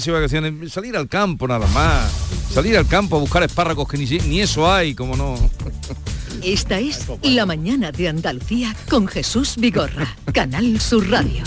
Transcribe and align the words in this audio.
salir 0.00 0.96
al 0.96 1.08
campo 1.08 1.48
nada 1.48 1.66
más, 1.68 2.10
salir 2.52 2.76
al 2.76 2.86
campo 2.86 3.16
a 3.16 3.20
buscar 3.20 3.42
espárragos 3.42 3.88
que 3.88 3.98
ni, 3.98 4.06
ni 4.06 4.40
eso 4.40 4.70
hay, 4.70 4.94
como 4.94 5.16
no. 5.16 5.36
Esta 6.42 6.78
es 6.78 7.06
La 7.22 7.46
Mañana 7.46 7.90
de 7.90 8.08
Andalucía 8.08 8.74
con 8.88 9.08
Jesús 9.08 9.56
Vigorra, 9.58 10.16
Canal 10.32 10.80
Sur 10.80 11.08
Radio. 11.10 11.42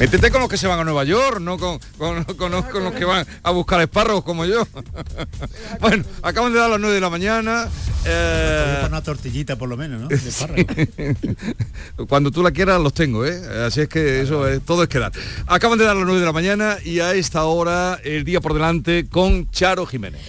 Métete 0.00 0.30
con 0.30 0.40
los 0.40 0.48
que 0.48 0.56
se 0.56 0.66
van 0.66 0.80
a 0.80 0.84
Nueva 0.84 1.04
York, 1.04 1.40
no 1.40 1.58
con, 1.58 1.78
con, 1.98 2.50
los 2.50 2.94
que 2.94 3.04
van 3.04 3.26
a 3.42 3.50
buscar 3.50 3.82
espárragos 3.82 4.24
como 4.24 4.46
yo. 4.46 4.66
bueno, 5.80 6.04
acaban 6.22 6.54
de 6.54 6.58
dar 6.58 6.70
las 6.70 6.80
9 6.80 6.94
de 6.94 7.00
la 7.02 7.10
mañana. 7.10 7.68
Eh... 8.06 8.82
Una 8.88 9.02
tortillita 9.02 9.56
por 9.56 9.68
lo 9.68 9.76
menos, 9.76 10.00
¿no? 10.00 10.08
Cuando 12.08 12.30
tú 12.30 12.42
la 12.42 12.50
quieras 12.50 12.80
los 12.80 12.94
tengo, 12.94 13.26
¿eh? 13.26 13.42
Así 13.66 13.82
es 13.82 13.88
que 13.90 14.22
eso 14.22 14.48
es, 14.48 14.62
todo 14.62 14.84
es 14.84 14.88
quedar. 14.88 15.12
Acaban 15.46 15.78
de 15.78 15.84
dar 15.84 15.94
las 15.94 16.06
9 16.06 16.18
de 16.18 16.26
la 16.26 16.32
mañana 16.32 16.78
y 16.82 17.00
a 17.00 17.12
esta 17.12 17.44
hora 17.44 18.00
el 18.02 18.24
día 18.24 18.40
por 18.40 18.54
delante 18.54 19.06
con 19.06 19.50
Charo 19.50 19.84
Jiménez. 19.84 20.22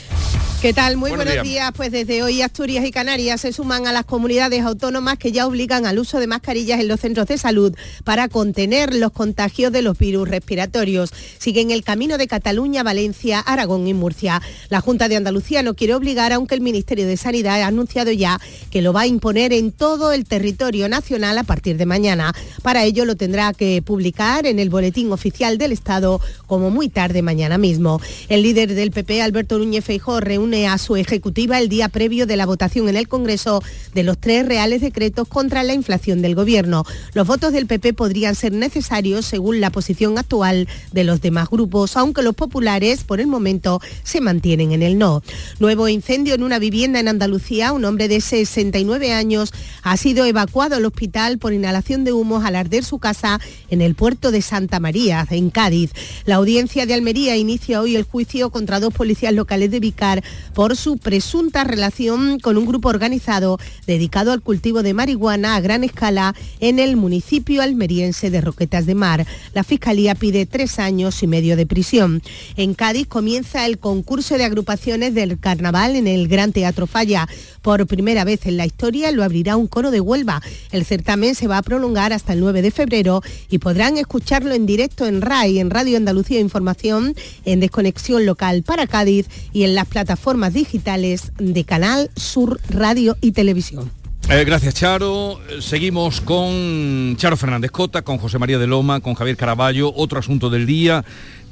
¿Qué 0.62 0.74
tal? 0.74 0.96
Muy 0.96 1.10
buenos, 1.10 1.42
días. 1.42 1.72
Pues 1.76 1.92
desde 1.92 2.22
hoy 2.22 2.44
Asturias 2.44 2.86
y 2.86 2.92
Canarias 2.92 3.42
se 3.42 3.52
suman 3.52 3.88
a 3.88 3.92
las 3.92 4.06
comunidades 4.06 4.62
autónomas 4.62 5.18
que 5.18 5.32
ya 5.32 5.48
obligan 5.48 5.88
al 5.88 5.98
uso 5.98 6.20
de 6.20 6.28
mascarillas 6.28 6.80
en 6.80 6.88
los 6.88 7.00
centros 7.00 7.26
de 7.26 7.40
salud 7.40 7.76
para 8.04 8.28
contener 8.28 8.94
los 8.94 9.12
contagios 9.12 9.72
de 9.72 9.82
los 9.82 9.98
virus 9.98 10.30
respiratorios. 10.30 11.12
Siguen 11.40 11.72
el 11.72 11.84
camino 11.84 12.20
de 12.20 12.28
Cataluña, 12.28 12.84
Valencia, 12.84 13.40
Aragón 13.40 13.88
y 13.88 13.96
Murcia. 13.96 14.40
La 14.70 14.82
Junta 14.82 15.10
de 15.10 15.16
Andalucía 15.16 15.64
no 15.64 15.74
quiere 15.74 15.96
obligar, 15.96 16.32
aunque 16.32 16.54
el 16.54 16.62
Ministerio 16.62 17.08
de 17.08 17.18
Sanidad 17.18 17.60
ha 17.60 17.66
anunciado 17.66 18.12
ya 18.12 18.40
que 18.70 18.84
lo 18.84 18.94
va 18.94 19.02
a 19.02 19.08
imponer 19.08 19.54
en 19.54 19.72
todo 19.72 20.12
el 20.12 20.26
territorio 20.26 20.88
nacional 20.88 21.40
a 21.40 21.44
partir 21.44 21.78
de 21.78 21.88
mañana. 21.88 22.36
Para 22.62 22.84
ello 22.84 23.06
lo 23.06 23.16
tendrá 23.16 23.52
que 23.54 23.82
publicar 23.82 24.46
en 24.46 24.60
el 24.60 24.70
Boletín 24.70 25.12
Oficial 25.12 25.58
del 25.58 25.72
Estado 25.72 26.22
como 26.52 26.70
muy 26.70 26.90
tarde 26.90 27.22
mañana 27.22 27.58
mismo. 27.58 28.02
El 28.28 28.44
líder 28.44 28.76
del 28.76 28.92
PP, 28.92 29.22
Alberto 29.22 29.58
Núñez 29.58 29.86
Feijóo, 29.86 30.20
reúne 30.20 30.68
a 30.68 30.78
su 30.78 30.98
ejecutiva 30.98 31.58
el 31.58 31.70
día 31.70 31.88
previo 31.88 32.28
de 32.28 32.36
la 32.36 32.46
votación 32.46 32.90
en 32.90 32.98
el 32.98 33.08
Congreso 33.08 33.64
de 33.94 34.04
los 34.04 34.18
tres 34.18 34.46
reales 34.46 34.82
decretos 34.82 35.30
contra 35.30 35.64
la 35.64 35.74
inflación 35.74 36.22
del 36.22 36.36
Gobierno. 36.36 36.84
Los 37.14 37.26
votos 37.26 37.54
del 37.54 37.68
PP 37.68 37.94
podrían 37.94 38.36
ser 38.36 38.52
necesarios 38.52 39.26
según 39.26 39.62
la 39.62 39.70
posición 39.70 40.18
actual 40.18 40.68
de 40.92 41.06
los 41.06 41.22
demás 41.22 41.50
grupos, 41.50 41.96
aunque 41.96 42.22
los 42.22 42.36
populares 42.36 43.06
por 43.06 43.22
el 43.22 43.28
momento 43.28 43.80
se 44.04 44.20
mantienen 44.20 44.74
en 44.74 44.84
el 44.84 44.98
no. 44.98 45.24
Nuevo 45.60 45.88
incendio 45.88 46.36
en 46.36 46.44
una 46.44 46.60
vivienda 46.60 47.00
en 47.00 47.08
Andalucía. 47.08 47.72
Un 47.72 47.86
hombre 47.86 48.10
de 48.10 48.20
69 48.20 49.14
años 49.14 49.54
ha 49.84 49.96
sido 49.96 50.26
evacuado 50.26 50.76
al 50.76 50.84
hospital 50.84 51.38
por 51.38 51.54
inhalación 51.54 52.04
de 52.04 52.12
humos 52.12 52.44
al 52.44 52.58
arder 52.58 52.84
su 52.84 53.00
casa 53.00 53.40
en 53.70 53.80
el 53.80 53.96
puerto 53.96 54.32
de 54.32 54.42
Santa 54.42 54.82
María, 54.82 55.26
en 55.30 55.50
Cádiz. 55.50 55.92
La 56.26 56.41
audiencia 56.42 56.88
de 56.88 56.96
Almería 56.96 57.38
inicia 57.38 57.82
hoy 57.82 57.96
el 57.96 58.04
juicio 58.04 58.50
contra 58.50 58.80
dos 58.80 58.94
policías 58.94 59.32
locales 59.32 59.70
de 59.70 59.80
Vicar 59.80 60.24
por 60.56 60.76
su 60.76 60.98
presunta 60.98 61.64
relación 61.64 62.40
con 62.40 62.58
un 62.58 62.66
grupo 62.66 62.90
organizado 62.90 63.60
dedicado 63.86 64.32
al 64.32 64.42
cultivo 64.42 64.82
de 64.82 64.96
marihuana 64.96 65.56
a 65.56 65.62
gran 65.62 65.84
escala 65.84 66.34
en 66.60 66.80
el 66.80 66.96
municipio 66.96 67.62
almeriense 67.62 68.32
de 68.32 68.42
Roquetas 68.42 68.88
de 68.88 68.96
Mar. 68.96 69.28
La 69.54 69.64
Fiscalía 69.64 70.16
pide 70.16 70.48
tres 70.48 70.80
años 70.80 71.22
y 71.22 71.28
medio 71.28 71.56
de 71.56 71.68
prisión. 71.68 72.24
En 72.58 72.74
Cádiz 72.74 73.08
comienza 73.08 73.68
el 73.68 73.78
concurso 73.78 74.40
de 74.40 74.46
agrupaciones 74.46 75.14
del 75.14 75.40
carnaval 75.40 75.96
en 75.96 76.08
el 76.08 76.28
Gran 76.28 76.54
Teatro 76.54 76.88
Falla. 76.88 77.28
Por 77.62 77.86
primera 77.86 78.24
vez 78.24 78.48
en 78.48 78.58
la 78.58 78.66
historia 78.66 79.12
lo 79.12 79.24
abrirá 79.24 79.58
un 79.58 79.68
coro 79.68 79.92
de 79.92 80.02
Huelva. 80.02 80.42
El 80.72 80.86
certamen 80.86 81.36
se 81.36 81.46
va 81.46 81.60
a 81.60 81.62
prolongar 81.62 82.14
hasta 82.14 82.34
el 82.34 82.40
9 82.40 82.64
de 82.64 82.72
febrero 82.72 83.22
y 83.48 83.60
podrán 83.60 83.98
escucharlo 83.98 84.56
en 84.56 84.66
directo 84.66 85.06
en 85.06 85.22
RAI, 85.22 85.60
en 85.60 85.70
Radio 85.70 85.98
Andalucía 85.98 86.31
Información, 86.40 87.16
en 87.46 87.60
Desconexión 87.60 88.26
Local 88.26 88.64
para 88.64 88.88
Cádiz 88.88 89.28
y 89.54 89.64
en 89.64 89.76
las 89.76 89.88
plataformas 89.88 90.54
digitales 90.54 91.32
de 91.38 91.64
Canal 91.64 92.10
Sur 92.16 92.60
Radio 92.70 93.18
y 93.22 93.34
Televisión. 93.34 93.92
Eh, 94.30 94.46
gracias, 94.46 94.76
Charo. 94.76 95.42
Seguimos 95.60 96.22
con 96.22 97.16
Charo 97.18 97.36
Fernández 97.36 97.72
Cota, 97.72 98.02
con 98.02 98.18
José 98.18 98.40
María 98.40 98.58
de 98.58 98.68
Loma, 98.68 99.02
con 99.02 99.14
Javier 99.14 99.36
Caraballo. 99.36 99.94
Otro 99.94 100.20
asunto 100.20 100.50
del 100.50 100.66
día 100.66 101.04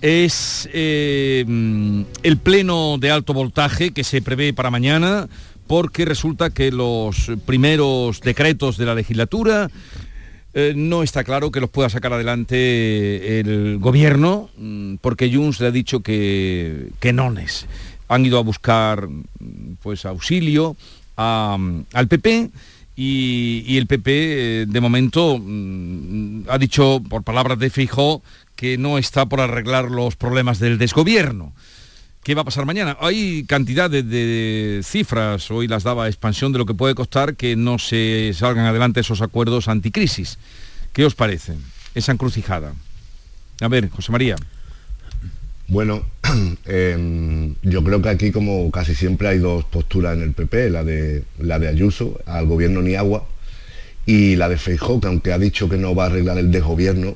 es 0.02 0.70
eh, 0.72 1.44
el 2.24 2.38
pleno 2.38 2.98
de 2.98 3.12
alto 3.12 3.34
voltaje 3.34 3.92
que 3.92 4.06
se 4.06 4.22
prevé 4.22 4.54
para 4.54 4.72
mañana 4.72 5.28
porque 5.68 6.06
resulta 6.06 6.50
que 6.50 6.72
los 6.72 7.32
primeros 7.46 8.22
decretos 8.22 8.78
de 8.78 8.86
la 8.86 8.96
legislatura 8.96 9.70
eh, 10.54 10.74
no 10.76 11.04
está 11.04 11.24
claro 11.24 11.52
que 11.52 11.60
los 11.60 11.70
pueda 11.70 11.90
sacar 11.90 12.14
adelante 12.14 13.40
el 13.40 13.78
gobierno, 13.80 14.50
mm, 14.58 14.96
porque 15.02 15.32
Junts 15.34 15.60
le 15.60 15.68
ha 15.68 15.72
dicho 15.72 16.02
que, 16.02 16.90
que 17.00 17.14
no 17.14 17.32
es. 17.38 17.68
Han 18.08 18.26
ido 18.26 18.40
a 18.40 18.44
buscar 18.44 19.08
pues, 19.82 20.06
auxilio 20.06 20.76
al 21.16 22.08
PP 22.08 22.50
y, 23.02 23.78
el 23.78 23.88
PP 23.88 24.12
eh, 24.12 24.66
de 24.68 24.82
momento 24.82 25.38
mm, 25.40 26.50
ha 26.50 26.58
dicho, 26.58 27.02
por 27.08 27.24
palabras 27.24 27.58
de 27.58 27.70
Fijó, 27.70 28.22
que 28.58 28.78
no 28.78 28.98
está 28.98 29.26
por 29.26 29.40
arreglar 29.40 29.90
los 29.90 30.18
problemas 30.18 30.60
del 30.60 30.78
desgobierno. 30.78 31.54
¿Qué 32.24 32.36
va 32.36 32.42
a 32.42 32.46
pasar 32.46 32.66
mañana? 32.66 32.98
Hay 33.00 33.46
cantidad 33.46 33.90
de, 33.90 34.82
cifras, 34.84 35.50
hoy 35.52 35.68
las 35.68 35.84
daba 35.84 36.08
expansión 36.08 36.52
de 36.52 36.60
lo 36.60 36.66
que 36.66 36.74
puede 36.74 36.94
costar 36.94 37.36
que 37.36 37.56
no 37.56 37.80
se 37.80 38.32
salgan 38.34 38.66
adelante 38.66 39.00
esos 39.00 39.22
acuerdos 39.22 39.70
anticrisis. 39.70 40.38
¿Qué 40.92 41.06
os 41.06 41.16
parece 41.16 41.54
esa 41.96 42.12
encrucijada? 42.12 42.74
A 43.62 43.68
ver, 43.70 43.90
José 43.90 44.12
María. 44.12 44.36
Bueno, 45.70 46.04
em, 46.66 47.56
yo 47.62 47.84
creo 47.84 48.02
que 48.02 48.10
aquí, 48.10 48.32
como 48.32 48.70
casi 48.70 48.96
siempre, 48.96 49.30
hay 49.30 49.38
dos 49.38 49.64
posturas 49.66 50.18
en 50.18 50.24
el 50.24 50.34
PP, 50.34 50.72
la 50.72 50.84
de, 50.84 51.24
la 51.38 51.58
de 51.58 51.70
Ayuso, 51.70 52.20
al 52.26 52.48
gobierno 52.48 52.82
ni 52.82 52.96
agua, 52.96 53.26
y 54.06 54.36
la 54.36 54.50
de 54.50 54.58
Feijóo, 54.58 55.00
que 55.00 55.08
aunque 55.08 55.32
ha 55.32 55.38
dicho 55.38 55.70
que 55.70 55.78
no 55.78 55.96
va 55.96 56.06
a 56.06 56.08
arreglar 56.08 56.38
el 56.38 56.52
desgobierno 56.52 57.16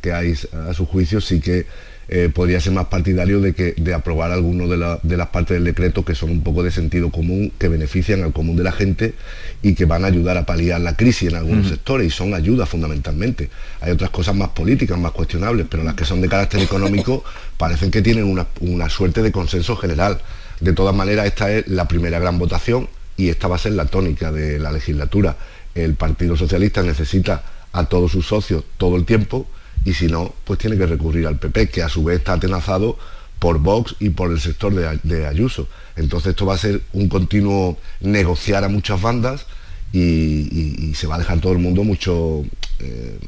que 0.00 0.12
hay 0.12 0.34
a 0.52 0.74
su 0.74 0.86
juicio, 0.86 1.20
sí 1.20 1.40
que 1.40 1.66
eh, 2.10 2.30
podría 2.34 2.58
ser 2.58 2.72
más 2.72 2.86
partidario 2.86 3.38
de, 3.42 3.52
que, 3.52 3.74
de 3.76 3.92
aprobar 3.92 4.32
alguno 4.32 4.66
de, 4.66 4.78
las 5.16 5.26
partes 5.28 5.56
del 5.56 5.64
decreto 5.64 6.06
que 6.06 6.14
son 6.14 6.30
un 6.30 6.42
poco 6.42 6.62
de 6.62 6.70
sentido 6.70 7.10
común, 7.10 7.52
que 7.58 7.68
benefician 7.68 8.22
al 8.22 8.32
común 8.32 8.56
de 8.56 8.64
la 8.64 8.72
gente 8.72 9.12
y 9.60 9.74
que 9.74 9.84
van 9.84 10.04
a 10.04 10.06
ayudar 10.06 10.38
a 10.38 10.46
paliar 10.46 10.80
la 10.80 10.96
crisis 10.96 11.28
en 11.28 11.36
algunos 11.36 11.68
sectores 11.68 12.06
y 12.06 12.10
son 12.10 12.32
ayudas 12.32 12.66
fundamentalmente. 12.66 13.50
Hay 13.82 13.92
otras 13.92 14.08
cosas 14.08 14.34
más 14.34 14.48
políticas, 14.48 14.98
más 14.98 15.12
cuestionables, 15.12 15.66
pero 15.68 15.84
las 15.84 15.94
que 15.94 16.06
son 16.06 16.22
de 16.22 16.30
carácter 16.30 16.60
económico 16.60 17.24
parecen 17.58 17.90
que 17.90 18.00
tienen 18.00 18.24
una, 18.24 18.46
una 18.60 18.88
suerte 18.88 19.20
de 19.20 19.30
consenso 19.30 19.76
general. 19.76 20.18
De 20.60 20.72
todas 20.72 20.94
maneras, 20.94 21.26
esta 21.26 21.52
es 21.52 21.68
la 21.68 21.86
primera 21.86 22.18
gran 22.18 22.38
votación 22.38 22.88
y 23.18 23.28
esta 23.28 23.48
va 23.48 23.56
a 23.56 23.58
ser 23.58 23.72
la 23.72 23.84
tónica 23.84 24.32
de 24.32 24.58
la 24.58 24.72
legislatura. 24.72 25.36
El 25.74 25.92
Partido 25.92 26.38
Socialista 26.38 26.82
necesita 26.82 27.42
a 27.70 27.84
todos 27.84 28.12
sus 28.12 28.26
socios 28.26 28.64
todo 28.78 28.96
el 28.96 29.04
tiempo 29.04 29.46
y 29.88 29.94
si 29.94 30.06
no, 30.06 30.34
pues 30.44 30.58
tiene 30.58 30.76
que 30.76 30.84
recurrir 30.84 31.26
al 31.26 31.38
PP, 31.38 31.70
que 31.70 31.82
a 31.82 31.88
su 31.88 32.04
vez 32.04 32.18
está 32.18 32.34
atenazado 32.34 32.98
por 33.38 33.58
Vox 33.58 33.96
y 34.00 34.10
por 34.10 34.30
el 34.30 34.38
sector 34.38 34.74
de, 34.74 35.26
Ayuso. 35.26 35.66
Entonces 35.96 36.30
esto 36.30 36.44
va 36.44 36.54
a 36.54 36.58
ser 36.58 36.82
un 36.92 37.08
continuo 37.08 37.78
negociar 38.00 38.64
a 38.64 38.68
muchas 38.68 39.00
bandas 39.00 39.46
y, 39.90 40.92
se 40.94 41.06
va 41.06 41.14
a 41.14 41.18
dejar 41.18 41.40
todo 41.40 41.52
el 41.52 41.58
mundo 41.58 41.84
mucho, 41.84 42.44
eh, 42.80 43.18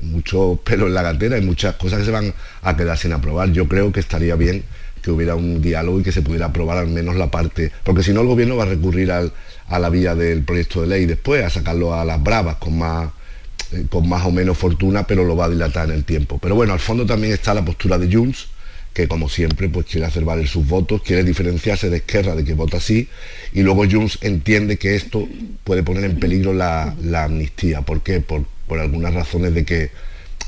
mucho 0.00 0.58
pelo 0.64 0.86
en 0.86 0.94
la 0.94 1.02
gatera 1.02 1.36
y 1.36 1.42
muchas 1.42 1.74
cosas 1.74 1.98
que 1.98 2.06
se 2.06 2.10
van 2.10 2.32
a 2.62 2.76
quedar 2.76 2.96
sin 2.96 3.12
aprobar. 3.12 3.52
Yo 3.52 3.68
creo 3.68 3.92
que 3.92 4.00
estaría 4.00 4.36
bien 4.36 4.64
que 5.02 5.10
hubiera 5.10 5.34
un 5.34 5.60
diálogo 5.60 6.00
y 6.00 6.02
que 6.02 6.12
se 6.12 6.22
pudiera 6.22 6.46
aprobar 6.46 6.78
al 6.78 6.88
menos 6.88 7.16
la 7.16 7.30
parte, 7.30 7.72
porque 7.84 8.02
si 8.02 8.14
no 8.14 8.22
el 8.22 8.26
gobierno 8.26 8.56
va 8.56 8.62
a 8.62 8.68
recurrir 8.68 9.12
a 9.12 9.78
la 9.78 9.90
vía 9.90 10.14
del 10.14 10.44
proyecto 10.44 10.80
de 10.80 10.86
ley 10.86 11.04
después, 11.04 11.44
a 11.44 11.50
sacarlo 11.50 11.94
a 11.94 12.06
las 12.06 12.22
bravas 12.22 12.56
con 12.56 12.78
más 12.78 13.10
eh, 13.72 13.86
con 13.88 14.08
más 14.08 14.24
o 14.26 14.30
menos 14.30 14.58
fortuna, 14.58 15.06
pero 15.06 15.24
lo 15.24 15.36
va 15.36 15.46
a 15.46 15.48
dilatar 15.48 15.88
en 15.88 15.94
el 15.94 16.04
tiempo. 16.04 16.38
Pero 16.38 16.54
bueno, 16.54 16.72
al 16.72 16.80
fondo 16.80 17.06
también 17.06 17.32
está 17.32 17.54
la 17.54 17.64
postura 17.64 17.98
de 17.98 18.12
Junts, 18.12 18.48
que 18.92 19.06
como 19.06 19.28
siempre 19.28 19.68
pues 19.68 19.86
quiere 19.86 20.06
hacer 20.06 20.24
valer 20.24 20.48
sus 20.48 20.66
votos, 20.66 21.02
quiere 21.02 21.22
diferenciarse 21.22 21.90
de 21.90 21.98
Esquerra 21.98 22.34
de 22.34 22.44
que 22.44 22.54
vota 22.54 22.78
así, 22.78 23.08
y 23.52 23.62
luego 23.62 23.84
Junts 23.88 24.18
entiende 24.22 24.76
que 24.76 24.96
esto 24.96 25.28
puede 25.64 25.82
poner 25.82 26.04
en 26.04 26.18
peligro 26.18 26.52
la, 26.52 26.94
amnistía. 27.24 27.82
¿Por 27.82 28.02
qué? 28.02 28.20
Por, 28.20 28.46
algunas 28.78 29.12
razones 29.12 29.52
de 29.52 29.64
que 29.64 29.90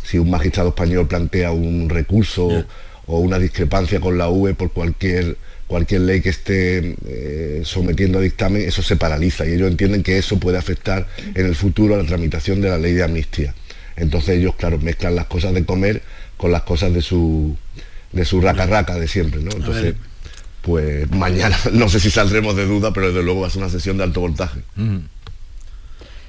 si 0.04 0.16
un 0.16 0.31
magistrado 0.31 0.69
español 0.69 1.08
plantea 1.08 1.50
un 1.50 1.88
recurso 1.88 2.64
o 3.06 3.19
una 3.19 3.38
discrepancia 3.40 3.98
con 3.98 4.16
la 4.16 4.28
UE 4.28 4.54
por 4.54 4.70
cualquier 4.70 5.36
cualquier 5.72 6.02
ley 6.02 6.20
que 6.20 6.28
esté 6.28 6.96
eh, 7.06 7.62
sometiendo 7.64 8.19
a 8.19 8.20
dictamen, 8.20 8.60
eso 8.60 8.82
se 8.82 8.96
paraliza 8.96 9.46
y 9.46 9.54
ellos 9.54 9.70
entienden 9.70 10.02
que 10.02 10.19
eso 10.19 10.38
puede 10.38 10.58
afectar 10.58 11.08
en 11.34 11.46
el 11.46 11.54
futuro 11.54 11.94
a 11.94 11.98
la 11.98 12.04
tramitación 12.04 12.60
de 12.60 12.69
la 12.69 12.76
ley 12.76 12.92
de 12.92 13.02
amnistía. 13.02 13.54
Entonces 13.96 14.36
ellos, 14.36 14.54
claro, 14.56 14.78
mezclan 14.78 15.14
las 15.14 15.28
cosas 15.28 15.54
de 15.54 15.64
comer 15.64 16.02
con 16.36 16.52
las 16.52 16.60
cosas 16.64 16.92
de 16.92 17.00
su 17.00 17.56
de 18.12 18.26
su 18.26 18.42
raca 18.42 18.66
raca 18.66 18.96
de 18.96 19.08
siempre, 19.08 19.40
¿no? 19.40 19.50
Entonces, 19.50 19.94
pues 20.60 21.10
mañana 21.10 21.56
no 21.72 21.88
sé 21.88 22.00
si 22.00 22.10
saldremos 22.10 22.54
de 22.54 22.66
duda, 22.66 22.92
pero 22.92 23.06
desde 23.06 23.22
luego 23.22 23.40
va 23.40 23.46
a 23.46 23.50
ser 23.50 23.62
una 23.62 23.70
sesión 23.70 23.96
de 23.96 24.04
alto 24.04 24.20
voltaje. 24.20 24.60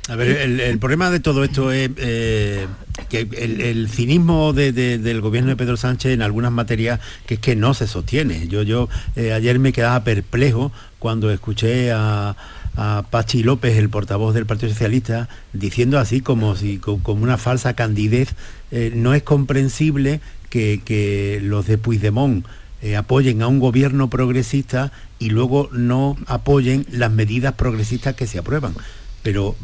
A 0.09 0.17
ver, 0.17 0.59
el, 0.61 0.79
problema 0.79 1.09
de 1.09 1.21
todo 1.21 1.45
esto 1.45 1.71
es 1.71 1.89
eh, 1.95 2.67
que 3.07 3.21
el, 3.21 3.87
cinismo 3.87 4.51
del 4.51 5.21
gobierno 5.21 5.51
de 5.51 5.55
Pedro 5.55 5.77
Sánchez 5.77 6.11
en 6.11 6.21
algunas 6.21 6.51
materias 6.51 6.99
que 7.25 7.35
es 7.35 7.39
que 7.39 7.55
no 7.55 7.73
se 7.73 7.87
sostiene. 7.87 8.49
Yo, 8.49 8.63
yo 8.63 8.89
eh, 9.15 9.31
ayer 9.31 9.59
me 9.59 9.71
quedaba 9.71 10.03
perplejo 10.03 10.73
cuando 10.99 11.31
escuché 11.31 11.91
a, 11.93 12.35
Pachi 13.11 13.43
López, 13.43 13.77
el 13.77 13.89
portavoz 13.89 14.33
del 14.33 14.47
Partido 14.47 14.71
Socialista, 14.71 15.29
diciendo 15.53 15.99
así 15.99 16.21
como 16.21 16.55
si 16.55 16.79
como 16.79 17.21
una 17.21 17.37
falsa 17.37 17.75
candidez. 17.75 18.29
Eh, 18.71 18.91
no 18.95 19.13
es 19.13 19.21
comprensible 19.21 20.21
que, 20.49 20.81
que 20.83 21.39
los 21.43 21.67
de 21.67 21.77
Puigdemont 21.77 22.45
apoyen 22.97 23.41
a 23.41 23.47
un 23.47 23.59
gobierno 23.59 24.09
progresista 24.09 24.91
y 25.19 25.29
luego 25.29 25.69
no 25.71 26.17
apoyen 26.25 26.85
las 26.91 27.11
medidas 27.11 27.53
progresistas 27.53 28.15
que 28.15 28.27
se 28.27 28.39
aprueban 28.39 28.73
pero 29.23 29.55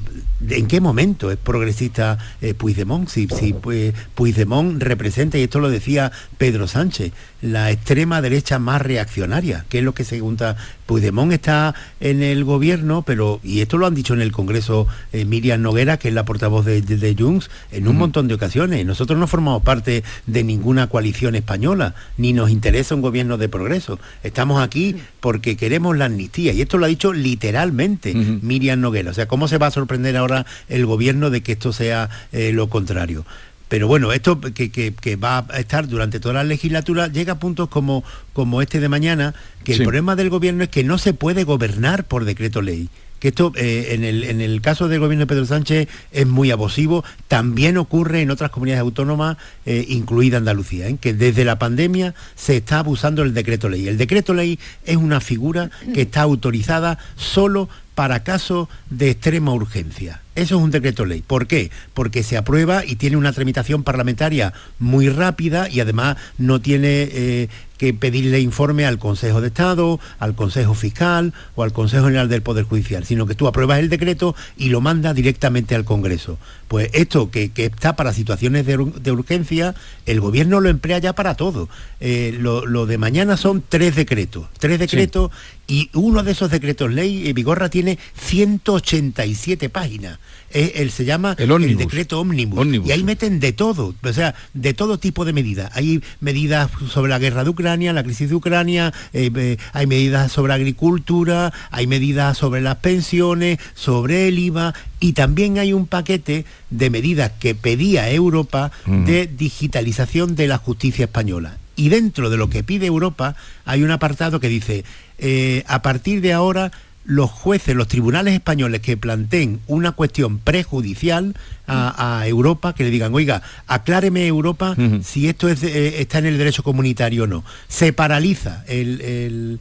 ¿en 0.50 0.68
qué 0.68 0.80
momento 0.80 1.32
es 1.32 1.38
progresista 1.38 2.18
eh, 2.42 2.54
Puigdemont? 2.54 3.10
Si, 3.10 3.28
si 3.28 3.54
pues, 3.54 3.94
Puigdemont 4.16 4.82
representa, 4.82 5.38
y 5.38 5.44
esto 5.44 5.60
lo 5.60 5.70
decía 5.70 6.12
Pedro 6.38 6.68
Sánchez, 6.68 7.12
la 7.42 7.70
extrema 7.70 8.22
derecha 8.22 8.58
más 8.58 8.82
reaccionaria, 8.82 9.66
que 9.70 9.80
es 9.80 9.84
lo 9.84 9.94
que 9.94 10.06
se 10.06 10.20
pregunta. 10.20 10.58
Puigdemont 10.90 11.32
está 11.32 11.76
en 12.00 12.24
el 12.24 12.44
gobierno, 12.44 13.04
pero, 13.04 13.40
y 13.44 13.62
esto 13.62 13.78
lo 13.78 13.86
han 13.86 13.94
dicho 13.94 14.16
en 14.16 14.22
el 14.22 14.32
Congreso 14.32 14.88
eh, 15.14 15.24
Miriam 15.24 15.62
Noguera, 15.62 15.98
que 15.98 16.08
es 16.08 16.16
la 16.16 16.26
portavoz 16.26 16.66
de, 16.66 16.82
de, 16.82 17.16
Junts, 17.16 17.52
en 17.72 17.88
un 17.88 17.96
montón 17.96 18.28
de 18.28 18.34
ocasiones. 18.34 18.84
Nosotros 18.88 19.20
no 19.20 19.28
formamos 19.28 19.62
parte 19.62 20.04
de 20.26 20.44
ninguna 20.44 20.88
coalición 20.88 21.36
española, 21.36 21.94
ni 22.18 22.34
nos 22.34 22.50
interesa 22.50 22.96
un 22.96 23.02
gobierno 23.02 23.38
de 23.38 23.50
progreso. 23.50 24.00
Estamos 24.24 24.64
aquí 24.64 24.96
porque 25.20 25.56
queremos 25.58 25.96
la 25.96 26.06
amnistía, 26.06 26.54
y 26.54 26.62
esto 26.64 26.80
lo 26.80 26.86
ha 26.86 26.90
dicho 26.90 27.14
literalmente 27.14 28.16
Miriam 28.16 28.82
Noguera. 28.82 29.12
O 29.12 29.14
sea, 29.14 29.28
¿cómo 29.28 29.48
se 29.48 29.60
va 29.60 29.68
a 29.68 29.72
sorprender 29.72 30.18
ahora 30.18 30.48
el 30.70 30.88
gobierno 30.88 31.30
de 31.30 31.44
que 31.44 31.52
esto 31.52 31.72
sea 31.72 32.10
eh, 32.32 32.52
lo 32.52 32.68
contrario? 32.68 33.26
Pero 33.70 33.88
bueno, 33.88 34.12
esto 34.12 34.42
que, 34.42 35.16
va 35.16 35.46
a 35.50 35.60
estar 35.60 35.88
durante 35.88 36.20
toda 36.20 36.34
la 36.34 36.44
legislatura 36.44 37.08
llega 37.08 37.34
a 37.34 37.40
puntos 37.40 37.70
como, 37.70 38.04
como 38.34 38.62
este 38.62 38.80
de 38.80 38.90
mañana, 38.90 39.34
que 39.64 39.74
el 39.74 39.84
problema 39.84 40.16
del 40.16 40.30
gobierno 40.30 40.64
es 40.64 40.70
que 40.70 40.84
no 40.84 40.98
se 40.98 41.14
puede 41.14 41.44
gobernar 41.44 42.04
por 42.04 42.26
decreto 42.26 42.62
ley 42.62 42.90
que 43.20 43.30
esto 43.30 43.52
eh, 43.56 43.90
en, 43.92 44.42
el, 44.42 44.62
caso 44.62 44.88
del 44.88 45.00
gobierno 45.00 45.24
de 45.24 45.28
Pedro 45.28 45.46
Sánchez 45.46 45.88
es 46.12 46.26
muy 46.26 46.52
abusivo, 46.52 47.04
también 47.28 47.78
ocurre 47.78 48.22
en 48.22 48.32
otras 48.32 48.50
comunidades 48.50 48.82
autónomas, 48.82 49.38
eh, 49.66 49.86
incluida 49.90 50.38
Andalucía, 50.38 50.88
¿eh? 50.88 50.98
que 51.00 51.14
desde 51.14 51.46
la 51.46 51.60
pandemia 51.60 52.16
se 52.36 52.58
está 52.58 52.80
abusando 52.80 53.24
del 53.24 53.34
decreto 53.34 53.70
ley. 53.70 53.88
El 53.88 53.98
decreto 53.98 54.34
ley 54.34 54.58
es 54.86 54.96
una 54.96 55.20
figura 55.20 55.70
que 55.94 56.04
está 56.04 56.22
autorizada 56.22 56.98
solo 57.16 57.70
para 57.94 58.24
casos 58.24 58.70
de 58.90 59.10
extrema 59.12 59.52
urgencia. 59.52 60.22
Eso 60.40 60.56
es 60.56 60.62
un 60.62 60.72
decreto 60.72 61.04
ley. 61.06 61.22
¿Por 61.22 61.48
qué? 61.48 61.70
Porque 61.94 62.24
se 62.24 62.38
aprueba 62.38 62.86
y 62.86 62.96
tiene 62.96 63.18
una 63.18 63.34
tramitación 63.34 63.84
parlamentaria 63.84 64.54
muy 64.80 65.10
rápida 65.10 65.68
y 65.70 65.82
además 65.82 66.16
no 66.38 66.62
tiene 66.62 67.10
eh, 67.12 67.50
que 67.80 67.94
pedirle 67.94 68.42
informe 68.42 68.86
al 68.86 69.00
Consejo 69.00 69.42
de 69.42 69.48
Estado, 69.48 70.00
al 70.20 70.36
Consejo 70.36 70.76
Fiscal 70.76 71.34
o 71.56 71.64
al 71.64 71.72
Consejo 71.72 72.06
General 72.06 72.28
del 72.28 72.44
Poder 72.44 72.66
Judicial, 72.66 73.06
sino 73.06 73.26
que 73.26 73.36
tú 73.36 73.48
apruebas 73.48 73.80
el 73.80 73.90
decreto 73.90 74.36
y 74.58 74.68
lo 74.70 74.82
mandas 74.82 75.16
directamente 75.16 75.76
al 75.76 75.86
Congreso. 75.86 76.38
Pues 76.68 76.90
esto 76.94 77.32
que, 77.32 77.52
está 77.56 77.96
para 77.96 78.14
situaciones 78.14 78.66
de, 78.66 79.12
urgencia, 79.12 79.74
el 80.06 80.20
gobierno 80.20 80.60
lo 80.60 80.70
emplea 80.70 81.00
ya 81.00 81.14
para 81.14 81.36
todo. 81.36 81.70
Eh, 82.02 82.38
lo, 82.38 82.86
de 82.86 82.98
mañana 82.98 83.38
son 83.38 83.64
tres 83.68 83.96
decretos, 83.96 84.48
tres 84.60 84.78
decretos 84.78 85.32
y 85.66 85.90
uno 85.94 86.22
de 86.22 86.34
esos 86.34 86.52
decretos 86.52 86.92
ley, 86.92 87.30
eh, 87.30 87.34
Vigorra 87.34 87.70
tiene 87.70 87.98
187 88.16 89.70
páginas 89.70 90.20
él 90.52 90.92
se 90.92 91.06
llama 91.06 91.36
el, 91.38 91.78
decreto 91.78 92.20
ómnibus. 92.20 92.88
Y 92.88 92.92
ahí 92.92 93.04
meten 93.04 93.40
de 93.40 93.54
todo, 93.54 93.94
o 94.02 94.14
sea, 94.14 94.36
de 94.54 94.74
todo 94.74 94.98
tipo 94.98 95.26
de 95.26 95.34
medidas. 95.34 95.72
Hay 95.76 96.02
medidas 96.20 96.70
sobre 96.90 97.10
la 97.10 97.20
guerra 97.20 97.44
de 97.44 97.50
Ucrania, 97.50 97.94
la 97.94 98.04
crisis 98.04 98.30
de 98.30 98.36
Ucrania, 98.36 98.94
eh, 99.14 99.32
eh, 99.36 99.58
hay 99.74 99.88
medidas 99.88 100.32
sobre 100.32 100.54
agricultura, 100.54 101.54
hay 101.72 101.88
medidas 101.88 102.38
sobre 102.38 102.62
las 102.62 102.78
pensiones, 102.78 103.60
sobre 103.74 104.28
el 104.28 104.40
IVA 104.40 104.74
y 105.00 105.14
también 105.14 105.58
hay 105.58 105.74
un 105.74 105.88
paquete 105.88 106.46
de 106.70 106.90
medidas 106.90 107.32
que 107.40 107.56
pedía 107.56 108.10
Europa 108.12 108.72
de 108.86 109.28
digitalización 109.28 110.36
de 110.36 110.48
la 110.48 110.58
justicia 110.58 111.06
española. 111.06 111.58
Y 111.76 111.88
dentro 111.88 112.30
de 112.30 112.36
lo 112.36 112.50
que 112.50 112.64
pide 112.64 112.88
Europa 112.88 113.36
hay 113.64 113.84
un 113.84 113.92
apartado 113.92 114.42
que 114.42 114.50
dice, 114.50 114.84
eh, 115.18 115.64
a 115.68 115.82
partir 115.82 116.20
de 116.22 116.34
ahora 116.34 116.72
los 117.10 117.32
jueces, 117.32 117.76
los 117.76 117.88
tribunales 117.88 118.36
españoles 118.36 118.82
que 118.82 118.96
planteen 118.96 119.60
una 119.66 119.94
cuestión 119.94 120.38
prejudicial 120.38 121.36
a, 121.66 122.24
Europa, 122.28 122.74
que 122.74 122.84
le 122.84 122.92
digan, 122.92 123.14
oiga, 123.14 123.42
acláreme 123.66 124.28
Europa 124.28 124.76
si 125.04 125.28
esto 125.28 125.50
eh, 125.50 125.96
está 125.98 126.20
en 126.20 126.28
el 126.28 126.38
derecho 126.38 126.62
comunitario 126.62 127.24
o 127.24 127.28
no. 127.28 127.44
Se 127.68 127.94
paraliza 127.94 128.64
el, 128.68 129.60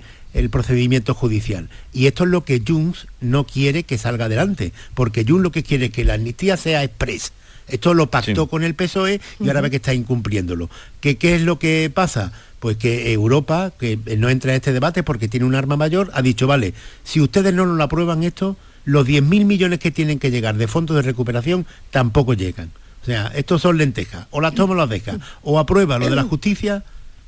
procedimiento 0.51 1.15
judicial. 1.15 1.71
Y 1.95 2.07
esto 2.07 2.25
es 2.25 2.31
lo 2.31 2.45
que 2.45 2.63
Junts 2.67 3.07
no 3.21 3.45
quiere 3.45 3.83
que 3.83 3.97
salga 3.97 4.27
adelante, 4.27 4.73
porque 4.95 5.25
Junts 5.27 5.43
lo 5.43 5.51
que 5.51 5.63
quiere 5.63 5.87
es 5.87 5.93
que 5.93 6.05
la 6.05 6.15
amnistía 6.15 6.59
sea 6.59 6.85
expresa. 6.85 7.33
Esto 7.67 7.95
lo 7.95 8.11
pactó 8.11 8.47
con 8.47 8.63
el 8.63 8.75
PSOE 8.75 9.21
y 9.41 9.49
ahora 9.49 9.63
ve 9.63 9.71
que 9.71 9.77
está 9.77 9.95
incumpliéndolo. 9.95 10.69
¿Qué, 11.01 11.17
¿Qué 11.17 11.35
es 11.35 11.43
lo 11.43 11.59
que 11.59 11.91
pasa? 11.93 12.33
Pues 12.61 12.77
que 12.77 13.13
Europa, 13.13 13.73
que 13.79 13.99
no 14.19 14.29
entra 14.29 14.53
en 14.53 14.57
este 14.57 14.73
debate 14.73 15.03
porque 15.03 15.29
tiene 15.29 15.47
un 15.47 15.55
arma 15.55 15.77
mayor, 15.77 16.11
ha 16.15 16.23
dicho, 16.23 16.47
vale, 16.47 16.75
si 17.05 17.21
ustedes 17.21 17.55
no 17.55 17.65
lo 17.65 17.83
aprueban 17.83 18.23
esto, 18.23 18.57
los 18.85 19.07
10.000 19.07 19.45
millones 19.45 19.79
que 19.79 19.91
tienen 19.91 20.19
que 20.19 20.31
llegar 20.31 20.57
de 20.57 20.67
fondos 20.67 20.97
de 20.97 21.03
recuperación 21.03 21.67
tampoco 21.91 22.35
llegan. 22.35 22.71
O 23.03 23.05
sea, 23.05 23.31
estos 23.35 23.63
son 23.63 23.79
lentejas, 23.79 24.27
o 24.31 24.41
las 24.41 24.55
tomas 24.55 24.75
o 24.75 24.79
las 24.79 24.89
dejas, 24.89 25.19
o 25.43 25.59
aprueba 25.59 25.99
lo 25.99 26.11
de 26.11 26.17
la 26.17 26.25
justicia 26.25 26.85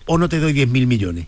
o 0.06 0.18
no 0.18 0.28
te 0.28 0.40
doy 0.40 0.52
10.000 0.52 0.86
millones. 0.86 1.26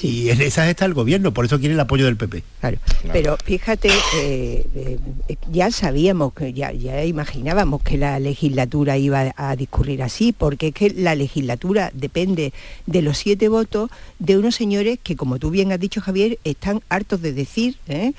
Y 0.00 0.30
en 0.30 0.40
esas 0.40 0.68
está 0.68 0.84
el 0.84 0.94
gobierno, 0.94 1.32
por 1.32 1.44
eso 1.44 1.58
quiere 1.58 1.74
el 1.74 1.80
apoyo 1.80 2.06
del 2.06 2.16
PP. 2.16 2.42
Claro, 2.60 2.78
pero 3.12 3.36
fíjate, 3.44 3.88
eh, 4.16 4.66
eh, 4.74 5.36
ya 5.50 5.70
sabíamos, 5.70 6.32
que 6.34 6.52
ya, 6.52 6.72
ya 6.72 7.04
imaginábamos 7.04 7.82
que 7.82 7.98
la 7.98 8.18
legislatura 8.18 8.96
iba 8.96 9.34
a 9.36 9.56
discurrir 9.56 10.02
así, 10.02 10.32
porque 10.32 10.68
es 10.68 10.74
que 10.74 10.90
la 10.90 11.14
legislatura 11.14 11.90
depende 11.94 12.52
de 12.86 13.02
los 13.02 13.18
siete 13.18 13.48
votos 13.48 13.90
de 14.18 14.38
unos 14.38 14.54
señores 14.54 14.98
que, 15.02 15.16
como 15.16 15.38
tú 15.38 15.50
bien 15.50 15.72
has 15.72 15.80
dicho, 15.80 16.00
Javier, 16.00 16.38
están 16.44 16.80
hartos 16.88 17.20
de 17.22 17.32
decir 17.32 17.76
¿eh? 17.88 18.12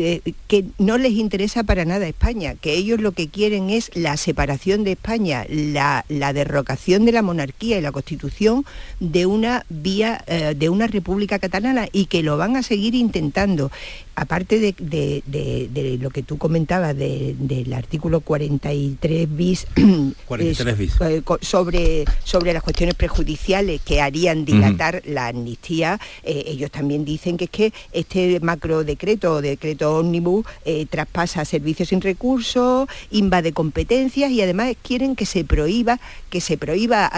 Eh, 0.00 0.32
que 0.48 0.64
no 0.78 0.96
les 0.96 1.12
interesa 1.12 1.62
para 1.62 1.84
nada 1.84 2.08
España, 2.08 2.54
que 2.54 2.72
ellos 2.72 3.00
lo 3.00 3.12
que 3.12 3.28
quieren 3.28 3.68
es 3.68 3.90
la 3.94 4.16
separación 4.16 4.82
de 4.82 4.92
España, 4.92 5.44
la, 5.48 6.04
derrocación 6.08 7.04
de 7.04 7.12
la 7.12 7.22
monarquía 7.22 7.78
y 7.78 7.82
la 7.82 7.92
constitución 7.92 8.64
de 8.98 9.26
una 9.26 9.66
vía, 9.68 10.24
eh, 10.26 10.54
de 10.56 10.68
una 10.70 10.86
república 10.86 11.38
catalana 11.38 11.86
y 11.92 12.06
que 12.06 12.22
lo 12.22 12.38
van 12.38 12.56
a 12.56 12.62
seguir 12.62 12.94
intentando 12.94 13.70
aparte 14.20 14.74
de, 14.78 15.98
lo 15.98 16.10
que 16.10 16.22
tú 16.22 16.36
comentabas 16.36 16.94
del 16.94 17.72
artículo 17.72 18.20
43 18.20 19.34
bis, 19.34 19.66
eh, 19.76 21.22
sobre, 21.40 22.04
sobre 22.22 22.52
las 22.52 22.62
cuestiones 22.62 22.96
prejudiciales 22.96 23.80
que 23.80 24.02
harían 24.02 24.44
dilatar 24.44 25.02
la 25.06 25.28
amnistía, 25.28 25.98
eh, 26.22 26.44
ellos 26.48 26.70
también 26.70 27.06
dicen 27.06 27.38
que 27.38 27.44
es 27.44 27.50
que 27.50 27.72
este 27.92 28.40
macro 28.40 28.84
decreto 28.84 29.32
o 29.32 29.40
decreto 29.40 29.96
ómnibus 29.96 30.44
eh, 30.66 30.84
traspasa 30.84 31.46
servicios 31.46 31.88
sin 31.88 32.02
recursos, 32.02 32.88
invade 33.10 33.52
competencias 33.52 34.30
y 34.30 34.42
además 34.42 34.74
quieren 34.82 35.16
que 35.16 35.24
se 35.24 35.44
prohíba, 35.44 35.98
que 36.28 36.42
se 36.42 36.58
prohíba, 36.58 37.10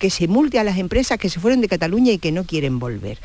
que 0.00 0.10
se 0.10 0.26
multe 0.26 0.58
a 0.58 0.64
las 0.64 0.78
empresas 0.78 1.16
que 1.16 1.30
se 1.30 1.38
fueron 1.38 1.60
de 1.60 1.68
Cataluña 1.68 2.10
y 2.10 2.18
que 2.18 2.32
no 2.32 2.42
quieren 2.42 2.80
volver. 2.80 3.18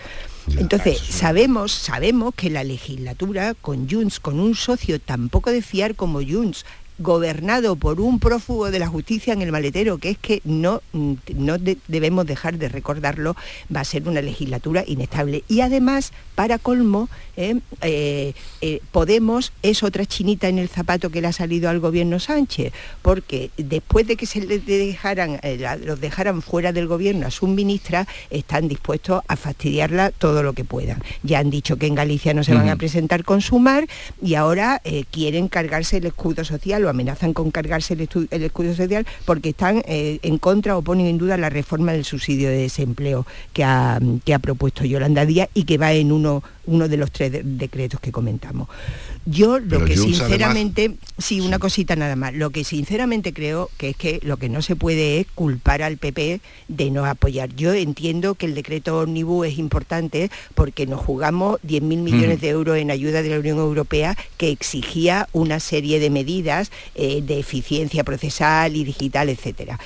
Entonces, 0.58 1.00
sabemos, 1.00 1.72
sabemos 1.72 2.34
que 2.36 2.50
la 2.50 2.64
legislatura 2.64 3.54
con 3.54 3.90
Junts, 3.90 4.20
con 4.20 4.40
un 4.40 4.56
socio 4.56 5.00
tan 5.00 5.30
poco 5.30 5.52
de 5.52 5.62
fiar 5.62 5.96
como 5.96 6.22
Junts, 6.22 6.66
gobernado 6.98 7.76
por 7.76 8.00
un 8.00 8.20
prófugo 8.20 8.72
de 8.72 8.80
la 8.80 8.88
justicia 8.88 9.34
en 9.34 9.42
el 9.42 9.52
maletero, 9.52 9.98
que 9.98 10.12
es 10.12 10.18
que 10.18 10.42
no, 10.46 10.82
no 10.94 11.58
debemos 11.88 12.26
dejar 12.26 12.58
de 12.58 12.70
recordarlo, 12.70 13.36
va 13.74 13.82
a 13.82 13.86
ser 13.86 14.08
una 14.08 14.22
legislatura 14.22 14.84
inestable. 14.88 15.44
Y 15.48 15.62
además, 15.62 16.14
para 16.36 16.58
colmo, 16.58 17.10
eh, 17.38 17.60
eh, 17.82 18.34
eh, 18.62 18.80
Podemos 18.92 19.52
es 19.62 19.84
otra 19.84 20.06
chinita 20.06 20.48
en 20.48 20.58
el 20.58 20.70
zapato 20.70 21.10
que 21.10 21.22
le 21.22 21.28
ha 21.28 21.34
salido 21.34 21.70
al 21.70 21.80
gobierno 21.80 22.20
Sánchez, 22.20 22.72
porque 23.02 23.52
después 23.58 24.08
de 24.08 24.16
que 24.16 24.26
se 24.26 24.42
les 24.42 24.66
dejaran, 24.66 25.40
los 25.84 26.00
dejaran 26.00 26.42
fuera 26.42 26.72
del 26.72 26.88
gobierno 26.88 27.28
a 27.28 27.32
su 27.32 27.48
ministra, 27.48 28.08
están 28.30 28.68
dispuestos 28.68 29.22
a 29.28 29.36
fastidiarla 29.36 30.12
todo 30.12 30.44
lo 30.44 30.54
que 30.54 30.64
puedan. 30.64 31.04
Ya 31.24 31.40
han 31.40 31.50
dicho 31.50 31.78
que 31.78 31.88
en 31.88 31.96
Galicia 31.96 32.34
no 32.34 32.44
se 32.44 32.54
van 32.54 32.70
a 32.70 32.78
presentar 32.78 33.24
con 33.24 33.42
Sumar 33.42 33.88
y 34.22 34.36
ahora 34.36 34.82
quieren 35.12 35.50
cargarse 35.50 35.98
el 35.98 36.06
escudo 36.06 36.46
social 36.46 36.85
o 36.86 36.90
amenazan 36.90 37.34
con 37.34 37.52
cargarse 37.52 37.94
el, 37.94 38.44
escudo 38.44 38.74
social 38.74 39.06
porque 39.26 39.50
están 39.50 39.84
en 39.86 40.38
contra 40.38 40.78
o 40.78 40.82
ponen 40.82 41.08
en 41.08 41.18
duda 41.18 41.38
la 41.38 41.50
reforma 41.50 41.92
del 41.92 42.06
subsidio 42.06 42.50
de 42.50 42.58
desempleo 42.58 43.26
que 43.54 43.64
ha, 43.64 44.00
que 44.24 44.34
ha 44.34 44.40
propuesto 44.40 44.86
Yolanda 44.86 45.26
Díaz 45.26 45.50
y 45.54 45.64
que 45.64 45.78
va 45.78 45.94
en 45.94 46.12
uno 46.12 46.44
de 46.66 46.98
los 46.98 47.12
tres 47.12 47.32
decretos 47.44 48.00
que 48.00 48.12
comentamos. 48.12 48.68
Yo 49.28 49.60
lo 49.60 49.84
que 49.86 49.98
sinceramente, 49.98 50.98
sí, 51.18 51.42
una 51.42 51.58
cosita 51.58 51.96
nada 51.96 52.16
más, 52.16 52.36
lo 52.36 52.52
que 52.52 52.64
sinceramente 52.64 53.34
creo 53.34 53.72
que 53.78 53.90
es 53.90 53.98
que 53.98 54.20
lo 54.22 54.38
que 54.38 54.50
no 54.50 54.62
se 54.62 54.76
puede 54.76 55.20
es 55.20 55.28
culpar 55.34 55.82
al 55.82 55.98
PP 55.98 56.42
de 56.68 56.92
no 56.92 57.06
apoyar. 57.06 57.56
Yo 57.56 57.74
entiendo 57.74 58.36
que 58.36 58.46
el 58.46 58.54
decreto 58.54 59.00
Omnibus 59.00 59.48
es 59.48 59.58
importante 59.58 60.30
porque 60.54 60.86
nos 60.86 61.02
jugamos 61.02 61.60
10.000 61.62 61.82
millones 61.82 62.40
de 62.40 62.50
euros 62.50 62.78
en 62.78 62.92
ayuda 62.92 63.24
de 63.24 63.30
la 63.30 63.40
Unión 63.40 63.58
Europea 63.58 64.16
que 64.38 64.52
exigía 64.52 65.28
una 65.34 65.60
serie 65.60 66.00
de 66.00 66.12
medidas 66.12 66.72
eh, 66.94 67.24
de 67.24 67.40
eficiencia 67.40 68.04
procesal 68.04 68.76
y 68.76 68.84
digital, 68.84 69.30
etcétera. 69.30 69.80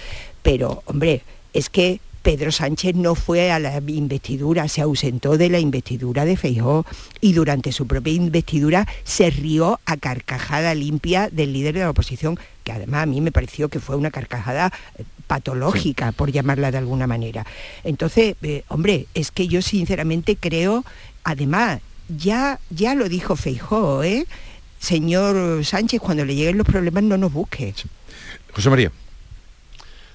Pero, 0.44 0.84
hombre, 0.86 1.24
es 1.54 1.70
que 1.70 2.02
Pedro 2.22 2.52
Sánchez 2.52 2.96
no 2.96 3.16
fue 3.16 3.52
a 3.52 3.60
la 3.60 3.78
investidura, 3.88 4.68
se 4.68 4.82
ausentó 4.82 5.38
de 5.38 5.50
la 5.50 5.60
investidura 5.60 6.26
de 6.26 6.38
Feijó 6.38 6.86
y 7.22 7.34
durante 7.34 7.72
su 7.72 7.88
propia 7.88 8.14
investidura 8.14 8.88
se 9.04 9.30
rió 9.30 9.80
a 9.86 9.98
carcajada 9.98 10.76
limpia 10.76 11.30
del 11.30 11.54
líder 11.54 11.76
de 11.76 11.82
la 11.82 11.90
oposición, 11.90 12.40
que 12.64 12.72
además 12.72 13.04
a 13.04 13.06
mí 13.06 13.22
me 13.22 13.32
pareció 13.32 13.70
que 13.70 13.80
fue 13.80 13.96
una 13.96 14.12
carcajada 14.12 14.72
eh, 14.98 15.04
patológica, 15.28 16.12
por 16.12 16.32
llamarla 16.32 16.72
de 16.72 16.80
alguna 16.80 17.08
manera. 17.08 17.46
Entonces, 17.84 18.36
eh, 18.42 18.64
hombre, 18.68 19.08
es 19.14 19.32
que 19.32 19.48
yo 19.48 19.62
sinceramente 19.62 20.36
creo, 20.36 20.84
además, 21.24 21.82
ya, 22.10 22.60
ya 22.70 22.96
lo 22.96 23.08
dijo 23.08 23.36
Feijó, 23.36 24.04
¿eh? 24.04 24.26
Señor 24.80 25.64
Sánchez, 25.66 26.00
cuando 26.00 26.26
le 26.26 26.36
lleguen 26.36 26.58
los 26.58 26.66
problemas 26.66 27.04
no 27.04 27.18
nos 27.18 27.32
busque. 27.32 27.74
José 28.54 28.70
María. 28.70 28.92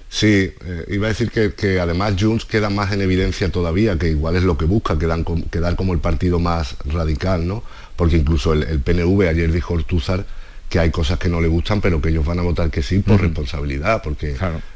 Sí, 0.09 0.53
eh, 0.65 0.85
iba 0.89 1.07
a 1.07 1.09
decir 1.09 1.31
que, 1.31 1.79
además 1.79 2.15
Junts 2.19 2.45
queda 2.45 2.69
más 2.69 2.91
en 2.93 3.01
evidencia 3.01 3.49
todavía, 3.49 3.97
que 3.97 4.09
igual 4.09 4.35
es 4.35 4.43
lo 4.43 4.57
que 4.57 4.65
busca, 4.65 4.97
quedar 4.97 5.75
como 5.75 5.93
el 5.93 5.99
partido 5.99 6.39
más 6.39 6.77
radical, 6.85 7.47
¿no? 7.47 7.63
Porque 7.95 8.17
incluso 8.17 8.53
el, 8.53 8.79
PNV 8.79 9.27
ayer 9.27 9.51
dijo 9.51 9.73
Ortúzar 9.73 10.25
que 10.69 10.79
hay 10.79 10.89
cosas 10.89 11.19
que 11.19 11.29
no 11.29 11.41
le 11.41 11.47
gustan, 11.47 11.81
pero 11.81 12.01
que 12.01 12.09
ellos 12.09 12.25
van 12.25 12.39
a 12.39 12.43
votar 12.43 12.69
que 12.71 12.81
sí 12.81 12.99
por 12.99 13.21
responsabilidad, 13.21 14.01
porque 14.03 14.35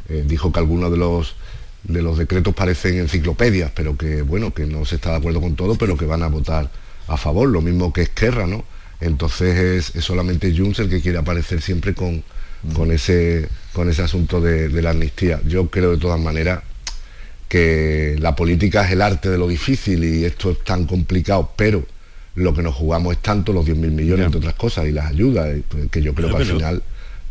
eh, 0.10 0.24
dijo 0.26 0.52
que 0.52 0.60
algunos 0.60 0.92
de 0.92 0.98
los 0.98 1.36
de 1.84 2.02
los 2.02 2.18
decretos 2.18 2.54
parecen 2.54 3.00
enciclopedias, 3.00 3.72
pero 3.74 3.98
que 3.98 4.22
bueno, 4.22 4.54
que 4.54 4.66
no 4.66 4.86
se 4.86 4.96
está 4.96 5.12
de 5.12 5.18
acuerdo 5.18 5.42
con 5.42 5.56
todo, 5.56 5.76
pero 5.76 5.98
que 5.98 6.06
van 6.06 6.24
a 6.24 6.28
votar 6.28 6.70
a 7.08 7.18
favor, 7.18 7.50
lo 7.50 7.62
mismo 7.62 7.94
que 7.94 8.02
Esquerra, 8.02 8.46
¿no? 8.46 8.66
Entonces 9.02 9.94
es, 9.96 10.04
solamente 10.04 10.56
Junts 10.56 10.80
el 10.80 10.90
que 10.90 11.02
quiere 11.02 11.18
aparecer 11.18 11.62
siempre 11.62 11.94
con, 11.94 12.24
con 12.74 12.92
ese 12.92 13.48
con 13.74 13.90
ese 13.90 14.02
asunto 14.02 14.42
de, 14.42 14.70
la 14.82 14.90
amnistía. 14.92 15.40
Yo 15.46 15.70
creo 15.70 15.92
de 15.92 15.98
todas 15.98 16.20
maneras 16.20 16.62
que 17.48 18.16
la 18.20 18.36
política 18.36 18.86
es 18.86 18.92
el 18.92 19.02
arte 19.02 19.30
de 19.30 19.38
lo 19.38 19.48
difícil 19.48 20.04
y 20.04 20.26
esto 20.26 20.52
es 20.52 20.64
tan 20.64 20.86
complicado, 20.86 21.54
pero 21.56 21.86
lo 22.36 22.54
que 22.54 22.62
nos 22.62 22.76
jugamos 22.76 23.14
es 23.14 23.22
tanto 23.22 23.54
los 23.54 23.66
10.000 23.66 23.76
millones, 23.76 24.26
entre 24.26 24.40
otras 24.40 24.56
cosas, 24.56 24.88
y 24.88 24.92
las 24.92 25.08
ayudas, 25.08 25.56
pues, 25.68 25.90
que 25.90 26.02
yo 26.02 26.14
creo 26.14 26.30
que 26.30 26.38
al 26.38 26.46
final 26.46 26.84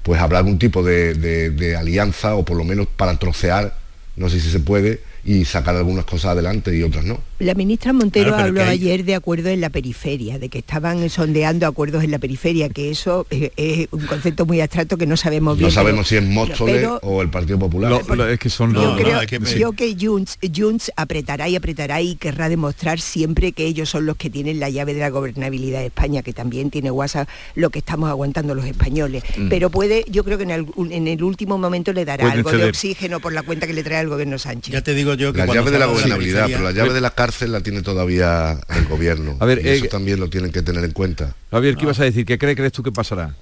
pues 0.03 0.21
habrá 0.21 0.39
algún 0.39 0.59
tipo 0.59 0.83
de, 0.83 1.15
de, 1.15 1.77
alianza 1.77 2.35
o 2.35 2.45
por 2.45 2.57
lo 2.57 2.65
menos 2.65 2.87
para 2.87 3.19
trocear, 3.19 3.77
no 4.17 4.29
sé 4.31 4.41
si 4.41 4.51
se 4.51 4.61
puede, 4.61 5.01
y 5.25 5.45
sacar 5.45 5.77
algunas 5.77 6.05
cosas 6.05 6.33
adelante 6.33 6.77
y 6.77 6.83
otras 6.83 7.05
no. 7.05 7.21
La 7.39 7.55
ministra 7.55 7.93
Montero 7.93 8.35
habló 8.35 8.65
ayer 8.65 9.05
de 9.05 9.15
acuerdos 9.15 9.53
en 9.53 9.61
la 9.61 9.71
periferia, 9.71 10.41
de 10.41 10.49
que 10.49 10.59
estaban 10.59 11.09
sondeando 11.09 11.67
acuerdos 11.67 12.03
en 12.03 12.11
la 12.11 12.19
periferia, 12.19 12.69
que 12.69 12.91
eso 12.91 13.27
es, 13.31 13.89
un 13.93 14.07
concepto 14.07 14.45
muy 14.45 14.61
abstracto 14.61 14.97
que 14.97 15.07
no 15.07 15.17
sabemos 15.17 15.57
bien. 15.57 15.69
No 15.69 15.75
sabemos 15.75 16.09
si 16.09 16.17
es 16.17 16.25
Móstoles 16.25 16.89
o 17.03 17.23
el 17.23 17.31
Partido 17.31 17.59
Popular. 17.59 18.03
es 18.31 18.39
que 18.41 18.51
son 18.51 18.75
yo, 18.75 18.97
creo, 18.97 19.73
que, 19.73 19.97
Junts, 19.99 20.93
apretará 20.97 21.49
y 21.49 21.55
apretará 21.55 22.01
y 22.01 22.17
querrá 22.17 22.49
demostrar 22.49 23.01
siempre 23.01 23.53
que 23.53 23.67
ellos 23.67 23.89
son 23.89 24.05
los 24.05 24.17
que 24.17 24.31
tienen 24.31 24.59
la 24.59 24.69
llave 24.69 24.95
de 24.95 25.01
la 25.01 25.11
gobernabilidad 25.11 25.81
de 25.81 25.87
España, 25.87 26.23
que 26.23 26.33
también 26.33 26.71
tiene 26.71 26.91
WhatsApp 26.91 27.29
lo 27.55 27.71
que 27.71 27.79
estamos 27.79 28.11
aguantando 28.11 28.55
los 28.57 28.65
españoles. 28.65 29.23
Mm. 29.37 29.49
Pero 29.49 29.71
puede, 29.71 30.05
yo 30.11 30.25
creo 30.25 30.39
que 30.39 30.45
en 30.45 31.09
el, 31.09 31.23
último 31.23 31.57
momento 31.57 31.93
le 31.93 32.05
dará 32.05 32.31
algo 32.33 32.51
de 32.51 32.65
oxígeno 32.65 33.21
por 33.21 33.33
la 33.33 33.43
cuenta 33.43 33.67
que 33.67 33.73
le 33.73 33.85
trae 33.85 34.01
el 34.01 34.09
gobierno 34.09 34.39
Sánchez. 34.39 34.73
Ya 34.73 34.83
te 34.83 34.95
digo 34.95 35.08
yo 35.15 35.33
que 35.33 35.39
la 35.39 35.47
llave 35.47 35.71
de 35.71 35.79
la 35.79 35.87
gobernabilidad, 35.87 36.47
pero 36.47 36.63
la 36.63 36.73
llave 36.73 36.93
de 36.93 37.01
la 37.01 37.11
cárcel 37.11 37.53
la 37.53 37.61
tiene 37.61 37.83
todavía 37.83 38.59
el 38.77 38.85
gobierno. 38.87 39.37
A 39.41 39.47
ver, 39.47 39.61
eso 39.67 39.85
eh, 39.85 39.89
también 39.89 40.21
lo 40.21 40.29
tienen 40.29 40.53
que 40.53 40.63
tener 40.63 40.85
en 40.85 40.93
cuenta. 40.93 41.35
Javier, 41.51 41.77
¿qué 41.77 41.85
ibas 41.85 42.01
a 42.01 42.05
decir? 42.05 42.25
¿Qué 42.25 42.39
crees 42.39 42.73
tú 42.73 42.83
que 42.83 42.93
pasará? 42.93 43.35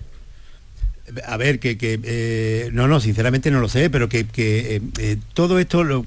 A 1.24 1.36
ver, 1.36 1.58
que, 1.58 1.76
eh, 1.80 2.70
no, 2.72 2.88
no, 2.88 3.00
sinceramente 3.00 3.50
no 3.50 3.60
lo 3.60 3.68
sé, 3.68 3.90
pero 3.90 4.08
que, 4.08 4.26
eh, 4.36 4.80
eh, 4.98 5.16
todo 5.34 5.58
esto, 5.58 6.04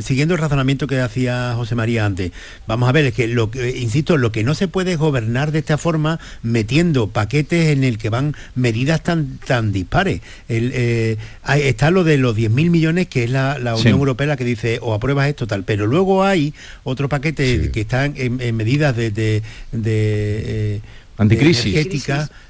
siguiendo 0.00 0.34
el 0.34 0.40
razonamiento 0.40 0.86
que 0.86 1.00
hacía 1.00 1.52
José 1.54 1.74
María 1.74 2.04
antes, 2.04 2.32
vamos 2.66 2.88
a 2.88 2.92
ver, 2.92 3.06
es 3.06 3.14
que, 3.14 3.28
lo 3.28 3.50
que, 3.50 3.78
insisto, 3.78 4.16
lo 4.16 4.32
que 4.32 4.44
no 4.44 4.54
se 4.54 4.68
puede 4.68 4.96
gobernar 4.96 5.52
de 5.52 5.60
esta 5.60 5.78
forma 5.78 6.18
metiendo 6.42 7.08
paquetes 7.08 7.68
en 7.68 7.84
el 7.84 7.98
que 7.98 8.10
van 8.10 8.34
medidas 8.54 9.02
tan, 9.02 9.38
tan 9.38 9.72
dispares. 9.72 10.20
está 10.48 11.90
lo 11.90 12.04
de 12.04 12.18
los 12.18 12.36
10.000 12.36 12.70
millones, 12.70 13.08
que 13.08 13.24
es 13.24 13.30
la, 13.30 13.56
Unión 13.76 13.98
Europea 13.98 14.36
que 14.36 14.44
dice, 14.44 14.78
o 14.82 14.94
apruebas 14.94 15.28
esto, 15.28 15.46
tal, 15.46 15.64
pero 15.64 15.86
luego 15.86 16.24
hay 16.24 16.54
otro 16.84 17.08
paquete 17.08 17.70
que 17.70 17.80
están 17.82 18.14
en, 18.16 18.56
medidas 18.56 18.96
de, 18.96 19.10
de, 19.10 20.80
Anticrisis 21.16 21.74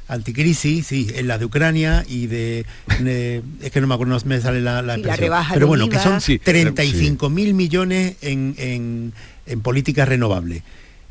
anticrisis, 0.09 0.87
sí, 0.87 1.09
en 1.15 1.29
la 1.29 1.39
de 1.39 1.45
Ucrania 1.45 2.05
y 2.09 2.27
de, 2.27 2.65
es 3.63 3.71
que 3.71 3.81
no 3.81 3.87
me 3.87 3.95
acuerdo, 3.95 4.15
no 4.15 4.21
me 4.25 4.41
sale 4.41 4.61
la, 4.61 4.83
la, 4.83 4.99
pero 5.53 5.67
bueno, 5.67 5.89
que 5.89 5.99
son 5.99 6.19
35 6.21 7.31
mil 7.31 7.55
millones 7.55 8.17
en, 8.23 8.55
en, 8.59 9.13
en 9.47 9.61
políticas 9.61 10.09
renovables. 10.09 10.63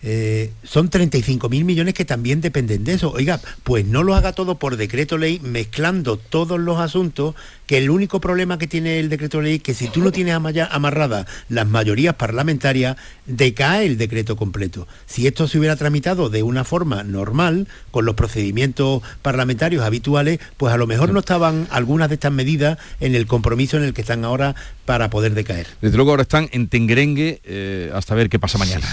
Eh, 0.04 0.51
son 0.63 0.89
35 0.89 1.50
mil 1.50 1.66
millones 1.66 1.94
que 1.94 2.06
también 2.06 2.39
dependen 2.42 2.84
de 2.84 2.94
eso. 2.94 3.12
Oiga, 3.12 3.42
pues 3.63 3.86
no 3.86 4.04
lo 4.04 4.16
haga 4.16 4.34
todo 4.34 4.60
por 4.60 4.77
decreto 4.77 5.18
ley, 5.18 5.39
mezclando 5.39 6.18
todos 6.18 6.60
los 6.60 6.80
asuntos, 6.80 7.36
que 7.66 7.77
el 7.77 7.89
único 7.89 8.22
problema 8.22 8.58
que 8.58 8.68
tiene 8.68 9.00
el 9.00 9.10
decreto 9.10 9.42
ley 9.42 9.56
es 9.56 9.63
que 9.63 9.74
si 9.74 9.88
tú 9.88 10.01
no 10.01 10.12
tienes 10.12 10.36
amarradas 10.36 11.25
las 11.50 11.68
mayorías 11.68 12.16
parlamentarias, 12.16 12.96
decae 13.25 13.86
el 13.86 13.98
decreto 13.98 14.36
completo. 14.36 14.88
Si 15.06 15.27
esto 15.27 15.48
se 15.48 15.58
hubiera 15.60 15.75
tramitado 15.75 16.30
de 16.30 16.44
una 16.44 16.63
forma 16.63 17.04
normal, 17.04 17.68
con 17.92 18.06
los 18.06 18.16
procedimientos 18.16 19.01
parlamentarios 19.22 19.84
habituales, 19.84 20.39
pues 20.58 20.74
a 20.74 20.77
lo 20.77 20.88
mejor 20.88 21.12
no 21.12 21.20
estaban 21.20 21.68
algunas 21.72 22.10
de 22.10 22.16
estas 22.16 22.32
medidas 22.32 22.77
en 23.00 23.16
el 23.16 23.25
compromiso 23.25 23.77
en 23.77 23.84
el 23.84 23.94
que 23.94 24.01
están 24.01 24.24
ahora 24.24 24.56
para 24.86 25.10
poder 25.10 25.34
decaer. 25.34 25.68
Desde 25.82 25.98
luego 25.98 26.12
ahora 26.12 26.24
están 26.24 26.50
en 26.51 26.70
Tengrengue 26.70 27.42
eh, 27.44 27.92
hasta 27.94 28.16
ver 28.16 28.30
qué 28.30 28.39
pasa 28.39 28.58
mañana. 28.58 28.88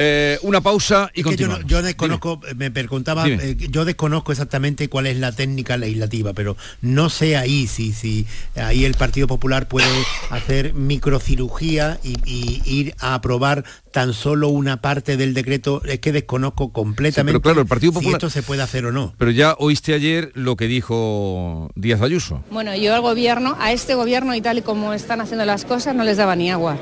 Eh, 0.00 0.38
una 0.42 0.60
pausa 0.60 1.10
y 1.12 1.24
continuamos. 1.24 1.66
Yo, 1.66 1.82
desconozco, 1.82 2.40
me 2.54 2.70
preguntaba, 2.70 3.26
eh, 3.26 3.56
yo 3.68 3.84
desconozco 3.84 4.30
exactamente 4.30 4.88
cuál 4.88 5.08
es 5.08 5.16
la 5.16 5.32
técnica 5.32 5.76
legislativa, 5.76 6.32
pero 6.34 6.56
no 6.82 7.10
sé 7.10 7.36
ahí 7.36 7.66
si, 7.66 7.92
si 7.92 8.24
ahí 8.54 8.84
el 8.84 8.94
Partido 8.94 9.26
Popular 9.26 9.66
puede 9.66 9.88
hacer 10.30 10.72
microcirugía 10.72 11.98
y, 12.04 12.16
ir 12.64 12.94
a 13.00 13.14
aprobar 13.14 13.64
tan 13.90 14.14
solo 14.14 14.50
una 14.50 14.80
parte 14.80 15.16
del 15.16 15.34
decreto, 15.34 15.82
es 15.84 15.98
que 15.98 16.12
desconozco 16.12 16.72
completamente 16.72 17.40
claro, 17.40 17.62
el 17.62 17.66
Partido 17.66 17.92
Popular, 17.92 18.20
si 18.20 18.26
esto 18.26 18.30
se 18.30 18.44
puede 18.44 18.62
hacer 18.62 18.86
o 18.86 18.92
no. 18.92 19.14
Pero 19.18 19.32
ya 19.32 19.56
oíste 19.58 19.94
ayer 19.94 20.30
lo 20.34 20.54
que 20.54 20.68
dijo 20.68 21.72
Díaz 21.74 22.02
Ayuso. 22.02 22.44
Bueno, 22.52 22.76
yo 22.76 22.94
al 22.94 23.00
gobierno, 23.00 23.56
a 23.58 23.72
este 23.72 23.96
gobierno 23.96 24.32
y 24.36 24.40
tal 24.40 24.58
y 24.58 24.62
como 24.62 24.92
están 24.92 25.20
haciendo 25.20 25.44
las 25.44 25.64
cosas, 25.64 25.96
no 25.96 26.04
les 26.04 26.18
daba 26.18 26.36
ni 26.36 26.52
agua. 26.52 26.78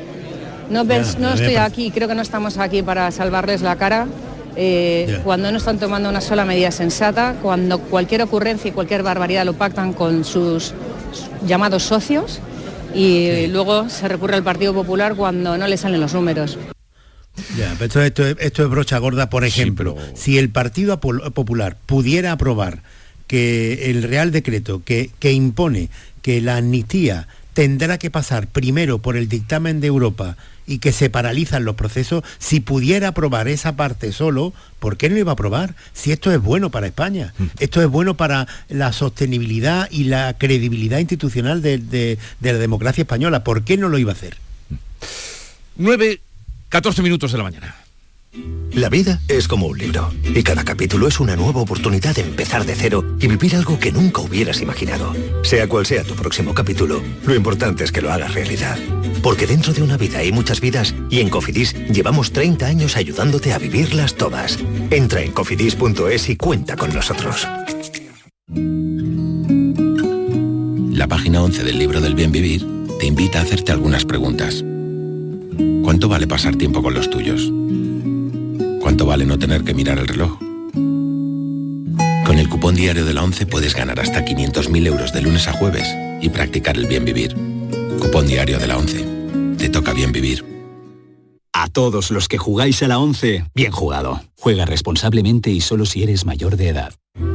No, 0.71 0.85
no 0.85 1.33
estoy 1.35 1.57
aquí, 1.57 1.91
creo 1.91 2.09
que 2.09 2.15
no 2.15 2.23
estamos 2.23 2.59
aquí 2.59 2.83
para 2.83 3.11
salvarles 3.11 3.63
la 3.63 3.77
cara. 3.77 4.07
Eh, 4.59 5.21
cuando 5.23 5.53
no 5.53 5.59
están 5.59 5.79
tomando 5.79 6.09
una 6.09 6.23
sola 6.23 6.47
medida 6.47 6.71
sensata, 6.71 7.37
cuando 7.43 7.79
cualquier 7.79 8.23
ocurrencia 8.23 8.71
y 8.71 8.73
cualquier 8.73 9.03
barbaridad 9.03 9.45
lo 9.45 9.53
pactan 9.53 9.93
con 9.93 10.25
sus 10.25 10.73
llamados 11.47 11.83
socios 11.83 12.41
y 12.95 13.47
luego 13.49 13.91
se 13.91 14.09
recurre 14.09 14.37
al 14.37 14.43
Partido 14.43 14.73
Popular 14.73 15.15
cuando 15.15 15.59
no 15.59 15.69
le 15.69 15.77
salen 15.77 16.01
los 16.01 16.15
números. 16.15 16.59
Ya, 17.59 17.77
esto, 17.81 18.25
es 18.25 18.71
brocha 18.71 18.97
gorda, 18.97 19.29
por 19.29 19.45
ejemplo, 19.45 19.95
si 20.15 20.39
el 20.39 20.49
Partido 20.49 21.01
Popular 21.01 21.77
pudiera 21.85 22.33
aprobar 22.33 22.83
que 23.27 23.91
el 23.91 24.03
Real 24.05 24.31
Decreto 24.31 24.83
que, 24.83 25.11
que 25.19 25.33
impone 25.33 25.91
que 26.23 26.41
la 26.41 26.57
amnistía 26.57 27.29
tendrá 27.57 27.97
que 27.97 28.11
pasar 28.11 28.49
primero 28.49 28.99
por 28.99 29.17
el 29.17 29.31
dictamen 29.31 29.81
de 29.81 29.87
Europa 29.87 30.37
y 30.67 30.79
que 30.79 30.93
se 30.93 31.09
paralizan 31.09 31.65
los 31.65 31.75
procesos, 31.75 32.23
si 32.37 32.61
pudiera 32.61 33.09
aprobar 33.09 33.49
esa 33.49 33.77
parte 33.77 34.13
solo, 34.13 34.53
¿por 34.79 34.99
qué 34.99 35.09
no 35.09 35.17
iba 35.17 35.33
a 35.33 35.41
aprobar? 35.41 35.75
Si 35.95 36.13
esto 36.13 36.31
es 36.31 36.39
bueno 36.39 36.71
para 36.71 36.87
España, 36.87 37.33
mm. 37.39 37.45
esto 37.61 37.81
es 37.81 37.89
bueno 37.89 38.15
para 38.15 38.47
la 38.69 38.93
sostenibilidad 38.93 39.89
y 39.91 40.05
la 40.05 40.37
credibilidad 40.37 40.99
institucional 40.99 41.63
de, 41.63 42.19
la 42.43 42.53
democracia 42.53 43.01
española, 43.01 43.43
¿por 43.43 43.65
qué 43.65 43.79
no 43.79 43.89
lo 43.89 43.97
iba 43.99 44.13
a 44.13 44.17
hacer? 44.17 44.37
9, 45.77 46.21
14 46.69 47.01
minutos 47.01 47.33
de 47.33 47.39
la 47.39 47.45
mañana. 47.45 47.75
La 48.73 48.91
vida 48.91 49.23
es 49.29 49.49
como 49.49 49.67
un 49.69 49.79
libro 49.79 50.13
y 50.23 50.43
cada 50.43 50.63
capítulo 50.63 51.09
es 51.09 51.19
una 51.19 51.35
nueva 51.35 51.63
oportunidad 51.63 52.15
de 52.15 52.21
empezar 52.23 52.67
de 52.67 52.75
cero 52.75 53.17
y 53.19 53.27
vivir 53.27 53.57
algo 53.57 53.79
que 53.79 53.91
nunca 53.91 54.21
hubieras 54.21 54.61
imaginado. 54.61 55.15
Sea 55.43 55.67
cual 55.67 55.87
sea 55.87 56.05
tu 56.05 56.15
próximo 56.15 56.53
capítulo, 56.53 57.03
lo 57.25 57.35
importante 57.35 57.85
es 57.85 57.93
que 57.93 58.03
lo 58.03 58.13
hagas 58.13 58.35
realidad. 58.35 58.79
Porque 59.23 59.47
dentro 59.47 59.73
de 59.73 59.83
una 59.83 59.97
vida 59.97 60.19
hay 60.19 60.31
muchas 60.31 60.61
vidas 60.61 60.95
y 61.09 61.21
en 61.21 61.31
Cofidis 61.31 61.75
llevamos 61.91 62.33
30 62.33 62.67
años 62.67 62.97
ayudándote 62.97 63.55
a 63.55 63.59
vivirlas 63.59 64.15
todas. 64.15 64.59
Entra 64.91 65.23
en 65.23 65.33
cofidis.es 65.33 66.29
y 66.29 66.37
cuenta 66.37 66.77
con 66.77 66.93
nosotros. 66.93 67.49
La 70.93 71.09
página 71.09 71.43
11 71.43 71.65
del 71.65 71.79
libro 71.79 72.01
del 72.03 72.15
bien 72.15 72.31
vivir 72.31 72.67
te 72.99 73.07
invita 73.07 73.39
a 73.39 73.43
hacerte 73.43 73.73
algunas 73.73 74.05
preguntas. 74.05 74.63
¿Cuánto 75.83 76.09
vale 76.09 76.27
pasar 76.27 76.57
tiempo 76.57 76.83
con 76.83 76.93
los 76.93 77.09
tuyos? 77.09 77.51
¿Cuánto 78.87 79.05
vale 79.05 79.27
no 79.27 79.37
tener 79.37 79.65
que 79.65 79.75
mirar 79.75 79.99
el 79.99 80.07
reloj? 80.07 80.39
Con 82.25 82.39
el 82.39 82.49
cupón 82.49 82.77
diario 82.77 83.05
de 83.05 83.15
la 83.15 83.25
11 83.25 83.47
puedes 83.47 83.75
ganar 83.75 83.99
hasta 83.99 84.25
500.000 84.25 84.87
euros 84.87 85.13
de 85.13 85.23
lunes 85.23 85.49
a 85.49 85.53
jueves 85.53 85.93
y 86.21 86.29
practicar 86.29 86.77
el 86.77 86.87
bien 86.87 87.05
vivir. 87.05 87.35
Cupón 87.99 88.29
diario 88.29 88.61
de 88.61 88.69
la 88.69 88.79
11. 88.79 89.57
Te 89.59 89.71
toca 89.71 89.93
bien 89.93 90.13
vivir. 90.13 90.45
A 91.53 91.67
todos 91.67 92.13
los 92.13 92.29
que 92.29 92.39
jugáis 92.39 92.81
a 92.85 92.87
la 92.87 93.01
11, 93.01 93.47
bien 93.57 93.73
jugado. 93.73 94.23
Juega 94.37 94.65
responsablemente 94.67 95.51
y 95.51 95.61
solo 95.61 95.85
si 95.85 96.05
eres 96.05 96.25
mayor 96.25 96.57
de 96.57 96.69
edad. 96.69 96.95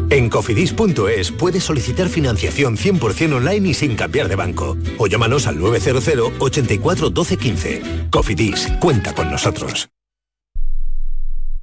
En 0.09 0.29
cofidis.es 0.29 1.31
puedes 1.33 1.65
solicitar 1.65 2.07
financiación 2.07 2.77
100% 2.77 3.33
online 3.33 3.67
y 3.67 3.73
sin 3.73 3.97
cambiar 3.97 4.29
de 4.29 4.37
banco. 4.37 4.77
O 4.97 5.07
llámanos 5.07 5.47
al 5.47 5.59
900 5.59 6.31
84 6.39 7.09
12 7.09 7.37
15. 7.37 7.81
Cofidis, 8.09 8.69
cuenta 8.79 9.13
con 9.13 9.29
nosotros. 9.29 9.89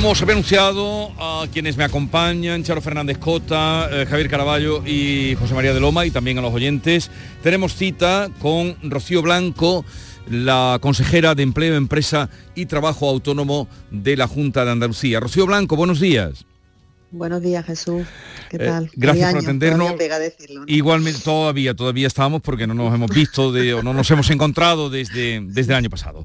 Como 0.00 0.12
os 0.12 0.22
había 0.22 0.32
anunciado 0.32 1.12
a 1.18 1.46
quienes 1.52 1.76
me 1.76 1.84
acompañan, 1.84 2.62
Charo 2.62 2.80
Fernández 2.80 3.18
Cota, 3.18 3.86
eh, 3.92 4.06
Javier 4.08 4.30
Caraballo 4.30 4.82
y 4.86 5.34
José 5.38 5.52
María 5.52 5.74
de 5.74 5.80
Loma, 5.80 6.06
y 6.06 6.10
también 6.10 6.38
a 6.38 6.40
los 6.40 6.54
oyentes, 6.54 7.10
tenemos 7.42 7.74
cita 7.74 8.30
con 8.40 8.76
Rocío 8.82 9.20
Blanco, 9.20 9.84
la 10.30 10.78
consejera 10.80 11.34
de 11.34 11.42
Empleo, 11.42 11.74
Empresa 11.76 12.30
y 12.54 12.64
Trabajo 12.64 13.10
Autónomo 13.10 13.68
de 13.90 14.16
la 14.16 14.26
Junta 14.26 14.64
de 14.64 14.70
Andalucía. 14.70 15.20
Rocío 15.20 15.44
Blanco, 15.44 15.76
buenos 15.76 16.00
días. 16.00 16.46
Buenos 17.10 17.42
días, 17.42 17.66
Jesús. 17.66 18.06
¿Qué 18.48 18.56
Eh, 18.56 18.60
tal? 18.66 18.90
gracias 18.94 19.34
por 19.34 19.42
atendernos. 19.42 19.98
Decirlo, 19.98 20.60
¿no? 20.60 20.64
Igualmente, 20.66 21.20
todavía, 21.22 21.74
todavía 21.74 22.06
estamos 22.06 22.40
porque 22.40 22.66
no 22.66 22.72
nos 22.72 22.94
hemos 22.94 23.10
visto 23.10 23.52
de- 23.52 23.74
o 23.74 23.82
no 23.82 23.92
nos 23.92 24.10
hemos 24.10 24.30
encontrado 24.30 24.88
desde, 24.88 25.40
desde 25.44 25.72
el 25.72 25.76
año 25.76 25.90
pasado. 25.90 26.24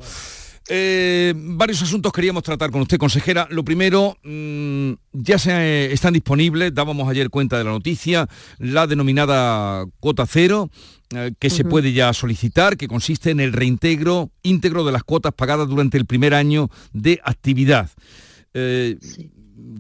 Eh, 0.68 1.34
varios 1.36 1.82
asuntos 1.84 2.12
queríamos 2.12 2.44
tratar 2.44 2.72
con 2.72 2.82
usted, 2.82 2.98
consejera. 2.98 3.48
Lo 3.52 3.64
primero, 3.64 4.18
mm, 4.24 4.94
ya 5.14 5.38
se, 5.38 5.52
eh, 5.52 5.94
están 5.94 6.14
disponibles, 6.14 6.74
dábamos 6.74 7.08
ayer 7.08 7.30
cuenta 7.30 7.58
de 7.58 7.64
la 7.64 7.70
noticia, 7.70 8.28
la 8.58 8.88
denominada 8.88 9.86
cuota 10.00 10.26
cero, 10.26 10.70
eh, 11.16 11.34
que 11.38 11.52
se 11.52 11.66
puede 11.66 11.94
ya 11.94 12.12
solicitar, 12.14 12.78
que 12.78 12.88
consiste 12.88 13.30
en 13.30 13.40
el 13.40 13.54
reintegro 13.54 14.32
íntegro 14.42 14.84
de 14.84 14.92
las 14.92 15.04
cuotas 15.04 15.34
pagadas 15.34 15.68
durante 15.68 15.98
el 15.98 16.06
primer 16.06 16.34
año 16.34 16.70
de 16.94 17.20
actividad. 17.24 17.90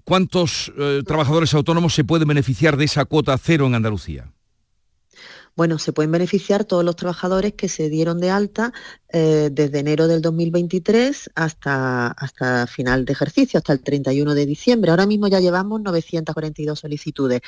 ¿Cuántos 0.04 0.72
trabajadores 1.06 1.54
autónomos 1.54 1.94
se 1.94 2.04
pueden 2.04 2.28
beneficiar 2.28 2.76
de 2.76 2.86
esa 2.86 3.06
cuota 3.06 3.38
cero 3.38 3.66
en 3.68 3.76
Andalucía? 3.76 4.35
Bueno, 5.56 5.80
se 5.80 5.94
pueden 5.94 6.12
beneficiar 6.12 6.66
todos 6.66 6.84
los 6.84 6.98
trabajadores 6.98 7.54
que 7.54 7.70
se 7.70 7.90
dieron 7.90 8.20
de 8.20 8.30
alta 8.30 8.74
eh, 9.18 9.50
desde 9.50 9.80
enero 9.80 10.10
del 10.10 10.22
2023 10.22 11.30
hasta, 11.36 12.08
hasta 12.08 12.68
final 12.68 13.06
de 13.06 13.14
ejercicio, 13.14 13.60
hasta 13.60 13.72
el 13.72 13.82
31 13.82 14.36
de 14.36 14.46
diciembre. 14.46 14.92
Ahora 14.92 15.06
mismo 15.06 15.30
ya 15.30 15.40
llevamos 15.40 15.80
942 15.80 16.78
solicitudes, 16.78 17.40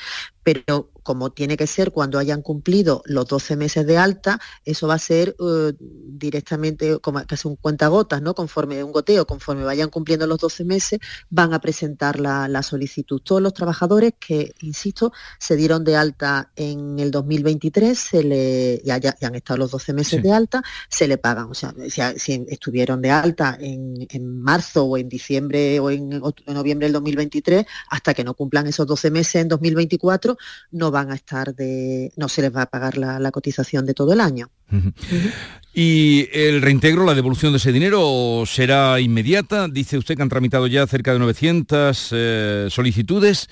pero 0.42 0.90
como 1.02 1.30
tiene 1.30 1.58
que 1.58 1.66
ser 1.66 1.90
cuando 1.90 2.18
hayan 2.18 2.40
cumplido 2.40 3.02
los 3.04 3.26
12 3.26 3.56
meses 3.56 3.86
de 3.86 3.98
alta, 3.98 4.40
eso 4.64 4.88
va 4.88 4.94
a 4.94 4.98
ser 4.98 5.36
eh, 5.38 5.74
directamente 5.78 6.98
como 7.00 7.22
casi 7.26 7.46
un 7.46 7.56
cuentagotas, 7.56 8.22
¿no? 8.22 8.34
Conforme 8.34 8.82
un 8.82 8.92
goteo, 8.92 9.26
conforme 9.26 9.64
vayan 9.64 9.90
cumpliendo 9.90 10.26
los 10.26 10.38
12 10.38 10.64
meses, 10.64 11.00
van 11.28 11.52
a 11.52 11.60
presentar 11.60 12.18
la, 12.18 12.48
la 12.48 12.62
solicitud. 12.62 13.20
Todos 13.20 13.42
los 13.42 13.52
trabajadores 13.52 14.14
que, 14.18 14.54
insisto, 14.60 15.12
se 15.38 15.56
dieron 15.56 15.84
de 15.84 15.96
alta 15.96 16.50
en 16.56 16.98
el 16.98 17.10
2023, 17.10 17.97
se 17.98 18.22
le, 18.24 18.80
ya, 18.84 18.98
ya- 18.98 19.14
ya 19.20 19.28
han 19.28 19.34
estado 19.34 19.58
los 19.58 19.70
12 19.70 19.92
meses 19.92 20.16
Sí. 20.16 20.22
de 20.22 20.32
alta, 20.32 20.62
se 20.88 21.06
le 21.08 21.18
pagan. 21.18 21.48
O 21.50 21.54
sea, 21.54 21.74
si, 22.16 22.44
estuvieron 22.48 23.02
de 23.02 23.10
alta 23.10 23.56
en, 23.60 24.06
en 24.08 24.40
marzo 24.40 24.84
o 24.84 24.96
en 24.96 25.08
diciembre 25.08 25.78
o 25.80 25.90
en, 25.90 26.08
noviembre 26.46 26.86
del 26.86 26.92
2023, 26.94 27.66
hasta 27.90 28.14
que 28.14 28.24
no 28.24 28.34
cumplan 28.34 28.66
esos 28.66 28.86
12 28.86 29.10
meses 29.10 29.36
en 29.42 29.48
2024, 29.48 30.36
no 30.72 30.90
van 30.90 31.10
a 31.10 31.14
estar 31.14 31.54
de, 31.54 32.12
no 32.16 32.28
se 32.28 32.42
les 32.42 32.54
va 32.54 32.62
a 32.62 32.66
pagar 32.70 32.96
la, 32.96 33.18
la 33.18 33.30
cotización 33.30 33.84
de 33.86 33.94
todo 33.94 34.12
el 34.12 34.20
año. 34.20 34.50
¿Y 35.74 36.28
el 36.32 36.60
reintegro, 36.62 37.04
la 37.04 37.14
devolución 37.14 37.52
de 37.52 37.58
ese 37.58 37.72
dinero 37.72 38.44
será 38.46 39.00
inmediata? 39.00 39.68
Dice 39.68 39.96
usted 39.98 40.16
que 40.16 40.22
han 40.22 40.28
tramitado 40.28 40.66
ya 40.66 40.86
cerca 40.86 41.12
de 41.12 41.18
900 41.20 42.08
eh, 42.12 42.66
solicitudes. 42.70 43.48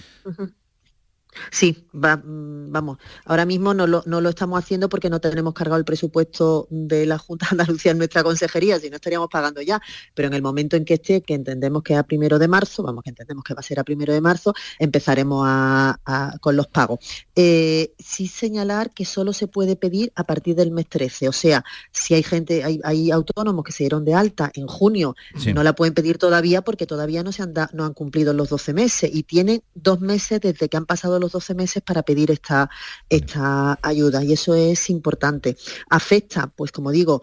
Sí, 1.51 1.87
va- 1.95 2.17
mm, 2.17 2.71
vamos, 2.73 2.99
ahora 3.25 3.45
mismo 3.47 3.75
no 3.75 3.87
lo, 3.87 4.03
no 4.07 4.21
lo 4.21 4.29
estamos 4.31 4.59
haciendo 4.59 4.89
porque 4.89 5.11
no 5.11 5.21
tenemos 5.21 5.55
cargado 5.55 5.79
el 5.79 5.85
presupuesto 5.85 6.67
de 6.71 7.07
la 7.07 7.19
Junta 7.19 7.47
de 7.51 7.55
Andalucía 7.63 7.93
en 7.93 7.99
nuestra 7.99 8.23
consejería, 8.23 8.79
si 8.81 8.91
no 8.91 8.97
estaríamos 8.97 9.29
pagando 9.31 9.61
ya, 9.63 9.81
pero 10.15 10.29
en 10.29 10.35
el 10.35 10.43
momento 10.43 10.77
en 10.77 10.85
que 10.85 10.95
esté, 10.95 11.23
que 11.23 11.35
entendemos 11.35 11.83
que 11.83 11.93
es 11.95 11.99
a 11.99 12.03
primero 12.05 12.39
de 12.39 12.49
marzo, 12.49 12.83
vamos, 12.83 13.03
que 13.03 13.11
entendemos 13.11 13.45
que 13.45 13.55
va 13.55 13.61
a 13.61 13.63
ser 13.63 13.79
a 13.81 13.85
primero 13.85 14.13
de 14.13 14.21
marzo, 14.21 14.55
empezaremos 14.79 15.45
a- 15.47 15.99
a- 16.05 16.39
con 16.41 16.57
los 16.57 16.67
pagos. 16.69 16.99
Eh, 17.35 17.93
sí 17.99 18.27
señalar 18.29 18.93
que 18.93 19.05
solo 19.05 19.33
se 19.33 19.47
puede 19.49 19.77
pedir 19.77 20.13
a 20.15 20.25
partir 20.25 20.55
del 20.57 20.71
mes 20.71 20.89
13, 20.89 21.29
o 21.29 21.33
sea, 21.33 21.65
si 21.93 22.15
hay 22.15 22.23
gente, 22.23 22.65
hay, 22.65 22.81
hay 22.85 23.11
autónomos 23.11 23.65
que 23.65 23.73
se 23.73 23.85
dieron 23.85 24.05
de 24.05 24.15
alta 24.15 24.51
en 24.55 24.67
junio, 24.67 25.15
Sí. 25.37 25.53
no 25.53 25.63
la 25.63 25.75
pueden 25.75 25.95
pedir 25.95 26.19
todavía 26.19 26.63
porque 26.63 26.87
todavía 26.87 27.23
no 27.23 27.33
se 27.33 27.43
han, 27.43 27.53
da- 27.55 27.71
no 27.73 27.85
han 27.85 27.95
cumplido 27.95 28.33
los 28.33 28.49
12 28.49 28.73
meses 28.73 29.11
y 29.13 29.23
tienen 29.25 29.63
dos 29.75 30.01
meses 30.01 30.41
desde 30.41 30.69
que 30.69 30.77
han 30.77 30.87
pasado 30.87 31.19
los 31.19 31.26
12 31.33 31.55
meses 31.55 31.83
para 31.83 32.03
pedir 32.03 32.31
esta, 32.31 32.71
esta 33.09 33.79
ayuda 33.83 34.25
y 34.25 34.33
eso 34.33 34.55
es 34.55 34.91
importante. 34.91 35.57
Afecta, 35.89 36.49
pues 36.49 36.73
como 36.73 36.91
digo, 36.91 37.23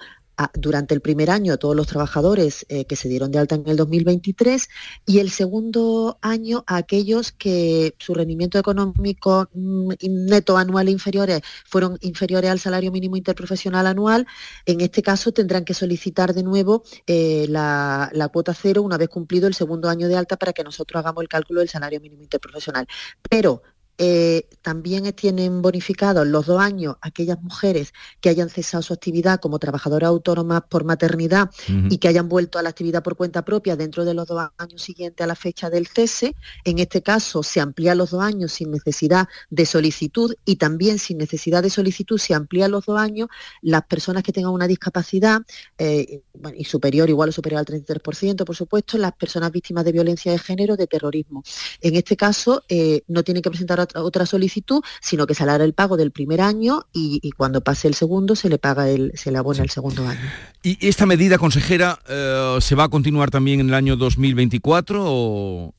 durante 0.53 0.93
el 0.93 1.01
primer 1.01 1.29
año 1.29 1.53
a 1.53 1.57
todos 1.57 1.75
los 1.75 1.87
trabajadores 1.87 2.65
eh, 2.69 2.85
que 2.85 2.95
se 2.95 3.07
dieron 3.07 3.31
de 3.31 3.39
alta 3.39 3.55
en 3.55 3.67
el 3.67 3.77
2023 3.77 4.67
y 5.05 5.19
el 5.19 5.29
segundo 5.29 6.17
año 6.21 6.63
a 6.67 6.77
aquellos 6.77 7.31
que 7.31 7.95
su 7.99 8.13
rendimiento 8.13 8.57
económico 8.57 9.49
mm, 9.53 9.93
neto 10.01 10.57
anual 10.57 10.89
inferiores 10.89 11.41
fueron 11.65 11.97
inferiores 12.01 12.49
al 12.49 12.59
salario 12.59 12.91
mínimo 12.91 13.15
interprofesional 13.15 13.85
anual. 13.87 14.25
En 14.65 14.81
este 14.81 15.01
caso 15.01 15.31
tendrán 15.31 15.65
que 15.65 15.73
solicitar 15.73 16.33
de 16.33 16.43
nuevo 16.43 16.83
eh, 17.05 17.45
la, 17.49 18.09
la 18.13 18.27
cuota 18.29 18.53
cero 18.53 18.81
una 18.81 18.97
vez 18.97 19.09
cumplido 19.09 19.47
el 19.47 19.53
segundo 19.53 19.89
año 19.89 20.07
de 20.07 20.17
alta 20.17 20.37
para 20.37 20.53
que 20.53 20.63
nosotros 20.63 20.99
hagamos 20.99 21.21
el 21.21 21.29
cálculo 21.29 21.59
del 21.59 21.69
salario 21.69 21.99
mínimo 22.01 22.23
interprofesional. 22.23 22.87
Pero 23.29 23.61
eh, 23.97 24.47
también 24.61 25.11
tienen 25.13 25.61
bonificados 25.61 26.25
los 26.25 26.47
dos 26.47 26.59
años 26.59 26.95
aquellas 27.01 27.41
mujeres 27.41 27.93
que 28.21 28.29
hayan 28.29 28.49
cesado 28.49 28.81
su 28.81 28.93
actividad 28.93 29.39
como 29.39 29.59
trabajadoras 29.59 30.07
autónomas 30.07 30.63
por 30.69 30.83
maternidad 30.83 31.51
y 31.67 31.97
que 31.97 32.07
hayan 32.07 32.27
vuelto 32.27 32.57
a 32.57 32.63
la 32.63 32.69
actividad 32.69 33.03
por 33.03 33.15
cuenta 33.15 33.45
propia 33.45 33.75
dentro 33.75 34.05
de 34.05 34.13
los 34.13 34.27
dos 34.27 34.49
años 34.57 34.81
siguientes 34.81 35.23
a 35.23 35.27
la 35.27 35.35
fecha 35.35 35.69
del 35.69 35.87
cese. 35.87 36.35
En 36.63 36.79
este 36.79 37.03
caso 37.03 37.43
se 37.43 37.59
amplía 37.59 37.93
los 37.93 38.11
dos 38.11 38.21
años 38.23 38.53
sin 38.53 38.71
necesidad 38.71 39.27
de 39.49 39.65
solicitud 39.65 40.33
y 40.45 40.55
también 40.55 40.97
sin 40.97 41.17
necesidad 41.17 41.61
de 41.61 41.69
solicitud 41.69 42.17
se 42.17 42.33
amplía 42.33 42.67
los 42.67 42.85
dos 42.85 42.99
años 42.99 43.27
las 43.61 43.83
personas 43.83 44.23
que 44.23 44.31
tengan 44.31 44.53
una 44.53 44.67
discapacidad 44.67 45.41
eh, 45.77 46.21
y 46.55 46.63
superior, 46.65 47.09
igual 47.09 47.29
o 47.29 47.31
superior 47.31 47.59
al 47.59 47.65
33%, 47.65 48.43
por 48.43 48.55
supuesto, 48.55 48.97
las 48.97 49.13
personas 49.13 49.51
víctimas 49.51 49.85
de 49.85 49.91
violencia 49.91 50.31
de 50.31 50.39
género, 50.39 50.75
de 50.75 50.87
terrorismo. 50.87 51.43
En 51.81 51.95
este 51.95 52.17
caso 52.17 52.63
eh, 52.69 53.03
no 53.07 53.23
tienen 53.23 53.43
que 53.43 53.49
presentar 53.49 53.79
otra, 53.95 54.25
solicitud, 54.25 54.81
sino 55.01 55.27
que 55.27 55.35
se 55.35 55.43
el 55.43 55.73
pago 55.73 55.97
del 55.97 56.11
primer 56.11 56.41
año 56.41 56.85
y, 56.93 57.31
cuando 57.37 57.61
pase 57.61 57.87
el 57.87 57.93
segundo 57.93 58.35
se 58.35 58.49
le 58.49 58.57
paga 58.57 58.89
el, 58.89 59.11
se 59.15 59.31
le 59.31 59.37
abona 59.37 59.61
el 59.61 59.69
segundo 59.69 60.07
año. 60.07 60.21
¿Y 60.63 60.87
esta 60.87 61.05
medida, 61.05 61.37
consejera, 61.37 61.99
eh, 62.07 62.57
se 62.61 62.75
va 62.75 62.85
a 62.85 62.89
continuar 62.89 63.29
también 63.29 63.59
en 63.59 63.67
el 63.67 63.73
año 63.73 63.95
2024 63.95 65.03
o...? 65.05 65.73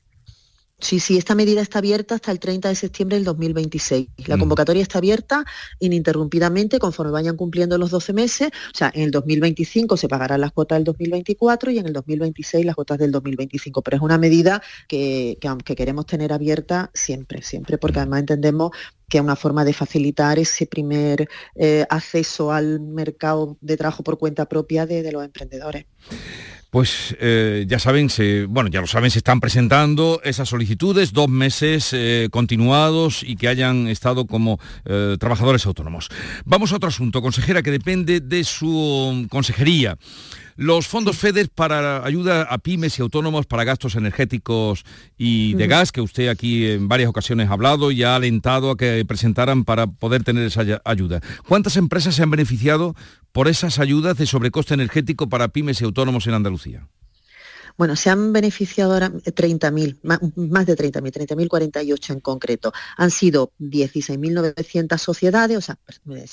Sí, 0.85 1.01
sí, 1.01 1.17
esta 1.17 1.35
medida 1.35 1.63
está 1.63 1.79
abierta 1.79 2.17
hasta 2.17 2.31
el 2.31 2.39
30 2.39 2.69
de 2.69 2.75
septiembre 2.75 3.17
del 3.17 3.25
2026. 3.25 4.07
La 4.27 4.37
mm. 4.37 4.41
convocatoria 4.41 4.83
está 4.83 4.99
abierta 4.99 5.47
ininterrumpidamente 5.79 6.79
conforme 6.79 7.11
vayan 7.11 7.39
cumpliendo 7.39 7.79
los 7.79 7.91
12 7.91 8.13
meses. 8.13 8.49
O 8.49 8.77
sea, 8.77 8.93
en 8.95 9.05
el 9.05 9.11
2025 9.11 9.97
se 9.97 10.09
pagarán 10.09 10.43
las 10.43 10.53
cuotas 10.53 10.77
del 10.77 10.85
2024 10.85 11.71
y 11.71 11.79
en 11.79 11.87
el 11.87 11.95
2026 11.95 12.67
las 12.67 12.75
cuotas 12.75 12.99
del 12.99 13.13
2025. 13.13 13.81
Pero 13.81 13.97
es 13.97 14.03
una 14.03 14.19
medida 14.19 14.61
que, 14.87 15.39
aunque 15.49 15.75
queremos 15.75 16.05
tener 16.05 16.35
abierta 16.35 16.91
siempre, 16.93 17.41
siempre, 17.41 17.79
porque 17.79 18.01
además 18.01 18.21
entendemos 18.21 18.73
que 19.09 19.17
es 19.17 19.25
una 19.25 19.37
forma 19.37 19.65
de 19.65 19.73
facilitar 19.73 20.39
ese 20.39 20.67
primer 20.67 21.31
eh, 21.55 21.87
acceso 21.89 22.53
al 22.53 22.81
mercado 22.81 23.57
de 23.63 23.79
trabajo 23.79 24.03
por 24.03 24.19
cuenta 24.19 24.51
propia 24.51 24.85
de 24.85 25.11
los 25.11 25.25
emprendedores 25.25 25.87
pues 26.75 27.15
eh, 27.21 27.67
ya 27.69 27.79
saben, 27.79 28.11
se, 28.11 28.47
bueno, 28.47 28.69
ya 28.69 28.81
lo 28.81 28.89
saben, 28.89 29.09
se 29.09 29.19
están 29.19 29.39
presentando 29.39 30.21
esas 30.25 30.49
solicitudes, 30.49 31.13
dos 31.13 31.29
meses 31.29 31.91
eh, 31.93 32.27
continuados 32.33 33.23
y 33.23 33.37
que 33.37 33.47
hayan 33.47 33.87
estado 33.87 34.27
como 34.27 34.59
eh, 34.85 35.17
trabajadores 35.21 35.67
autónomos. 35.67 36.09
Vamos 36.45 36.73
a 36.73 36.77
otro 36.79 36.89
asunto, 36.89 37.23
consejera, 37.23 37.63
que 37.63 37.71
depende 37.71 38.19
de 38.19 38.43
su 38.43 39.29
consejería. 39.31 39.97
Los 40.57 40.87
fondos 40.87 41.17
FEDER 41.19 41.49
para 41.51 42.05
ayuda 42.05 42.43
a 42.43 42.59
pymes 42.59 42.99
y 42.99 43.03
autónomos 43.03 43.47
para 43.47 43.65
gastos 43.65 43.97
energéticos 43.97 44.85
y 45.19 45.55
de 45.55 45.67
gas, 45.67 45.91
que 45.91 46.01
usted 46.01 46.29
aquí 46.29 46.67
en 46.67 46.87
varias 46.87 47.09
ocasiones 47.09 47.51
ha 47.51 47.55
hablado 47.55 47.91
y 47.91 48.05
ha 48.05 48.15
alentado 48.15 48.71
a 48.71 48.77
que 48.77 49.05
presentaran 49.05 49.65
para 49.65 49.89
poder 49.89 50.23
tener 50.23 50.45
esa 50.45 50.63
ayuda. 50.85 51.21
¿Cuántas 51.49 51.77
empresas 51.77 52.15
se 52.15 52.23
han 52.23 52.31
beneficiado 52.31 52.95
por 53.33 53.49
esas 53.49 53.81
ayudas 53.81 54.17
de 54.17 54.27
sobrecoste 54.27 54.75
energético 54.75 55.29
para 55.29 55.49
pymes 55.49 55.81
y 55.81 55.85
autónomos 55.85 56.27
en 56.29 56.35
Andalucía? 56.35 56.87
Bueno, 57.77 57.97
se 57.97 58.09
han 58.09 58.33
beneficiado 58.33 58.93
ahora 58.93 59.11
30.000, 59.11 59.99
más, 60.03 60.67
de 60.67 60.77
30.000, 60.77 61.49
30.048 61.49 62.13
en 62.13 62.21
concreto. 62.21 62.73
Han 62.97 63.11
sido 63.11 63.53
16.900 63.59 64.97
sociedades, 64.99 65.59
o 65.59 65.61
sea, 65.61 65.79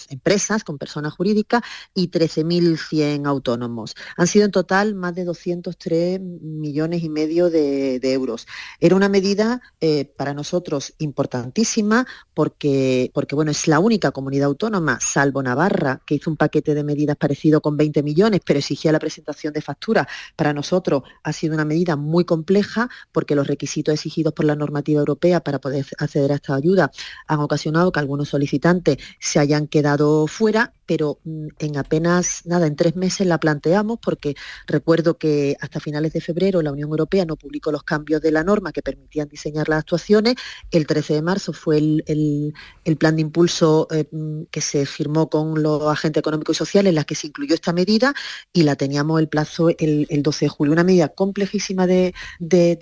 empresas 0.09 0.63
con 0.63 0.77
persona 0.77 1.09
jurídica 1.09 1.63
y 1.95 2.09
13.100 2.09 3.27
autónomos. 3.27 3.95
Han 4.17 4.27
sido 4.27 4.45
en 4.45 4.51
total 4.51 4.93
más 4.93 5.15
de 5.15 5.23
203 5.23 6.19
millones 6.21 7.03
y 7.03 7.09
medio 7.09 7.49
de, 7.49 7.99
euros. 8.11 8.45
Era 8.79 8.95
una 8.95 9.09
medida 9.09 9.61
eh, 9.79 10.05
para 10.05 10.33
nosotros 10.33 10.93
importantísima 10.97 12.05
porque, 12.33 13.09
porque, 13.13 13.35
bueno, 13.35 13.51
es 13.51 13.67
la 13.67 13.79
única 13.79 14.11
comunidad 14.11 14.47
autónoma, 14.47 14.99
salvo 14.99 15.41
Navarra, 15.41 16.01
que 16.05 16.15
hizo 16.15 16.29
un 16.29 16.37
paquete 16.37 16.75
de 16.75 16.83
medidas 16.83 17.17
parecido 17.17 17.61
con 17.61 17.77
20 17.77 18.03
millones, 18.03 18.41
pero 18.45 18.59
exigía 18.59 18.91
la 18.91 18.99
presentación 18.99 19.53
de 19.53 19.61
factura. 19.61 20.07
Para 20.35 20.53
nosotros 20.53 21.03
ha 21.31 21.33
sido 21.33 21.53
una 21.55 21.65
medida 21.65 21.95
muy 21.95 22.25
compleja 22.25 22.89
porque 23.11 23.35
los 23.35 23.47
requisitos 23.47 23.93
exigidos 23.93 24.33
por 24.33 24.45
la 24.45 24.55
normativa 24.55 24.99
europea 24.99 25.41
para 25.41 25.59
poder 25.59 25.85
acceder 25.97 26.31
a 26.31 26.35
esta 26.35 26.55
ayuda 26.55 26.91
han 27.27 27.39
ocasionado 27.39 27.91
que 27.91 27.99
algunos 27.99 28.29
solicitantes 28.29 28.97
se 29.19 29.39
hayan 29.39 29.67
quedado 29.67 30.27
fuera 30.27 30.73
pero 30.91 31.19
mm, 31.23 31.47
en 31.59 31.77
apenas 31.77 32.41
nada, 32.43 32.67
en 32.67 32.75
tres 32.75 32.97
meses 32.97 33.25
la 33.25 33.39
planteamos 33.39 33.97
porque 33.99 34.35
recuerdo 34.67 35.17
que 35.17 35.55
hasta 35.61 35.79
finales 35.79 36.11
de 36.11 36.19
febrero 36.19 36.61
la 36.61 36.73
Unión 36.73 36.89
Europea 36.89 37.23
no 37.23 37.37
publicó 37.37 37.71
los 37.71 37.83
cambios 37.83 38.21
de 38.21 38.29
la 38.29 38.43
norma 38.43 38.73
que 38.73 38.81
permitían 38.81 39.29
diseñar 39.29 39.69
las 39.69 39.79
actuaciones. 39.79 40.35
El 40.69 40.85
13 40.87 41.13
de 41.13 41.21
marzo 41.21 41.53
fue 41.53 41.77
el, 41.77 42.53
plan 42.99 43.15
de 43.15 43.21
impulso 43.21 43.87
eh, 43.89 44.05
mm, 44.11 44.43
que 44.51 44.59
se 44.59 44.85
firmó 44.85 45.29
con 45.29 45.63
los 45.63 45.83
agentes 45.83 46.19
económicos 46.19 46.57
y 46.57 46.59
sociales 46.59 46.89
en 46.89 46.95
la 46.95 47.05
que 47.05 47.15
se 47.15 47.27
incluyó 47.27 47.55
esta 47.55 47.71
medida 47.71 48.13
y 48.51 48.63
la 48.63 48.75
teníamos 48.75 49.21
el 49.21 49.29
plazo 49.29 49.69
el, 49.69 50.07
12 50.09 50.45
de 50.45 50.49
julio. 50.49 50.73
Una 50.73 50.83
medida 50.83 51.07
complejísima 51.21 51.85
de, 51.85 52.13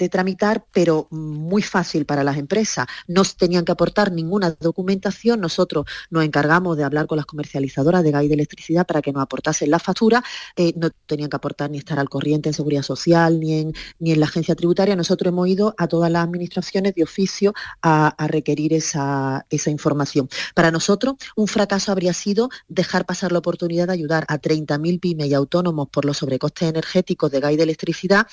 tramitar, 0.09 0.63
pero 0.71 1.07
muy 1.11 1.61
fácil 1.61 2.05
para 2.05 2.23
las 2.23 2.37
empresas. 2.37 2.87
No 3.05 3.23
tenían 3.25 3.65
que 3.65 3.73
aportar 3.73 4.13
ninguna 4.13 4.51
documentación. 4.51 5.41
Nosotros 5.41 5.85
nos 6.09 6.23
encargamos 6.23 6.77
de 6.77 6.85
hablar 6.85 7.05
con 7.05 7.17
las 7.17 7.25
comercializadoras 7.25 8.01
de 8.01 8.11
gas 8.11 8.23
de 8.29 8.33
electricidad 8.33 8.87
para 8.87 9.01
que 9.01 9.11
nos 9.11 9.21
aportasen 9.21 9.69
la 9.69 9.79
factura, 9.79 10.23
eh, 10.55 10.71
no 10.77 10.89
tenían 11.05 11.29
que 11.29 11.35
aportar 11.35 11.69
ni 11.69 11.79
estar 11.79 11.99
al 11.99 12.07
corriente 12.07 12.47
en 12.47 12.53
seguridad 12.53 12.83
social 12.83 13.41
ni 13.41 13.59
en, 13.59 13.73
ni 13.99 14.13
en 14.13 14.21
la 14.21 14.27
agencia 14.27 14.55
tributaria. 14.55 14.95
Nosotros 14.95 15.31
hemos 15.33 15.47
ido 15.49 15.75
a 15.77 15.87
todas 15.87 16.09
las 16.09 16.23
administraciones 16.23 16.95
de 16.95 17.03
oficio 17.03 17.53
a, 17.81 18.15
requerir 18.29 18.73
esa, 18.73 19.45
esa 19.49 19.69
información. 19.69 20.29
Para 20.53 20.71
nosotros, 20.71 21.15
un 21.35 21.47
fracaso 21.47 21.91
habría 21.91 22.13
sido 22.13 22.49
dejar 22.69 23.05
pasar 23.05 23.31
la 23.31 23.39
oportunidad 23.39 23.87
de 23.87 23.93
ayudar 23.93 24.25
a 24.29 24.39
30.000 24.39 24.99
pymes 24.99 25.27
y 25.27 25.33
autónomos 25.33 25.89
por 25.89 26.05
los 26.05 26.17
sobrecostes 26.17 26.69
energéticos 26.69 27.31
de 27.31 27.39
gas 27.39 27.49
de 27.57 27.63
electricidad, 27.63 28.27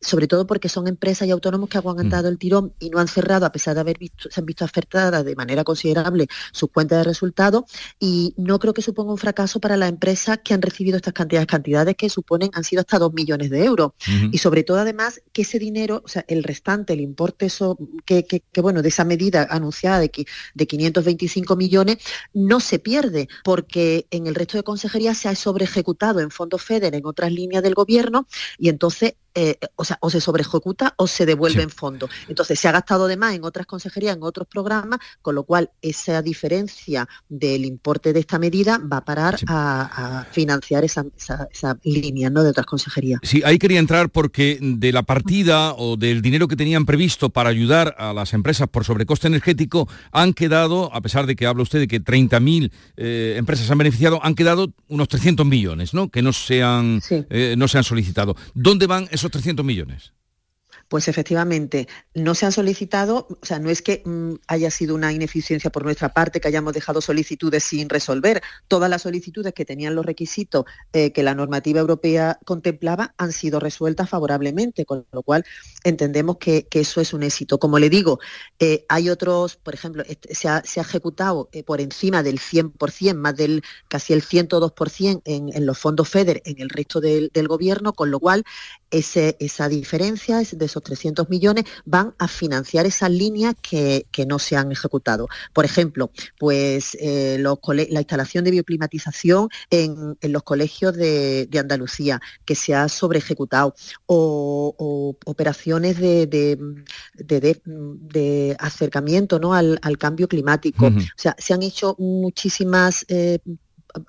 sobre 0.00 0.26
todo 0.26 0.46
porque 0.46 0.68
son 0.68 0.88
empresas 0.88 1.28
y 1.28 1.30
autónomos 1.30 1.68
que 1.68 1.78
han 1.78 1.82
aguantado 1.82 2.24
mm. 2.24 2.32
el 2.32 2.38
tirón 2.38 2.74
y 2.78 2.90
no 2.90 2.98
han 2.98 3.08
cerrado 3.08 3.46
a 3.46 3.52
pesar 3.52 3.74
de 3.74 3.80
haber 3.80 3.98
visto, 3.98 4.30
se 4.30 4.40
han 4.40 4.46
visto 4.46 4.64
afectadas 4.64 5.24
de 5.24 5.36
manera 5.36 5.64
considerable 5.64 6.26
sus 6.52 6.70
cuentas 6.70 6.98
de 6.98 7.04
resultados 7.04 7.64
y 7.98 8.34
no 8.36 8.58
creo 8.58 8.72
que 8.72 8.82
suponga 8.82 9.12
un 9.12 9.18
fracaso 9.18 9.60
para 9.60 9.76
las 9.76 9.88
empresas 9.88 10.40
que 10.42 10.54
han 10.54 10.62
recibido 10.62 10.96
estas 10.96 11.12
cantidades, 11.12 11.46
cantidades 11.46 11.96
que 11.96 12.08
suponen 12.08 12.50
han 12.54 12.64
sido 12.64 12.80
hasta 12.80 12.98
2 12.98 13.12
millones 13.12 13.50
de 13.50 13.64
euros. 13.64 13.92
Y 14.32 14.38
sobre 14.38 14.64
todo 14.64 14.78
además 14.78 15.20
que 15.32 15.42
ese 15.42 15.58
dinero, 15.58 16.02
o 16.04 16.08
sea, 16.08 16.24
el 16.28 16.42
restante, 16.42 16.92
el 16.92 17.00
importe 17.00 17.46
eso, 17.46 17.78
que, 18.04 18.42
bueno, 18.62 18.82
de 18.82 18.88
esa 18.88 19.04
medida 19.04 19.46
anunciada 19.50 20.00
de, 20.00 20.10
de 20.54 20.66
525 20.66 21.56
millones, 21.56 21.98
no 22.32 22.60
se 22.60 22.78
pierde, 22.78 23.28
porque 23.44 24.06
en 24.10 24.26
el 24.26 24.34
resto 24.34 24.56
de 24.56 24.62
consejerías 24.62 25.18
se 25.18 25.28
ha 25.28 25.34
sobre 25.34 25.64
ejecutado 25.64 26.20
en 26.20 26.30
fondos 26.30 26.62
FEDER, 26.62 26.94
en 26.94 27.06
otras 27.06 27.32
líneas 27.32 27.62
del 27.62 27.74
gobierno, 27.74 28.26
y 28.58 28.68
entonces 28.68 29.14
eh, 29.34 29.58
o 29.76 29.84
sea, 29.84 29.98
o 30.00 30.10
se 30.10 30.20
sobreejecuta 30.20 30.94
o 30.96 31.06
se 31.06 31.26
devuelve 31.26 31.62
en 31.62 31.70
fondo. 31.70 32.08
Entonces 32.28 32.58
se 32.58 32.68
ha 32.68 32.72
gastado 32.72 33.06
de 33.06 33.16
más 33.16 33.34
en 33.34 33.44
otras 33.44 33.66
consejerías, 33.66 34.16
en 34.16 34.22
otros 34.22 34.48
programas, 34.48 34.98
con 35.22 35.34
lo 35.34 35.44
cual 35.44 35.70
esa 35.82 36.22
diferencia 36.22 37.08
del 37.28 37.64
importe 37.64 38.12
de 38.12 38.20
esta 38.20 38.38
medida 38.38 38.78
va 38.78 38.98
a 38.98 39.04
parar 39.04 39.38
a, 39.46 40.26
financiar 40.32 40.84
esa, 40.84 41.04
línea 41.84 42.30
¿no? 42.30 42.42
de 42.42 42.50
otras 42.50 42.66
consejerías. 42.66 43.20
Sí, 43.22 43.42
ahí 43.44 43.58
quería 43.58 43.78
entrar 43.78 44.10
porque 44.10 44.58
de 44.60 44.92
la 44.92 45.02
partida 45.02 45.74
o 45.74 45.96
del 45.96 46.22
dinero 46.22 46.48
que 46.48 46.56
tenían 46.56 46.84
previsto 46.84 47.30
para 47.30 47.50
ayudar 47.50 47.94
a 47.98 48.12
las 48.12 48.32
empresas 48.32 48.68
por 48.68 48.84
sobrecoste 48.84 49.28
energético, 49.28 49.88
han 50.12 50.32
quedado, 50.32 50.92
a 50.94 51.00
pesar 51.00 51.26
de 51.26 51.36
que 51.36 51.46
habla 51.46 51.62
usted 51.62 51.78
de 51.78 51.88
que 51.88 52.02
30.000 52.02 52.70
eh, 52.96 53.34
empresas 53.36 53.70
han 53.70 53.78
beneficiado, 53.78 54.20
han 54.22 54.34
quedado 54.34 54.72
unos 54.88 55.08
300 55.08 55.46
millones, 55.46 55.94
¿no? 55.94 56.10
Que 56.10 56.22
no 56.22 56.32
se 56.32 56.62
han, 56.62 57.00
eh, 57.10 57.54
no 57.56 57.68
se 57.68 57.78
han 57.78 57.84
solicitado. 57.84 58.36
¿Dónde 58.54 58.86
van 58.86 59.08
esos 59.10 59.19
300 59.28 59.62
millones? 59.64 60.12
Pues 60.90 61.06
efectivamente, 61.06 61.86
no 62.14 62.34
se 62.34 62.46
han 62.46 62.50
solicitado, 62.50 63.28
o 63.30 63.46
sea, 63.46 63.60
no 63.60 63.70
es 63.70 63.80
que 63.80 64.02
mm, 64.04 64.34
haya 64.48 64.72
sido 64.72 64.96
una 64.96 65.12
ineficiencia 65.12 65.70
por 65.70 65.84
nuestra 65.84 66.08
parte, 66.08 66.40
que 66.40 66.48
hayamos 66.48 66.72
dejado 66.72 67.00
solicitudes 67.00 67.62
sin 67.62 67.88
resolver. 67.88 68.42
Todas 68.66 68.90
las 68.90 69.02
solicitudes 69.02 69.54
que 69.54 69.64
tenían 69.64 69.94
los 69.94 70.04
requisitos 70.04 70.64
eh, 70.92 71.12
que 71.12 71.22
la 71.22 71.36
normativa 71.36 71.78
europea 71.78 72.40
contemplaba 72.44 73.14
han 73.18 73.30
sido 73.30 73.60
resueltas 73.60 74.10
favorablemente, 74.10 74.84
con 74.84 75.06
lo 75.12 75.22
cual 75.22 75.44
entendemos 75.84 76.38
que, 76.38 76.66
eso 76.72 77.00
es 77.00 77.12
un 77.12 77.22
éxito. 77.22 77.60
Como 77.60 77.78
le 77.78 77.88
digo, 77.88 78.18
eh, 78.58 78.84
hay 78.88 79.10
otros, 79.10 79.54
por 79.54 79.74
ejemplo, 79.74 80.02
se 80.28 80.48
ha, 80.48 80.58
ejecutado 80.74 81.50
eh, 81.52 81.62
por 81.62 81.80
encima 81.80 82.24
del 82.24 82.40
100%, 82.40 83.14
más 83.14 83.36
del 83.36 83.62
casi 83.86 84.12
el 84.12 84.24
102% 84.24 85.22
en, 85.24 85.50
en 85.54 85.66
los 85.66 85.78
fondos 85.78 86.08
FEDER 86.08 86.42
en 86.44 86.60
el 86.60 86.68
resto 86.68 87.00
del, 87.00 87.30
gobierno, 87.46 87.92
con 87.92 88.10
lo 88.10 88.18
cual 88.18 88.42
esa 88.90 89.68
diferencia 89.68 90.38
de 90.38 90.64
esos 90.64 90.79
300 90.80 91.28
millones 91.28 91.64
van 91.84 92.14
a 92.18 92.28
financiar 92.28 92.86
esas 92.86 93.10
líneas 93.10 93.54
que, 93.60 94.06
no 94.26 94.38
se 94.38 94.54
han 94.56 94.70
ejecutado. 94.70 95.28
Por 95.54 95.64
ejemplo, 95.64 96.10
pues 96.38 96.96
eh, 97.00 97.42
la 97.42 98.00
instalación 98.00 98.44
de 98.44 98.50
bioclimatización 98.50 99.48
en, 99.70 100.16
los 100.22 100.42
colegios 100.42 100.94
de, 100.94 101.48
Andalucía, 101.58 102.20
que 102.44 102.54
se 102.54 102.74
ha 102.74 102.88
sobre 102.88 103.18
ejecutado, 103.18 103.74
o, 104.06 105.16
operaciones 105.24 105.98
de, 105.98 106.58
acercamiento 108.58 109.38
¿no? 109.38 109.54
al, 109.54 109.98
cambio 109.98 110.28
climático. 110.28 110.86
O 110.86 110.92
sea, 111.16 111.34
se 111.38 111.54
han 111.54 111.62
hecho 111.62 111.96
muchísimas 111.98 113.04
eh, 113.08 113.38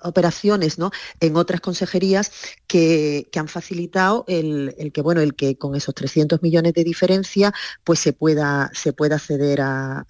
operaciones 0.02 0.78
¿no? 0.78 0.90
en 1.20 1.36
otras 1.36 1.60
consejerías 1.60 2.32
que, 2.66 3.28
han 3.34 3.48
facilitado 3.48 4.24
el, 4.28 4.92
que 4.92 5.02
bueno 5.02 5.20
el 5.20 5.34
que 5.34 5.56
con 5.56 5.74
esos 5.74 5.94
300 5.94 6.42
millones 6.42 6.74
de 6.74 6.84
diferencia 6.84 7.52
pues 7.82 7.98
se 7.98 8.12
pueda 8.12 8.70
se 8.72 8.92
pueda 8.92 9.16
acceder 9.16 9.60
a, 9.60 10.06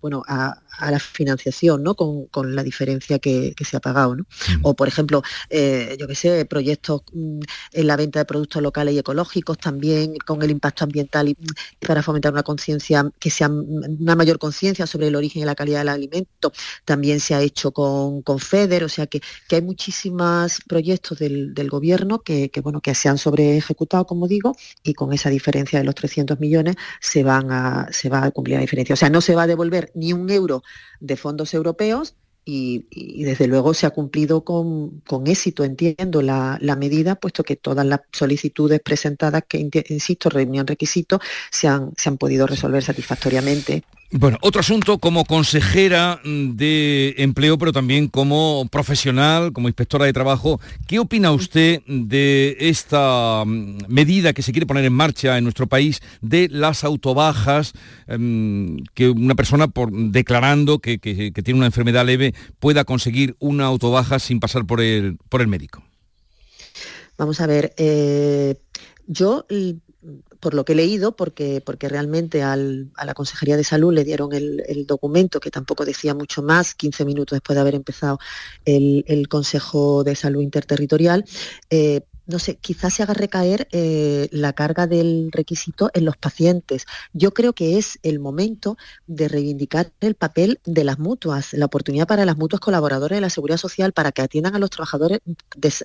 bueno 0.00 0.22
a, 0.26 0.60
la 0.80 0.98
financiación 0.98 1.82
¿no? 1.82 1.94
con, 1.94 2.54
la 2.54 2.62
diferencia 2.62 3.18
que, 3.18 3.54
se 3.66 3.76
ha 3.76 3.80
pagado 3.80 4.16
¿no? 4.16 4.26
o 4.62 4.74
por 4.74 4.88
ejemplo 4.88 5.22
eh, 5.50 5.96
yo 5.98 6.06
que 6.06 6.14
sé 6.14 6.44
proyectos 6.44 7.02
mm, 7.12 7.40
en 7.72 7.86
la 7.86 7.96
venta 7.96 8.20
de 8.20 8.24
productos 8.24 8.62
locales 8.62 8.94
y 8.94 8.98
ecológicos 8.98 9.58
también 9.58 10.14
con 10.24 10.42
el 10.42 10.50
impacto 10.50 10.84
ambiental 10.84 11.28
y, 11.28 11.36
para 11.84 12.02
fomentar 12.02 12.32
una 12.32 12.42
conciencia 12.42 13.10
que 13.18 13.30
sea 13.30 13.48
una 13.48 14.14
mayor 14.14 14.38
conciencia 14.38 14.86
sobre 14.86 15.08
el 15.08 15.16
origen 15.16 15.42
y 15.42 15.44
la 15.44 15.54
calidad 15.54 15.80
del 15.80 15.88
alimento 15.88 16.52
también 16.84 17.20
se 17.20 17.34
ha 17.34 17.40
hecho 17.40 17.72
con, 17.72 18.22
con 18.22 18.38
FEDER 18.38 18.84
o 18.84 18.88
sea 18.88 19.06
que, 19.06 19.20
hay 19.50 19.62
muchísimos 19.62 20.60
proyectos 20.66 21.18
del, 21.18 21.68
gobierno 21.70 22.20
que, 22.20 22.50
bueno, 22.62 22.80
que 22.80 22.94
se 22.94 23.08
han 23.08 23.18
sobre 23.18 23.56
ejecutado, 23.56 24.06
como 24.06 24.28
digo, 24.28 24.56
y 24.82 24.94
con 24.94 25.12
esa 25.12 25.30
diferencia 25.30 25.78
de 25.78 25.84
los 25.84 25.94
300 25.94 26.38
millones 26.38 26.76
se, 27.00 27.24
van 27.24 27.50
a, 27.50 27.88
se 27.90 28.08
va 28.08 28.24
a 28.24 28.30
cumplir 28.30 28.56
la 28.56 28.60
diferencia. 28.60 28.92
O 28.92 28.96
sea, 28.96 29.10
no 29.10 29.20
se 29.20 29.34
va 29.34 29.42
a 29.42 29.46
devolver 29.46 29.90
ni 29.94 30.12
un 30.12 30.30
euro 30.30 30.62
de 31.00 31.16
fondos 31.16 31.54
europeos, 31.54 32.16
y, 32.48 33.24
desde 33.24 33.48
luego 33.48 33.74
se 33.74 33.86
ha 33.86 33.90
cumplido 33.90 34.44
con, 34.44 35.02
éxito, 35.26 35.64
entiendo, 35.64 36.22
la, 36.22 36.76
medida, 36.78 37.16
puesto 37.16 37.42
que 37.42 37.56
todas 37.56 37.84
las 37.84 38.02
solicitudes 38.12 38.80
presentadas, 38.80 39.42
que 39.48 39.58
insisto, 39.88 40.30
reunían 40.30 40.66
requisitos, 40.66 41.20
se 41.50 41.66
han, 41.66 41.92
se 41.96 42.08
han 42.08 42.18
podido 42.18 42.46
resolver 42.46 42.84
satisfactoriamente. 42.84 43.82
Bueno, 44.12 44.38
otro 44.40 44.60
asunto 44.60 44.98
como 44.98 45.24
consejera 45.24 46.20
de 46.24 47.14
empleo, 47.18 47.58
pero 47.58 47.72
también 47.72 48.06
como 48.06 48.68
profesional, 48.70 49.52
como 49.52 49.68
inspectora 49.68 50.04
de 50.04 50.12
trabajo, 50.12 50.60
¿qué 50.86 51.00
opina 51.00 51.32
usted 51.32 51.82
de 51.88 52.56
esta 52.60 53.42
mm, 53.44 53.78
medida 53.88 54.32
que 54.32 54.42
se 54.42 54.52
quiere 54.52 54.66
poner 54.66 54.84
en 54.84 54.92
marcha 54.92 55.36
en 55.36 55.44
nuestro 55.44 55.66
país 55.66 56.00
de 56.20 56.48
las 56.48 56.84
autobajas, 56.84 57.72
em, 58.06 58.76
que 58.94 59.08
una 59.08 59.34
persona 59.34 59.66
declarando 59.90 60.78
que, 60.78 60.98
tiene 60.98 61.58
una 61.58 61.66
enfermedad 61.66 62.06
leve 62.06 62.32
pueda 62.60 62.84
conseguir 62.84 63.34
una 63.40 63.64
autobaja 63.64 64.20
sin 64.20 64.38
pasar 64.38 64.66
por 64.66 64.80
el, 64.80 65.18
por 65.28 65.40
el 65.40 65.48
médico? 65.48 65.82
Vamos 67.18 67.40
a 67.40 67.46
ver, 67.48 67.74
eh, 67.76 68.54
yo 69.08 69.46
por 70.40 70.54
lo 70.54 70.64
que 70.64 70.72
he 70.72 70.76
leído, 70.76 71.16
porque, 71.16 71.60
porque 71.64 71.88
realmente 71.88 72.42
a 72.42 72.56
la 72.56 73.14
Consejería 73.14 73.56
de 73.56 73.64
Salud 73.64 73.92
le 73.92 74.04
dieron 74.04 74.32
el, 74.32 74.86
documento 74.86 75.40
que 75.40 75.50
tampoco 75.50 75.84
decía 75.84 76.14
mucho 76.14 76.42
más, 76.42 76.74
15 76.74 77.04
minutos 77.04 77.36
después 77.36 77.54
de 77.54 77.60
haber 77.60 77.74
empezado 77.74 78.18
el, 78.64 79.28
Consejo 79.28 80.04
de 80.04 80.14
Salud 80.14 80.42
Interterritorial, 80.42 81.24
eh, 81.70 82.02
no 82.26 82.38
sé, 82.38 82.56
quizás 82.56 82.94
se 82.94 83.02
haga 83.02 83.14
recaer 83.14 83.68
eh, 83.70 84.28
la 84.32 84.52
carga 84.52 84.86
del 84.86 85.30
requisito 85.32 85.90
en 85.94 86.04
los 86.04 86.16
pacientes. 86.16 86.86
Yo 87.12 87.32
creo 87.32 87.52
que 87.52 87.78
es 87.78 87.98
el 88.02 88.18
momento 88.18 88.76
de 89.06 89.28
reivindicar 89.28 89.92
el 90.00 90.14
papel 90.14 90.60
de 90.64 90.84
las 90.84 90.98
mutuas, 90.98 91.52
la 91.52 91.66
oportunidad 91.66 92.06
para 92.06 92.24
las 92.24 92.36
mutuas 92.36 92.60
colaboradoras 92.60 93.16
de 93.16 93.20
la 93.20 93.30
Seguridad 93.30 93.58
Social 93.58 93.92
para 93.92 94.12
que 94.12 94.22
atiendan 94.22 94.56
a 94.56 94.58
los 94.58 94.70
trabajadores 94.70 95.20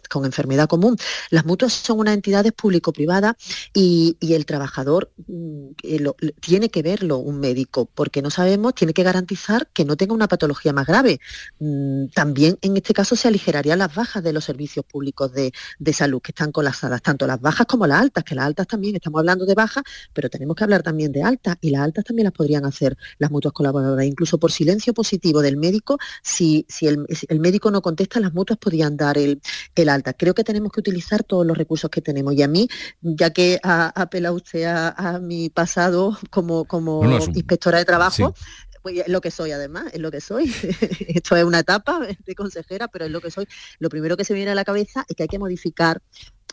con 0.10 0.26
enfermedad 0.26 0.68
común. 0.68 0.98
Las 1.30 1.46
mutuas 1.46 1.74
son 1.74 2.00
unas 2.00 2.16
entidades 2.16 2.54
público-privadas 2.54 3.36
y, 3.74 4.18
el 4.32 4.46
trabajador 4.46 5.12
mm, 5.28 5.72
eh, 5.84 6.06
tiene 6.40 6.70
que 6.70 6.82
verlo 6.82 7.18
un 7.18 7.42
médico, 7.42 7.90
porque 7.94 8.22
no 8.22 8.30
sabemos, 8.30 8.74
tiene 8.74 8.94
que 8.94 9.04
garantizar 9.04 9.68
que 9.74 9.84
no 9.84 9.98
tenga 9.98 10.14
una 10.14 10.30
patología 10.30 10.72
más 10.72 10.88
grave. 10.88 11.20
Mm, 11.60 12.08
también 12.16 12.58
en 12.62 12.78
este 12.78 12.94
caso 12.94 13.18
se 13.18 13.28
aligerarían 13.28 13.80
las 13.80 13.94
bajas 13.94 14.24
de 14.24 14.32
los 14.32 14.46
servicios 14.46 14.86
públicos 14.86 15.34
de, 15.34 15.52
de 15.80 15.94
salud 15.94 16.22
están 16.32 16.52
colapsadas, 16.52 17.02
tanto 17.02 17.28
las 17.28 17.40
bajas 17.40 17.66
como 17.68 17.88
las 17.88 18.02
altas, 18.02 18.24
que 18.24 18.36
las 18.36 18.46
altas 18.46 18.68
también, 18.68 18.96
estamos 18.96 19.20
hablando 19.20 19.46
de 19.46 19.54
bajas, 19.54 19.84
pero 20.14 20.30
tenemos 20.30 20.56
que 20.56 20.64
hablar 20.64 20.84
también 20.84 21.12
de 21.12 21.24
altas, 21.24 21.56
y 21.62 21.70
las 21.70 21.82
altas 21.82 22.04
también 22.04 22.26
las 22.26 22.34
podrían 22.34 22.66
hacer 22.66 22.98
las 23.18 23.32
mutuas 23.32 23.54
colaboradoras, 23.54 24.06
incluso 24.06 24.40
por 24.40 24.52
silencio 24.52 24.94
positivo 24.94 25.42
del 25.42 25.58
médico, 25.58 25.98
si, 26.22 26.66
si 26.68 26.88
el, 26.88 27.06
médico 27.40 27.72
no 27.72 27.82
contesta, 27.82 28.20
las 28.20 28.34
mutuas 28.34 28.60
podrían 28.60 28.98
dar 28.98 29.18
el, 29.18 29.42
alta. 29.90 30.14
Creo 30.14 30.34
que 30.34 30.44
tenemos 30.44 30.72
que 30.72 30.80
utilizar 30.80 31.24
todos 31.24 31.46
los 31.46 31.58
recursos 31.58 31.90
que 31.90 32.02
tenemos, 32.02 32.34
y 32.34 32.44
a 32.44 32.48
mí, 32.48 32.68
ya 33.02 33.32
que 33.32 33.60
ha 33.64 33.88
apelado 34.02 34.36
usted 34.36 34.66
a, 34.66 35.20
mi 35.22 35.50
pasado 35.50 36.18
como, 36.30 36.66
como 36.66 37.04
inspectora 37.20 37.78
de 37.80 37.86
trabajo, 37.86 38.34
pues 38.82 38.98
es 38.98 39.08
lo 39.08 39.22
que 39.22 39.32
soy 39.32 39.52
además, 39.52 39.86
es 39.94 40.00
lo 40.00 40.12
que 40.12 40.22
soy. 40.22 40.46
Esto 41.08 41.36
es 41.36 41.44
una 41.44 41.60
etapa 41.60 42.00
de 42.00 42.36
consejera, 42.36 42.88
pero 42.88 43.06
es 43.06 43.12
lo 43.12 43.22
que 43.22 43.32
soy. 43.32 43.48
Lo 43.80 43.90
primero 43.90 44.18
que 44.18 44.26
se 44.26 44.34
me 44.34 44.38
viene 44.38 44.52
a 44.52 44.56
la 44.56 44.66
cabeza 44.66 45.06
es 45.08 45.16
que 45.16 45.24
hay 45.24 45.30
que 45.30 45.40
modificar 45.40 46.02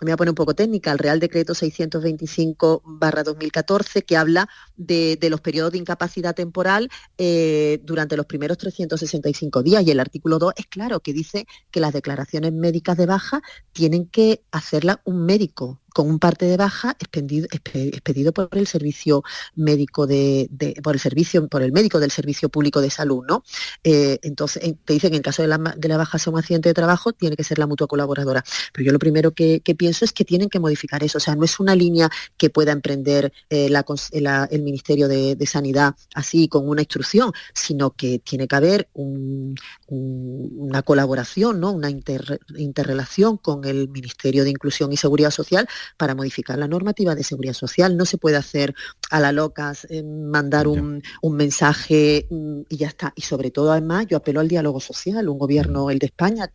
me 0.01 0.07
voy 0.07 0.12
a 0.12 0.17
poner 0.17 0.31
un 0.31 0.37
poco 0.37 0.55
técnica, 0.55 0.93
el 0.93 0.99
Real 0.99 1.19
Decreto 1.19 1.55
625-2014, 1.55 4.05
que 4.05 4.17
habla 4.17 4.49
de, 4.77 5.19
los 5.29 5.41
periodos 5.41 5.73
de 5.73 5.79
incapacidad 5.79 6.35
temporal 6.35 6.88
eh, 7.17 7.81
durante 7.83 8.17
los 8.17 8.27
primeros 8.27 8.59
365 8.59 9.62
días. 9.62 9.83
Y 9.85 9.91
el 9.91 10.01
artículo 10.01 10.38
2 10.38 10.53
es 10.57 10.67
claro, 10.67 11.01
que 11.01 11.12
dice 11.12 11.47
que 11.71 11.81
las 11.81 11.93
declaraciones 11.93 12.53
médicas 12.53 12.97
de 12.97 13.07
baja 13.07 13.43
tienen 13.73 14.07
que 14.07 14.43
hacerla 14.53 15.01
un 15.05 15.25
médico 15.25 15.81
con 15.99 16.09
un 16.09 16.21
parte 16.21 16.45
de 16.47 16.57
baja 16.57 16.97
expedido, 17.01 18.33
por 18.33 18.57
el 18.57 18.69
servicio 18.69 19.25
médico 19.57 20.07
de, 20.07 20.49
por 20.81 20.95
el 20.95 21.01
servicio, 21.01 21.49
por 21.49 21.61
el 21.61 21.73
médico 21.73 21.99
del 21.99 22.13
servicio 22.13 22.49
público 22.51 22.81
de 22.81 22.89
salud, 22.89 23.25
¿no? 23.29 23.43
Eh, 23.83 24.21
entonces 24.23 24.63
te 24.85 24.93
dicen 24.93 25.11
que 25.11 25.17
en 25.17 25.25
caso 25.25 25.43
de 25.43 25.49
la, 25.49 25.59
de 25.59 25.89
la 25.89 25.97
baja 25.97 26.21
sea 26.21 26.33
un 26.33 26.39
accidente 26.39 26.69
de 26.69 26.75
trabajo, 26.75 27.13
tiene 27.13 27.35
que 27.35 27.43
ser 27.43 27.59
la 27.59 27.67
mutua 27.67 27.89
colaboradora. 27.89 28.45
Pero 28.73 28.87
yo 28.87 28.93
lo 28.93 29.01
primero 29.01 29.33
que, 29.33 29.61
pienso 29.77 30.05
es 30.05 30.13
que 30.13 30.25
tienen 30.25 30.49
que 30.49 30.61
modificar 30.61 31.03
eso. 31.03 31.19
O 31.19 31.21
sea, 31.21 31.35
no 31.35 31.45
es 31.45 31.59
una 31.59 31.75
línea 31.75 32.09
que 32.37 32.49
pueda 32.49 32.71
emprender 32.71 33.33
eh, 33.51 33.69
el 33.69 34.63
Ministerio 34.63 35.09
de, 35.09 35.47
Sanidad 35.47 35.97
así 36.15 36.47
con 36.47 36.69
una 36.69 36.83
instrucción, 36.83 37.33
sino 37.53 37.91
que 37.91 38.21
tiene 38.21 38.47
que 38.47 38.55
haber 38.55 38.89
una 38.95 40.83
colaboración, 40.83 41.59
¿no? 41.59 41.73
Una 41.73 41.91
interrelación 41.91 43.37
con 43.39 43.65
el 43.65 43.89
Ministerio 43.89 44.45
de 44.45 44.51
Inclusión 44.51 44.93
y 44.93 44.97
Seguridad 44.97 45.33
Social 45.33 45.69
para 45.96 46.14
modificar 46.14 46.59
la 46.59 46.68
normativa 46.68 47.14
de 47.14 47.24
seguridad 47.24 47.55
social. 47.55 47.96
No 47.96 48.05
se 48.05 48.18
puede 48.18 48.37
hacer 48.37 48.74
a 49.11 49.20
la 49.20 49.33
locas, 49.33 49.87
eh, 49.90 50.03
mandar 50.03 50.66
un, 50.68 51.03
mensaje 51.22 52.27
mm, 52.31 52.61
y 52.68 52.77
ya 52.77 52.88
está. 52.88 53.12
Y 53.16 53.22
sobre 53.22 53.51
todo, 53.51 53.72
además, 53.72 54.07
yo 54.09 54.16
apelo 54.16 54.40
al 54.40 54.48
diálogo 54.48 54.81
social, 54.81 55.29
un 55.29 55.38
gobierno, 55.38 55.90
el 55.90 55.98
de 55.98 56.07
España, 56.07 56.51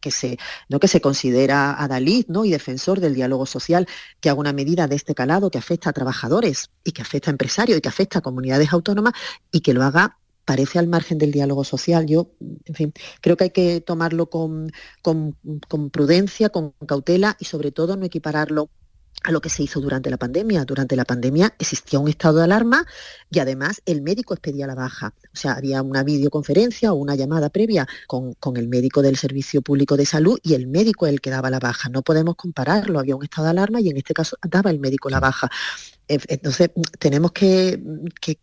que, 0.00 0.10
se, 0.10 0.38
¿no? 0.68 0.78
que 0.80 0.88
se 0.88 1.00
considera 1.00 1.74
adalid 1.82 2.26
¿no? 2.28 2.44
y 2.44 2.50
defensor 2.50 3.00
del 3.00 3.14
diálogo 3.14 3.46
social, 3.46 3.86
que 4.20 4.30
haga 4.30 4.40
una 4.40 4.52
medida 4.52 4.86
de 4.86 4.96
este 4.96 5.14
calado 5.14 5.50
que 5.50 5.58
afecta 5.58 5.90
a 5.90 5.92
trabajadores 5.92 6.70
y 6.84 6.92
que 6.92 7.02
afecta 7.02 7.30
a 7.30 7.32
empresarios 7.32 7.78
y 7.78 7.80
que 7.80 7.88
afecta 7.88 8.20
a 8.20 8.22
comunidades 8.22 8.72
autónomas 8.72 9.14
y 9.50 9.60
que 9.60 9.74
lo 9.74 9.82
haga 9.82 10.18
parece 10.48 10.78
al 10.78 10.86
margen 10.86 11.18
del 11.18 11.30
diálogo 11.30 11.62
social. 11.62 12.06
Yo, 12.06 12.30
en 12.64 12.74
fin, 12.74 12.92
creo 13.20 13.36
que 13.36 13.44
hay 13.44 13.50
que 13.50 13.82
tomarlo 13.82 14.30
con, 14.30 14.72
con, 15.02 15.36
prudencia, 15.90 16.48
con 16.48 16.72
cautela 16.86 17.36
y 17.38 17.44
sobre 17.44 17.70
todo 17.70 17.98
no 17.98 18.06
equipararlo 18.06 18.70
a 19.28 19.30
lo 19.30 19.42
que 19.42 19.50
se 19.50 19.62
hizo 19.62 19.80
durante 19.80 20.08
la 20.08 20.16
pandemia. 20.16 20.64
Durante 20.64 20.96
la 20.96 21.04
pandemia 21.04 21.54
existía 21.58 21.98
un 21.98 22.08
estado 22.08 22.38
de 22.38 22.44
alarma 22.44 22.86
y 23.30 23.40
además 23.40 23.82
el 23.84 24.00
médico 24.00 24.32
expedía 24.32 24.66
la 24.66 24.74
baja. 24.74 25.12
O 25.34 25.36
sea, 25.36 25.52
había 25.52 25.82
una 25.82 26.02
videoconferencia 26.02 26.94
o 26.94 26.96
una 26.96 27.14
llamada 27.14 27.50
previa 27.50 27.86
con, 28.06 28.32
con, 28.34 28.56
el 28.56 28.68
médico 28.68 29.02
del 29.02 29.18
Servicio 29.18 29.60
Público 29.60 29.98
de 29.98 30.06
Salud 30.06 30.38
y 30.42 30.54
el 30.54 30.66
médico 30.66 31.06
es 31.06 31.12
el 31.12 31.20
que 31.20 31.28
daba 31.28 31.50
la 31.50 31.58
baja. 31.58 31.90
No 31.90 32.00
podemos 32.00 32.36
compararlo, 32.36 32.98
había 32.98 33.16
un 33.16 33.22
estado 33.22 33.44
de 33.44 33.50
alarma 33.50 33.82
y 33.82 33.90
en 33.90 33.98
este 33.98 34.14
caso 34.14 34.38
daba 34.48 34.70
el 34.70 34.80
médico 34.80 35.10
la 35.10 35.20
baja. 35.20 35.50
Entonces 36.08 36.70
tenemos 36.98 37.32
que, 37.32 37.80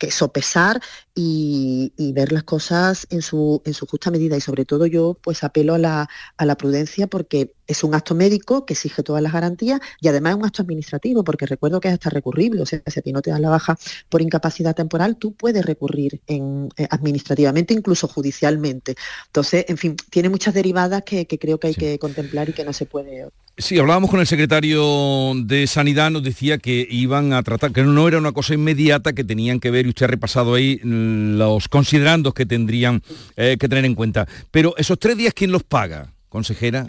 sopesar 0.09 0.81
y, 1.13 1.91
ver 2.13 2.31
las 2.31 2.43
cosas 2.43 3.07
en 3.09 3.21
su, 3.21 3.61
en 3.65 3.73
su 3.73 3.85
justa 3.87 4.11
medida. 4.11 4.37
Y 4.37 4.41
sobre 4.41 4.65
todo 4.65 4.85
yo 4.85 5.17
pues 5.21 5.43
apelo 5.43 5.73
a 5.73 5.77
la, 5.77 6.09
a 6.37 6.45
la 6.45 6.55
prudencia 6.55 7.07
porque 7.07 7.53
es 7.67 7.83
un 7.83 7.95
acto 7.95 8.15
médico 8.15 8.65
que 8.65 8.73
exige 8.73 9.03
todas 9.03 9.21
las 9.21 9.33
garantías 9.33 9.79
y 9.99 10.07
además 10.07 10.31
es 10.31 10.37
un 10.37 10.45
acto 10.45 10.61
administrativo 10.61 11.23
porque 11.23 11.45
recuerdo 11.45 11.79
que 11.79 11.87
es 11.87 11.93
hasta 11.95 12.09
recurrible, 12.09 12.61
o 12.61 12.65
sea, 12.65 12.81
si 12.85 12.99
a 12.99 13.01
ti 13.01 13.11
no 13.11 13.21
te 13.21 13.31
dan 13.31 13.41
la 13.41 13.49
baja 13.49 13.77
por 14.09 14.21
incapacidad 14.21 14.75
temporal, 14.75 15.17
tú 15.17 15.33
puedes 15.33 15.65
recurrir 15.65 16.21
en, 16.27 16.69
eh, 16.77 16.87
administrativamente, 16.89 17.73
incluso 17.73 18.07
judicialmente. 18.07 18.95
Entonces, 19.27 19.65
en 19.67 19.77
fin, 19.77 19.95
tiene 20.09 20.29
muchas 20.29 20.53
derivadas 20.53 21.03
que, 21.03 21.25
creo 21.27 21.59
que 21.59 21.67
hay 21.67 21.75
que 21.75 21.99
contemplar 21.99 22.49
y 22.49 22.53
que 22.53 22.63
no 22.63 22.73
se 22.73 22.85
puede 22.85 23.27
Sí, 23.57 23.79
hablábamos 23.79 24.09
con 24.09 24.19
el 24.19 24.27
secretario 24.27 25.31
de 25.33 25.65
Sanidad, 25.65 26.11
nos 26.11 26.23
decía 26.23 26.57
que 26.57 26.85
iban 26.91 27.31
a 27.31 27.41
tratar, 27.41 27.71
que 27.71 27.83
no 27.83 28.05
era 28.05 28.17
una 28.17 28.33
cosa 28.33 28.53
inmediata, 28.53 29.13
que 29.13 29.23
tenían 29.23 29.61
que 29.61 29.71
ver, 29.71 29.85
y 29.85 29.89
usted 29.89 30.05
ha 30.05 30.09
repasado 30.09 30.55
ahí 30.55 30.81
los 30.83 31.69
considerandos 31.69 32.33
que 32.33 32.45
tendrían 32.45 33.01
eh, 33.37 33.55
que 33.57 33.69
tener 33.69 33.85
en 33.85 33.95
cuenta. 33.95 34.27
Pero 34.51 34.75
esos 34.77 34.99
tres 34.99 35.15
días, 35.15 35.33
¿quién 35.33 35.53
los 35.53 35.63
paga, 35.63 36.11
consejera? 36.27 36.87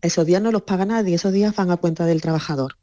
Esos 0.00 0.24
días 0.24 0.40
no 0.40 0.50
los 0.50 0.62
paga 0.62 0.86
nadie, 0.86 1.16
esos 1.16 1.34
días 1.34 1.54
van 1.54 1.70
a 1.70 1.76
cuenta 1.76 2.06
del 2.06 2.22
trabajador. 2.22 2.76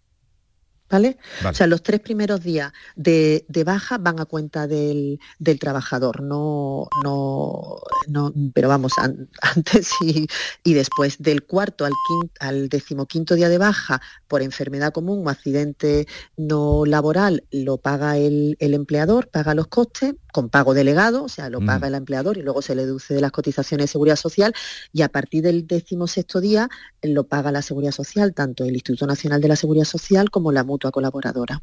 ¿Vale? 0.89 1.17
O 1.49 1.53
sea, 1.53 1.67
los 1.67 1.83
tres 1.83 1.99
primeros 1.99 2.41
días 2.41 2.71
de, 2.95 3.45
baja 3.65 3.97
van 3.97 4.19
a 4.19 4.25
cuenta 4.25 4.67
del, 4.67 5.19
trabajador, 5.59 6.21
no, 6.21 6.87
no, 7.03 7.77
no, 8.07 8.33
pero 8.53 8.69
vamos, 8.69 8.93
antes 9.41 9.91
y, 10.01 10.27
y, 10.63 10.73
después. 10.73 11.17
Del 11.19 11.43
cuarto 11.43 11.85
al, 11.85 11.93
al 12.39 12.69
decimoquinto 12.69 13.35
día 13.35 13.49
de 13.49 13.57
baja 13.57 14.01
por 14.27 14.41
enfermedad 14.41 14.93
común 14.93 15.25
o 15.25 15.29
accidente 15.29 16.07
no 16.37 16.85
laboral, 16.85 17.43
lo 17.51 17.77
paga 17.77 18.17
el, 18.17 18.55
el 18.59 18.73
empleador, 18.73 19.27
paga 19.27 19.53
los 19.55 19.67
costes, 19.67 20.15
con 20.37 20.49
pago 20.49 20.75
delegado, 20.75 21.23
o 21.23 21.29
sea, 21.29 21.49
lo 21.49 21.59
paga 21.61 21.87
el 21.87 21.95
empleador 21.95 22.37
y 22.37 22.43
luego 22.43 22.61
se 22.61 22.75
le 22.75 22.85
deduce 22.85 23.15
de 23.15 23.21
las 23.21 23.31
cotizaciones 23.31 23.85
de 23.85 23.91
seguridad 23.91 24.17
social 24.17 24.53
y 24.93 25.01
a 25.01 25.09
partir 25.09 25.41
del 25.41 25.65
decimosexto 25.65 26.39
día 26.39 26.69
lo 27.01 27.23
paga 27.23 27.51
la 27.51 27.63
seguridad 27.63 27.91
social, 27.91 28.35
tanto 28.35 28.63
el 28.63 28.75
Instituto 28.75 29.07
Nacional 29.07 29.41
de 29.41 29.47
la 29.47 29.55
Seguridad 29.55 29.85
Social 29.85 30.29
como 30.29 30.51
la 30.51 30.63
mutua 30.63 30.76
colaboradora. 30.79 31.61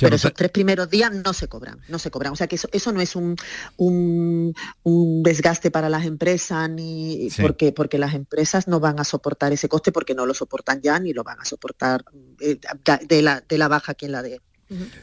Pero 0.00 0.16
esos 0.16 0.34
tres 0.34 0.50
primeros 0.50 0.90
días 0.90 1.12
no 1.12 1.32
se 1.32 1.46
cobran, 1.48 1.80
no 1.88 1.98
se 1.98 2.10
cobran. 2.10 2.32
O 2.32 2.36
sea 2.36 2.48
que 2.48 2.56
eso, 2.56 2.68
eso 2.72 2.92
no 2.92 3.00
es 3.00 3.14
un, 3.14 3.36
un, 3.76 5.22
desgaste 5.22 5.70
para 5.70 5.88
las 5.88 6.04
empresas 6.04 6.68
ni 6.68 7.28
porque, 7.40 7.72
porque 7.72 7.98
las 7.98 8.14
empresas 8.14 8.66
no 8.66 8.80
van 8.80 8.98
a 8.98 9.04
soportar 9.04 9.52
ese 9.52 9.68
coste 9.68 9.92
porque 9.92 10.14
no 10.14 10.26
lo 10.26 10.34
soportan 10.34 10.80
ya 10.80 10.98
ni 10.98 11.12
lo 11.12 11.22
van 11.22 11.40
a 11.40 11.44
soportar 11.44 12.04
eh, 12.40 12.58
de, 13.08 13.22
la, 13.22 13.40
de 13.40 13.58
la 13.58 13.68
baja 13.68 13.94
quien 13.94 14.12
la 14.12 14.22
dé. 14.22 14.40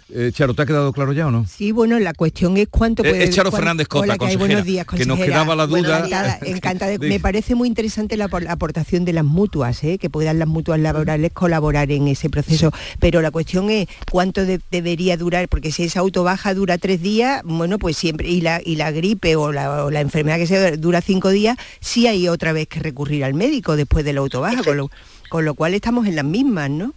Eh, 0.09 0.31
Charo, 0.33 0.53
¿te 0.53 0.61
ha 0.61 0.65
quedado 0.65 0.91
claro 0.93 1.13
ya 1.13 1.27
o 1.27 1.31
no? 1.31 1.45
Sí, 1.45 1.71
bueno, 1.71 1.99
la 1.99 2.13
cuestión 2.13 2.57
es 2.57 2.67
cuánto 2.69 3.03
puede... 3.03 3.23
Es 3.23 3.31
Charo 3.31 3.51
Fernández 3.51 3.87
Cota, 3.87 4.17
que, 4.17 4.37
buenos 4.37 4.65
días, 4.65 4.85
que 4.85 5.05
nos 5.05 5.19
quedaba 5.19 5.55
la 5.55 5.67
duda... 5.67 6.07
encantada, 6.41 6.97
Me 6.99 7.19
parece 7.19 7.55
muy 7.55 7.67
interesante 7.67 8.17
la, 8.17 8.25
aportación 8.25 9.05
de 9.05 9.13
las 9.13 9.25
mutuas, 9.25 9.83
¿eh? 9.83 9.97
que 9.97 10.09
puedan 10.09 10.39
las 10.39 10.47
mutuas 10.47 10.79
laborales 10.79 11.31
colaborar 11.33 11.91
en 11.91 12.07
ese 12.07 12.29
proceso, 12.29 12.71
pero 12.99 13.21
la 13.21 13.31
cuestión 13.31 13.69
es 13.69 13.87
cuánto 14.11 14.45
debería 14.45 15.17
durar, 15.17 15.47
porque 15.47 15.71
si 15.71 15.83
esa 15.83 16.01
autobaja 16.01 16.53
dura 16.53 16.77
tres 16.77 17.01
días, 17.01 17.41
bueno, 17.45 17.79
pues 17.79 17.97
siempre, 17.97 18.27
y 18.29 18.41
la, 18.41 18.61
y 18.63 18.75
la 18.75 18.91
gripe 18.91 19.35
o 19.35 19.51
la, 19.51 20.01
enfermedad 20.01 20.37
que 20.37 20.47
sea 20.47 20.75
dura 20.77 21.01
cinco 21.01 21.29
días, 21.29 21.57
sí 21.79 22.07
hay 22.07 22.27
otra 22.27 22.53
vez 22.53 22.67
que 22.67 22.79
recurrir 22.79 23.23
al 23.23 23.33
médico 23.33 23.75
después 23.75 24.03
de 24.03 24.13
la 24.13 24.21
autobaja, 24.21 24.63
con 24.63 24.77
lo, 24.77 24.91
con 25.29 25.45
lo 25.45 25.53
cual 25.53 25.73
estamos 25.73 26.07
en 26.07 26.15
las 26.15 26.25
mismas, 26.25 26.69
¿no? 26.69 26.93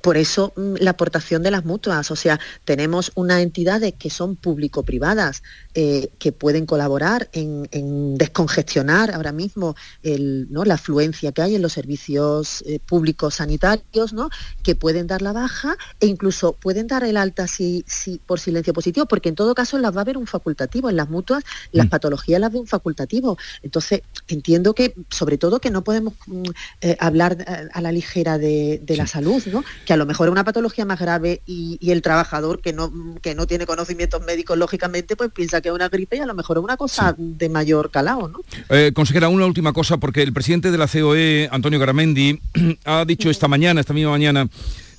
Por 0.00 0.16
eso 0.16 0.52
mm, 0.56 0.74
la 0.80 0.92
aportación 0.92 1.42
de 1.42 1.50
las 1.50 1.64
mutuas, 1.64 2.10
o 2.10 2.16
sea, 2.16 2.40
tenemos 2.64 3.12
unas 3.14 3.40
entidades 3.40 3.94
que 3.98 4.10
son 4.10 4.36
público-privadas, 4.36 5.42
eh, 5.74 6.10
que 6.18 6.32
pueden 6.32 6.66
colaborar 6.66 7.28
en, 7.32 7.68
descongestionar 8.16 9.12
ahora 9.12 9.32
mismo 9.32 9.76
¿no? 10.02 10.64
la 10.64 10.74
afluencia 10.74 11.32
que 11.32 11.42
hay 11.42 11.54
en 11.54 11.62
los 11.62 11.72
servicios 11.72 12.64
eh, 12.66 12.80
públicos 12.80 13.36
sanitarios, 13.36 14.12
¿no? 14.12 14.30
que 14.62 14.74
pueden 14.74 15.06
dar 15.06 15.22
la 15.22 15.32
baja 15.32 15.76
e 16.00 16.06
incluso 16.06 16.54
pueden 16.54 16.86
dar 16.86 17.04
el 17.04 17.16
alta 17.16 17.46
si, 17.46 17.84
si, 17.86 18.18
por 18.18 18.40
silencio 18.40 18.72
positivo, 18.72 19.06
porque 19.06 19.28
en 19.28 19.34
todo 19.34 19.54
caso 19.54 19.78
las 19.78 19.94
va 19.94 19.98
a 19.98 20.02
haber 20.02 20.16
un 20.16 20.26
facultativo. 20.26 20.90
En 20.90 20.96
las 20.96 21.08
mutuas 21.08 21.44
las 21.72 21.86
mm. 21.86 21.90
patologías 21.90 22.40
las 22.40 22.52
ve 22.52 22.58
un 22.58 22.66
facultativo. 22.66 23.38
Entonces, 23.62 24.02
entiendo 24.28 24.74
que, 24.74 24.94
sobre 25.10 25.38
todo, 25.38 25.60
que 25.60 25.70
no 25.70 25.84
podemos 25.84 26.14
mm, 26.26 26.42
eh, 26.80 26.96
hablar 26.98 27.70
a 27.72 27.80
la 27.80 27.92
ligera 27.92 28.38
de, 28.38 28.82
la 28.88 29.06
salud, 29.06 29.42
¿no? 29.46 29.64
que 29.86 29.92
a 29.92 29.96
lo 29.96 30.04
mejor 30.04 30.28
es 30.28 30.32
una 30.32 30.44
patología 30.44 30.84
más 30.84 30.98
grave 30.98 31.42
y, 31.46 31.78
el 31.90 32.02
trabajador 32.02 32.60
que 32.60 32.72
no, 32.72 32.92
que 33.20 33.34
no 33.34 33.48
tiene 33.48 33.66
conocimientos 33.66 34.22
médicos, 34.22 34.56
lógicamente, 34.56 35.16
pues 35.16 35.32
piensa 35.32 35.59
que 35.60 35.68
es 35.68 35.74
una 35.74 35.88
gripe 35.88 36.16
y 36.16 36.20
a 36.20 36.26
lo 36.26 36.34
mejor 36.34 36.58
es 36.58 36.64
una 36.64 36.76
cosa 36.76 37.14
de 37.16 37.48
mayor 37.48 37.90
calado, 37.90 38.28
¿no? 38.28 38.40
Eh, 38.68 38.92
consejera, 38.94 39.28
una 39.28 39.46
última 39.46 39.72
cosa, 39.72 39.98
porque 39.98 40.22
el 40.22 40.32
presidente 40.32 40.70
de 40.70 40.78
la 40.78 40.86
COE, 40.86 41.48
Antonio 41.50 41.78
Garamendi, 41.78 42.40
ha 42.84 43.04
dicho 43.04 43.30
esta 43.30 43.48
mañana, 43.48 43.80
esta 43.80 43.92
misma 43.92 44.10
mañana, 44.10 44.48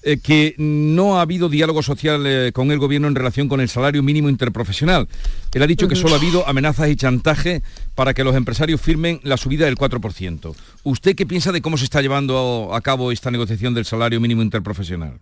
eh, 0.04 0.18
que 0.18 0.56
no 0.58 1.20
ha 1.20 1.22
habido 1.22 1.48
diálogo 1.48 1.84
social 1.84 2.26
eh, 2.26 2.52
con 2.54 2.72
el 2.72 2.80
gobierno 2.80 3.08
en 3.08 3.14
relación 3.14 3.48
con 3.48 3.62
el 3.62 3.70
salario 3.70 4.02
mínimo 4.02 4.30
interprofesional. 4.30 5.08
Él 5.54 5.62
ha 5.62 5.68
dicho 5.68 5.88
que 5.88 5.96
solo 5.96 6.16
ha 6.16 6.18
habido 6.18 6.48
amenazas 6.48 6.90
y 6.90 6.96
chantaje 6.96 7.62
para 7.94 8.16
que 8.16 8.24
los 8.24 8.36
empresarios 8.36 8.82
firmen 8.82 9.20
la 9.22 9.38
subida 9.38 9.66
del 9.66 9.78
4%. 9.78 10.56
¿Usted 10.84 11.16
qué 11.16 11.28
piensa 11.28 11.52
de 11.52 11.62
cómo 11.62 11.78
se 11.78 11.84
está 11.84 12.02
llevando 12.02 12.72
a 12.74 12.82
cabo 12.82 13.12
esta 13.12 13.30
negociación 13.30 13.76
del 13.76 13.86
salario 13.86 14.20
mínimo 14.20 14.42
interprofesional? 14.42 15.20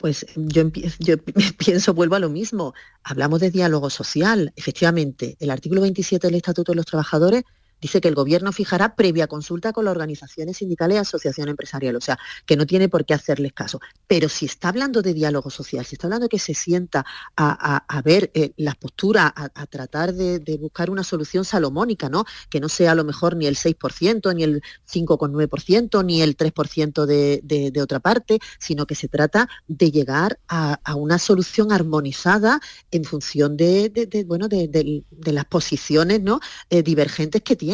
Pues 0.00 0.24
yo, 0.34 0.70
yo 0.98 1.16
pienso, 1.58 1.92
vuelvo 1.92 2.14
a 2.14 2.20
lo 2.20 2.30
mismo. 2.30 2.72
Hablamos 3.04 3.40
de 3.40 3.50
diálogo 3.50 3.90
social. 3.90 4.52
Efectivamente, 4.56 5.36
el 5.40 5.50
artículo 5.50 5.82
27 5.82 6.26
del 6.26 6.36
Estatuto 6.36 6.72
de 6.72 6.76
los 6.76 6.86
Trabajadores 6.86 7.44
dice 7.80 8.00
que 8.00 8.08
el 8.08 8.14
gobierno 8.14 8.52
fijará 8.52 8.94
previa 8.94 9.26
consulta 9.26 9.72
con 9.72 9.84
las 9.84 9.92
organizaciones 9.92 10.58
sindicales 10.58 10.96
y 10.96 10.98
asociación 10.98 11.48
empresarial, 11.48 11.96
o 11.96 12.00
sea, 12.00 12.18
que 12.46 12.56
no 12.56 12.66
tiene 12.66 12.88
por 12.88 13.04
qué 13.04 13.14
hacerles 13.14 13.52
caso. 13.52 13.80
Pero 14.06 14.28
si 14.28 14.46
está 14.46 14.68
hablando 14.68 15.02
de 15.02 15.14
diálogo 15.14 15.50
social, 15.50 15.84
si 15.84 15.94
está 15.94 16.06
hablando 16.06 16.26
de 16.26 16.28
que 16.28 16.38
se 16.38 16.54
sienta 16.54 17.04
a, 17.36 18.02
ver 18.04 18.30
eh, 18.34 18.52
las 18.56 18.76
posturas, 18.76 19.32
a, 19.34 19.66
tratar 19.66 20.14
de, 20.14 20.58
buscar 20.60 20.90
una 20.90 21.04
solución 21.04 21.44
salomónica, 21.44 22.08
¿no? 22.08 22.24
Que 22.48 22.60
no 22.60 22.68
sea 22.68 22.92
a 22.92 22.94
lo 22.94 23.04
mejor 23.04 23.36
ni 23.36 23.46
el 23.46 23.56
6%, 23.56 24.34
ni 24.34 24.42
el 24.42 24.62
5,9%, 24.90 26.04
ni 26.04 26.22
el 26.22 26.36
3% 26.36 27.06
de, 27.06 27.40
de, 27.42 27.82
otra 27.82 28.00
parte, 28.00 28.38
sino 28.58 28.86
que 28.86 28.94
se 28.94 29.08
trata 29.08 29.48
de 29.68 29.90
llegar 29.90 30.38
a, 30.48 30.78
una 30.96 31.18
solución 31.18 31.72
armonizada 31.72 32.60
en 32.90 33.04
función 33.04 33.56
de, 33.56 34.24
bueno, 34.26 34.48
de, 34.48 35.04
las 35.10 35.44
posiciones 35.44 36.20
¿no? 36.20 36.40
Eh, 36.68 36.82
divergentes 36.82 37.42
que 37.42 37.56
tiene 37.56 37.69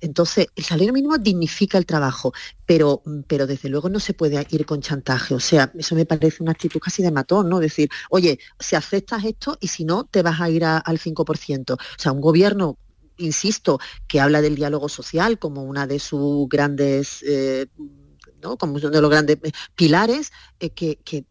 entonces, 0.00 0.48
el 0.54 0.64
salario 0.64 0.92
mínimo 0.92 1.18
dignifica 1.18 1.78
el 1.78 1.86
trabajo, 1.86 2.32
pero, 2.66 3.02
pero 3.26 3.46
desde 3.46 3.68
luego 3.68 3.88
no 3.88 4.00
se 4.00 4.14
puede 4.14 4.46
ir 4.50 4.66
con 4.66 4.80
chantaje. 4.80 5.34
O 5.34 5.40
sea, 5.40 5.72
eso 5.78 5.94
me 5.94 6.06
parece 6.06 6.42
una 6.42 6.52
actitud 6.52 6.80
casi 6.80 7.02
de 7.02 7.10
matón, 7.10 7.48
¿no? 7.48 7.58
Decir, 7.60 7.88
oye, 8.10 8.38
si 8.58 8.76
aceptas 8.76 9.24
esto 9.24 9.56
y 9.60 9.68
si 9.68 9.84
no, 9.84 10.04
te 10.04 10.22
vas 10.22 10.40
a 10.40 10.50
ir 10.50 10.64
al 10.64 10.98
5%. 10.98 11.72
O 11.72 11.78
sea, 11.96 12.12
un 12.12 12.20
gobierno 12.20 12.78
insisto, 13.18 13.80
que 14.06 14.20
habla 14.20 14.40
del 14.40 14.54
diálogo 14.54 14.88
social 14.88 15.38
como 15.40 15.64
una 15.64 15.88
de 15.88 15.98
sus 15.98 16.48
grandes, 16.48 17.24
eh, 17.26 17.66
¿no? 18.40 18.56
como 18.56 18.74
uno 18.74 18.90
de 18.90 19.00
los 19.00 19.10
grandes 19.10 19.38
pilares, 19.74 20.30
eh, 20.60 20.70
que 20.70 21.24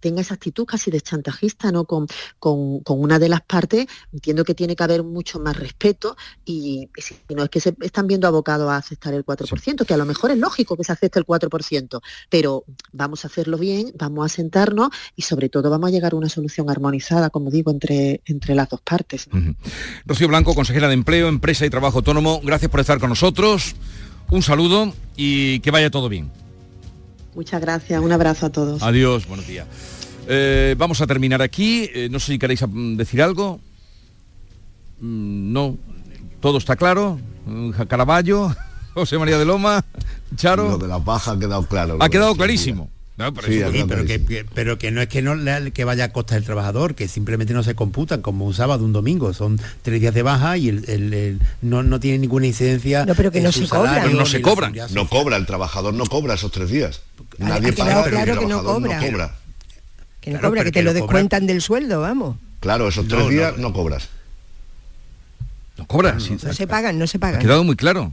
tenga 0.00 0.20
esa 0.20 0.34
actitud 0.34 0.64
casi 0.64 0.90
de 0.90 1.00
chantajista 1.00 1.72
¿no? 1.72 1.84
Con, 1.84 2.06
con, 2.38 2.82
una 2.86 3.18
de 3.18 3.28
las 3.28 3.42
partes, 3.42 3.86
entiendo 4.12 4.44
que 4.44 4.54
tiene 4.54 4.76
que 4.76 4.82
haber 4.82 5.02
mucho 5.02 5.38
más 5.38 5.56
respeto 5.56 6.16
y, 6.44 6.88
si 6.96 7.16
no 7.34 7.44
es 7.44 7.50
que 7.50 7.60
se 7.60 7.74
están 7.80 8.06
viendo 8.06 8.26
abocados 8.26 8.70
a 8.70 8.76
aceptar 8.76 9.14
el 9.14 9.24
4%, 9.24 9.84
que 9.84 9.94
a 9.94 9.96
lo 9.96 10.04
mejor 10.04 10.30
es 10.30 10.38
lógico 10.38 10.76
que 10.76 10.84
se 10.84 10.92
acepte 10.92 11.18
el 11.18 11.26
4%, 11.26 12.00
pero 12.28 12.64
vamos 12.92 13.24
a 13.24 13.28
hacerlo 13.28 13.58
bien, 13.58 13.92
vamos 13.98 14.26
a 14.26 14.28
sentarnos 14.28 14.90
y 15.16 15.22
sobre 15.22 15.48
todo 15.48 15.70
vamos 15.70 15.88
a 15.88 15.90
llegar 15.90 16.12
a 16.12 16.16
una 16.16 16.28
solución 16.28 16.70
armonizada, 16.70 17.30
como 17.30 17.50
digo, 17.50 17.70
entre, 17.70 18.22
entre 18.26 18.54
las 18.54 18.68
dos 18.68 18.80
partes. 18.80 19.28
Rocío 20.06 20.28
Blanco, 20.28 20.54
consejera 20.54 20.88
de 20.88 20.94
Empleo, 20.94 21.28
Empresa 21.28 21.66
y 21.66 21.70
Trabajo 21.70 21.98
Autónomo, 21.98 22.40
gracias 22.42 22.70
por 22.70 22.80
estar 22.80 22.98
con 22.98 23.10
nosotros. 23.10 23.74
Un 24.30 24.42
saludo 24.42 24.92
y 25.16 25.60
que 25.60 25.70
vaya 25.70 25.90
todo 25.90 26.08
bien. 26.08 26.41
Muchas 27.34 27.60
gracias, 27.60 28.00
un 28.00 28.12
abrazo 28.12 28.46
a 28.46 28.50
todos. 28.50 28.82
Adiós, 28.82 29.26
buenos 29.26 29.46
días. 29.46 29.66
Eh, 30.28 30.74
vamos 30.78 31.00
a 31.00 31.06
terminar 31.06 31.40
aquí. 31.42 31.88
Eh, 31.94 32.08
no 32.10 32.20
sé 32.20 32.32
si 32.32 32.38
queréis 32.38 32.62
mm, 32.66 32.96
decir 32.96 33.22
algo. 33.22 33.58
Mm, 35.00 35.52
no, 35.52 35.76
todo 36.40 36.58
está 36.58 36.76
claro. 36.76 37.18
Mm, 37.46 37.70
Caraballo, 37.88 38.54
José 38.94 39.18
María 39.18 39.38
de 39.38 39.44
Loma, 39.44 39.84
Charo. 40.36 40.70
Lo 40.70 40.78
de 40.78 40.88
la 40.88 40.98
baja 40.98 41.32
ha 41.32 41.38
quedado 41.38 41.66
claro. 41.66 41.96
Ha 42.00 42.08
quedado 42.08 42.34
clarísimo. 42.36 42.90
Pero, 43.16 44.06
que, 44.06 44.46
pero 44.54 44.78
que 44.78 44.90
no 44.90 45.02
es 45.02 45.08
que 45.08 45.22
no 45.22 45.36
que 45.72 45.84
vaya 45.84 46.04
a 46.04 46.12
costa 46.12 46.34
del 46.34 46.44
trabajador, 46.44 46.94
que 46.94 47.08
simplemente 47.08 47.52
no 47.52 47.62
se 47.62 47.74
computan 47.74 48.22
como 48.22 48.46
un 48.46 48.54
sábado, 48.54 48.84
un 48.84 48.92
domingo, 48.92 49.34
son 49.34 49.60
tres 49.82 50.00
días 50.00 50.14
de 50.14 50.22
baja 50.22 50.56
y 50.56 50.68
el, 50.68 51.38
no, 51.60 51.82
no 51.82 52.00
tiene 52.00 52.18
ninguna 52.18 52.46
incidencia. 52.46 53.04
No, 53.04 53.14
pero 53.14 53.30
que 53.30 53.40
no 53.40 53.52
se 53.52 53.68
cobra. 53.68 54.06
no 54.06 54.26
se 54.26 54.40
cobran. 54.40 54.74
No 54.92 55.08
cobra, 55.08 55.36
el 55.36 55.46
trabajador 55.46 55.92
no 55.94 56.06
cobra 56.06 56.34
esos 56.34 56.50
tres 56.50 56.70
días. 56.70 57.02
Nadie 57.38 57.72
paga, 57.72 58.04
pero 58.04 58.40
el 58.40 58.48
no 58.48 58.62
cobra. 58.62 59.00
no 59.00 59.06
cobra. 59.06 59.34
Que 60.20 60.30
no 60.30 60.40
cobra, 60.40 60.64
que 60.64 60.72
te 60.72 60.82
lo 60.82 60.94
descuentan 60.94 61.46
del 61.46 61.60
sueldo, 61.60 62.00
vamos. 62.00 62.36
Claro, 62.60 62.88
esos 62.88 63.08
tres 63.08 63.28
días 63.28 63.58
no, 63.58 63.72
cobras. 63.72 64.08
No 65.76 65.86
cobras. 65.86 66.30
No, 66.30 66.52
se 66.52 66.66
pagan, 66.66 66.98
no 66.98 67.06
se 67.06 67.18
pagan. 67.18 67.40
Ha 67.40 67.42
quedado 67.42 67.64
muy 67.64 67.76
claro. 67.76 68.12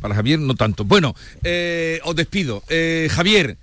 Para 0.00 0.14
Javier 0.14 0.38
no 0.38 0.54
tanto. 0.54 0.84
Bueno, 0.84 1.14
eh, 1.42 2.00
os 2.04 2.14
despido. 2.14 2.62
Eh, 2.68 3.08
Javier, 3.10 3.56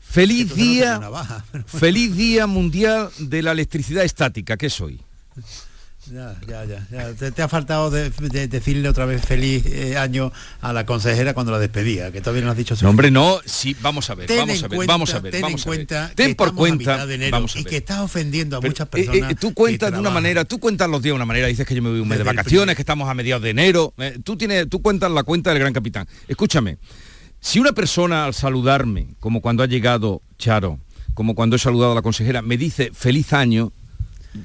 feliz 0.00 0.54
día, 0.54 1.00
feliz 1.66 2.16
día 2.16 2.46
mundial 2.46 3.10
de 3.18 3.42
la 3.42 3.52
electricidad 3.52 4.04
estática, 4.04 4.56
¿qué 4.56 4.70
soy? 4.70 5.00
Ya, 6.10 6.36
ya, 6.46 6.64
ya. 6.90 7.14
Te, 7.32 7.42
ha 7.42 7.48
faltado 7.48 7.90
decirle 7.90 8.88
otra 8.88 9.06
vez 9.06 9.24
feliz 9.24 9.64
eh, 9.66 9.96
año 9.96 10.32
a 10.60 10.72
la 10.72 10.84
consejera 10.84 11.32
cuando 11.32 11.52
la 11.52 11.58
despedía, 11.58 12.12
que 12.12 12.20
todavía 12.20 12.44
no 12.44 12.50
has 12.50 12.56
dicho 12.56 12.76
su 12.76 12.86
hombre, 12.86 13.10
no, 13.10 13.38
sí, 13.44 13.74
vamos 13.80 14.10
a 14.10 14.14
ver, 14.14 14.28
vamos 14.28 14.62
a 14.62 14.68
ver, 14.68 14.86
vamos 14.86 15.14
a 15.14 15.20
ver, 15.20 15.32
ten 15.32 15.44
en 15.46 15.58
cuenta 15.58 16.12
Ten 16.14 16.34
por 16.34 16.54
cuenta, 16.54 17.06
y 17.54 17.64
que 17.64 17.78
estás 17.78 18.00
ofendiendo 18.00 18.58
a 18.58 18.60
muchas 18.60 18.86
eh, 18.86 18.90
personas. 18.90 19.30
Eh, 19.30 19.34
tú 19.34 19.54
cuentas 19.54 19.92
de 19.92 19.98
una 19.98 20.10
manera, 20.10 20.44
tú 20.44 20.58
cuentas 20.58 20.88
los 20.88 21.02
días 21.02 21.12
de 21.12 21.16
una 21.16 21.26
manera, 21.26 21.46
dices 21.46 21.66
que 21.66 21.74
yo 21.74 21.82
me 21.82 21.90
voy 21.90 22.00
un 22.00 22.08
mes 22.08 22.18
de 22.18 22.24
vacaciones, 22.24 22.76
que 22.76 22.82
estamos 22.82 23.08
a 23.08 23.14
mediados 23.14 23.42
de 23.42 23.50
enero. 23.50 23.94
tú 24.24 24.36
tienes, 24.36 24.68
tú 24.68 24.82
cuentas 24.82 25.10
la 25.10 25.22
cuenta 25.22 25.50
del 25.50 25.60
gran 25.60 25.72
capitán. 25.72 26.06
Escúchame, 26.28 26.78
si 27.40 27.60
una 27.60 27.72
persona 27.72 28.24
al 28.24 28.34
saludarme, 28.34 29.14
como 29.20 29.40
cuando 29.40 29.62
ha 29.62 29.66
llegado 29.66 30.22
Charo, 30.38 30.78
como 31.14 31.34
cuando 31.34 31.56
he 31.56 31.58
saludado 31.58 31.92
a 31.92 31.94
la 31.94 32.02
consejera, 32.02 32.42
me 32.42 32.56
dice 32.56 32.90
feliz 32.92 33.32
año, 33.32 33.72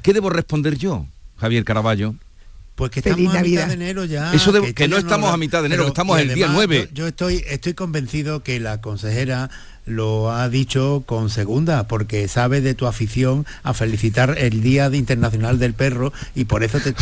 ¿qué 0.02 0.14
debo 0.14 0.30
responder 0.30 0.78
yo? 0.78 1.06
Javier 1.40 1.64
Caraballo. 1.64 2.16
Pues 2.80 2.92
que 2.92 3.02
estamos 3.02 3.36
a 3.36 3.42
mitad 3.42 3.68
de 3.68 3.74
enero 3.74 4.06
ya. 4.06 4.34
Eso 4.34 4.54
de, 4.54 4.74
que, 4.74 4.88
no 4.88 4.96
estamos 4.96 5.34
a 5.34 5.36
mitad 5.36 5.60
de 5.60 5.66
enero, 5.66 5.84
que 5.84 5.90
estamos 5.90 6.18
el 6.18 6.34
día 6.34 6.48
9. 6.50 6.90
Yo, 6.94 7.08
estoy, 7.08 7.44
estoy 7.46 7.74
convencido 7.74 8.42
que 8.42 8.58
la 8.62 8.80
consejera 8.80 9.50
lo 9.86 10.32
ha 10.32 10.48
dicho 10.48 11.04
con 11.06 11.30
segunda, 11.30 11.90
porque 11.90 12.30
sabe 12.30 12.62
de 12.62 12.76
tu 12.76 12.88
afición 12.88 13.46
a 13.64 13.74
felicitar 13.74 14.36
el 14.38 14.62
Día 14.62 14.90
Internacional 14.94 15.60
del 15.60 15.74
Perro 15.74 16.14
y 16.36 16.46
por 16.46 16.64
eso 16.64 16.80
te, 16.80 16.94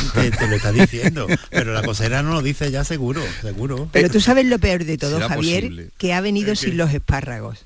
lo 0.48 0.56
está 0.56 0.72
diciendo. 0.72 1.28
Pero 1.52 1.74
la 1.74 1.84
consejera 1.84 2.24
no 2.24 2.34
lo 2.34 2.42
dice 2.42 2.72
ya 2.72 2.84
seguro, 2.84 3.22
seguro. 3.42 3.88
Pero 3.92 4.10
tú 4.10 4.20
sabes 4.20 4.48
lo 4.48 4.58
peor 4.58 4.84
de 4.84 4.98
todo, 4.98 5.20
Javier, 5.28 5.92
que 6.00 6.14
ha 6.14 6.22
venido 6.22 6.56
sin 6.56 6.76
los 6.76 6.92
espárragos. 6.92 7.66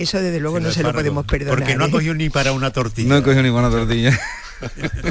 Eso 0.00 0.18
desde 0.18 0.40
luego 0.40 0.58
no 0.60 0.70
se 0.72 0.82
lo 0.82 0.94
podemos 0.94 1.26
perdonar. 1.26 1.58
Porque 1.58 1.76
no 1.76 1.84
ha 1.84 1.88
¿eh? 1.88 1.90
cogido 1.90 2.14
ni 2.14 2.30
para 2.30 2.52
una 2.52 2.70
tortilla. 2.72 3.10
No 3.10 3.16
ha 3.16 3.22
cogido 3.22 3.42
ni 3.42 3.50
para 3.50 3.68
una 3.68 3.76
tortilla. 3.76 4.18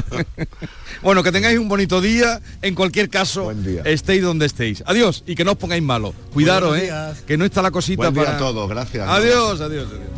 bueno, 1.02 1.22
que 1.22 1.30
tengáis 1.30 1.60
un 1.60 1.68
bonito 1.68 2.00
día. 2.00 2.40
En 2.60 2.74
cualquier 2.74 3.08
caso, 3.08 3.52
estéis 3.84 4.20
donde 4.20 4.46
estéis. 4.46 4.82
Adiós 4.86 5.22
y 5.28 5.36
que 5.36 5.44
no 5.44 5.52
os 5.52 5.58
pongáis 5.58 5.80
malo. 5.80 6.12
Cuidaros, 6.32 6.76
eh, 6.76 6.90
que 7.24 7.36
no 7.36 7.44
está 7.44 7.62
la 7.62 7.70
cosita 7.70 8.10
para 8.10 8.36
todos. 8.36 8.68
Gracias. 8.68 9.08
Adiós, 9.08 9.60
adiós, 9.60 9.86
adiós. 9.86 10.10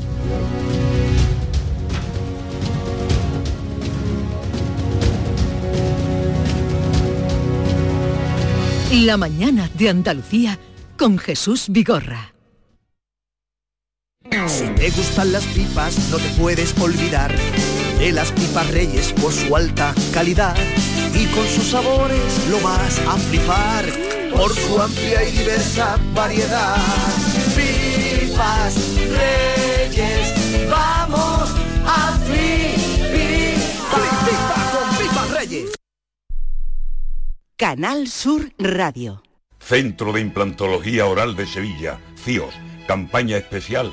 La 9.04 9.18
mañana 9.18 9.68
de 9.74 9.90
Andalucía 9.90 10.58
con 10.96 11.18
Jesús 11.18 11.66
Vigorra. 11.68 12.31
Te 14.82 14.90
gustan 14.90 15.30
las 15.30 15.44
pipas, 15.44 15.96
no 16.10 16.16
te 16.16 16.28
puedes 16.30 16.76
olvidar 16.80 17.32
de 18.00 18.10
las 18.10 18.32
pipas 18.32 18.68
reyes 18.72 19.12
por 19.12 19.32
su 19.32 19.54
alta 19.54 19.94
calidad 20.12 20.56
y 21.14 21.24
con 21.26 21.46
sus 21.46 21.70
sabores 21.70 22.48
lo 22.50 22.58
vas 22.62 22.98
a 23.06 23.16
flipar 23.16 23.84
por 24.34 24.52
su 24.52 24.82
amplia 24.82 25.22
y 25.22 25.30
diversa 25.38 26.00
variedad. 26.12 26.74
Pipas 27.54 28.74
reyes, 28.96 30.68
vamos 30.68 31.54
a 31.86 32.18
flipar. 32.26 32.80
con 34.72 34.96
pipas 34.98 35.30
reyes. 35.30 35.70
Canal 37.56 38.08
Sur 38.08 38.52
Radio. 38.58 39.22
Centro 39.60 40.12
de 40.12 40.22
Implantología 40.22 41.06
Oral 41.06 41.36
de 41.36 41.46
Sevilla, 41.46 42.00
CIOS, 42.24 42.54
campaña 42.88 43.36
especial 43.36 43.92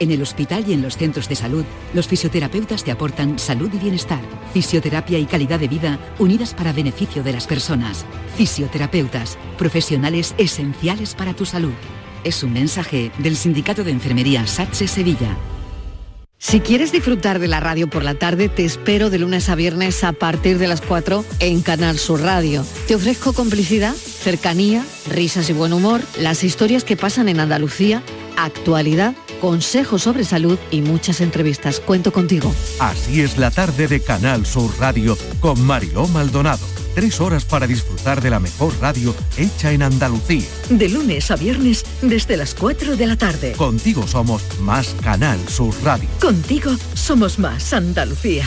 En 0.00 0.12
el 0.12 0.22
hospital 0.22 0.64
y 0.68 0.74
en 0.74 0.82
los 0.82 0.96
centros 0.96 1.28
de 1.28 1.34
salud, 1.34 1.64
los 1.92 2.06
fisioterapeutas 2.06 2.84
te 2.84 2.92
aportan 2.92 3.38
salud 3.38 3.68
y 3.72 3.78
bienestar, 3.78 4.20
fisioterapia 4.52 5.18
y 5.18 5.26
calidad 5.26 5.58
de 5.58 5.66
vida 5.66 5.98
unidas 6.20 6.54
para 6.54 6.72
beneficio 6.72 7.24
de 7.24 7.32
las 7.32 7.48
personas. 7.48 8.04
Fisioterapeutas, 8.36 9.36
profesionales 9.56 10.34
esenciales 10.38 11.16
para 11.16 11.34
tu 11.34 11.44
salud. 11.44 11.72
Es 12.22 12.44
un 12.44 12.52
mensaje 12.52 13.10
del 13.18 13.36
Sindicato 13.36 13.82
de 13.82 13.90
Enfermería 13.90 14.46
SATSE 14.46 14.86
Sevilla. 14.86 15.36
Si 16.40 16.60
quieres 16.60 16.92
disfrutar 16.92 17.40
de 17.40 17.48
la 17.48 17.58
radio 17.58 17.90
por 17.90 18.04
la 18.04 18.14
tarde, 18.14 18.48
te 18.48 18.64
espero 18.64 19.10
de 19.10 19.18
lunes 19.18 19.48
a 19.48 19.56
viernes 19.56 20.04
a 20.04 20.12
partir 20.12 20.58
de 20.58 20.68
las 20.68 20.80
4 20.80 21.24
en 21.40 21.62
Canal 21.62 21.98
Sur 21.98 22.20
Radio. 22.20 22.64
Te 22.86 22.94
ofrezco 22.94 23.32
complicidad, 23.32 23.94
cercanía, 23.94 24.84
risas 25.10 25.50
y 25.50 25.52
buen 25.52 25.72
humor, 25.72 26.00
las 26.20 26.44
historias 26.44 26.84
que 26.84 26.96
pasan 26.96 27.28
en 27.28 27.40
Andalucía, 27.40 28.04
actualidad 28.36 29.16
consejos 29.40 30.02
sobre 30.02 30.24
salud 30.24 30.58
y 30.70 30.82
muchas 30.82 31.20
entrevistas. 31.20 31.80
Cuento 31.80 32.12
contigo. 32.12 32.52
Así 32.78 33.22
es 33.22 33.38
la 33.38 33.50
tarde 33.50 33.88
de 33.88 34.00
Canal 34.00 34.46
Sur 34.46 34.70
Radio 34.78 35.16
con 35.40 35.60
Mariló 35.62 36.06
Maldonado. 36.08 36.66
Tres 36.94 37.20
horas 37.20 37.44
para 37.44 37.66
disfrutar 37.66 38.20
de 38.20 38.30
la 38.30 38.40
mejor 38.40 38.72
radio 38.80 39.14
hecha 39.36 39.72
en 39.72 39.82
Andalucía. 39.82 40.46
De 40.68 40.88
lunes 40.88 41.30
a 41.30 41.36
viernes 41.36 41.84
desde 42.02 42.36
las 42.36 42.54
4 42.54 42.96
de 42.96 43.06
la 43.06 43.16
tarde. 43.16 43.52
Contigo 43.52 44.06
somos 44.06 44.42
más 44.60 44.94
Canal 45.02 45.38
Sur 45.48 45.74
Radio. 45.84 46.08
Contigo 46.20 46.72
somos 46.94 47.38
más 47.38 47.72
Andalucía. 47.72 48.44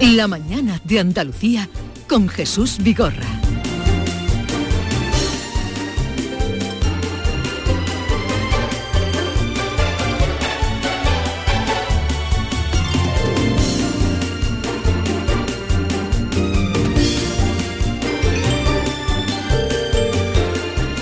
La 0.00 0.28
mañana 0.28 0.80
de 0.84 1.00
Andalucía 1.00 1.68
con 2.06 2.28
Jesús 2.28 2.76
Vigorra. 2.82 3.43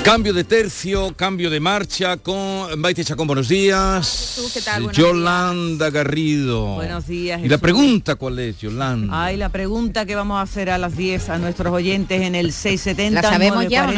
Cambio 0.04 0.32
de 0.32 0.42
tercio, 0.42 1.14
cambio 1.16 1.48
de 1.48 1.60
marcha 1.60 2.16
con 2.16 2.78
Maite 2.80 3.04
Chacón, 3.04 3.28
buenos 3.28 3.48
días. 3.48 4.50
¿qué 4.52 4.60
tal? 4.60 4.90
Yolanda 4.90 5.90
Garrido. 5.90 6.74
Buenos 6.74 7.06
días. 7.06 7.40
¿Y 7.42 7.48
la 7.48 7.58
pregunta 7.58 8.16
cuál 8.16 8.40
es, 8.40 8.58
Yolanda? 8.58 9.24
Ay, 9.24 9.36
la 9.36 9.48
pregunta 9.48 10.04
que 10.04 10.16
vamos 10.16 10.38
a 10.38 10.42
hacer 10.42 10.70
a 10.70 10.78
las 10.78 10.96
10 10.96 11.28
a 11.28 11.38
nuestros 11.38 11.72
oyentes 11.72 12.20
en 12.20 12.34
el 12.34 12.52
670 12.52 13.22
¿La 13.22 13.28
sabemos 13.28 13.68
ya 13.68 13.88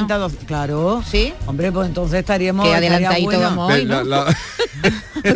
Claro. 0.47 1.03
¿Sí? 1.11 1.33
Hombre, 1.47 1.73
pues 1.73 1.89
entonces 1.89 2.21
estaríamos... 2.21 2.67
Que 2.67 2.75
adelantadito 2.75 3.41
vamos 3.41 3.73
hoy, 3.73 3.85
¿no? 3.87 4.05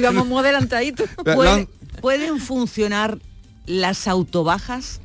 vamos 0.03 0.27
muy 0.27 0.41
adelantadito. 0.41 1.05
¿Pueden 2.03 2.39
funcionar 2.41 3.19
las 3.67 4.07
autobajas? 4.07 5.01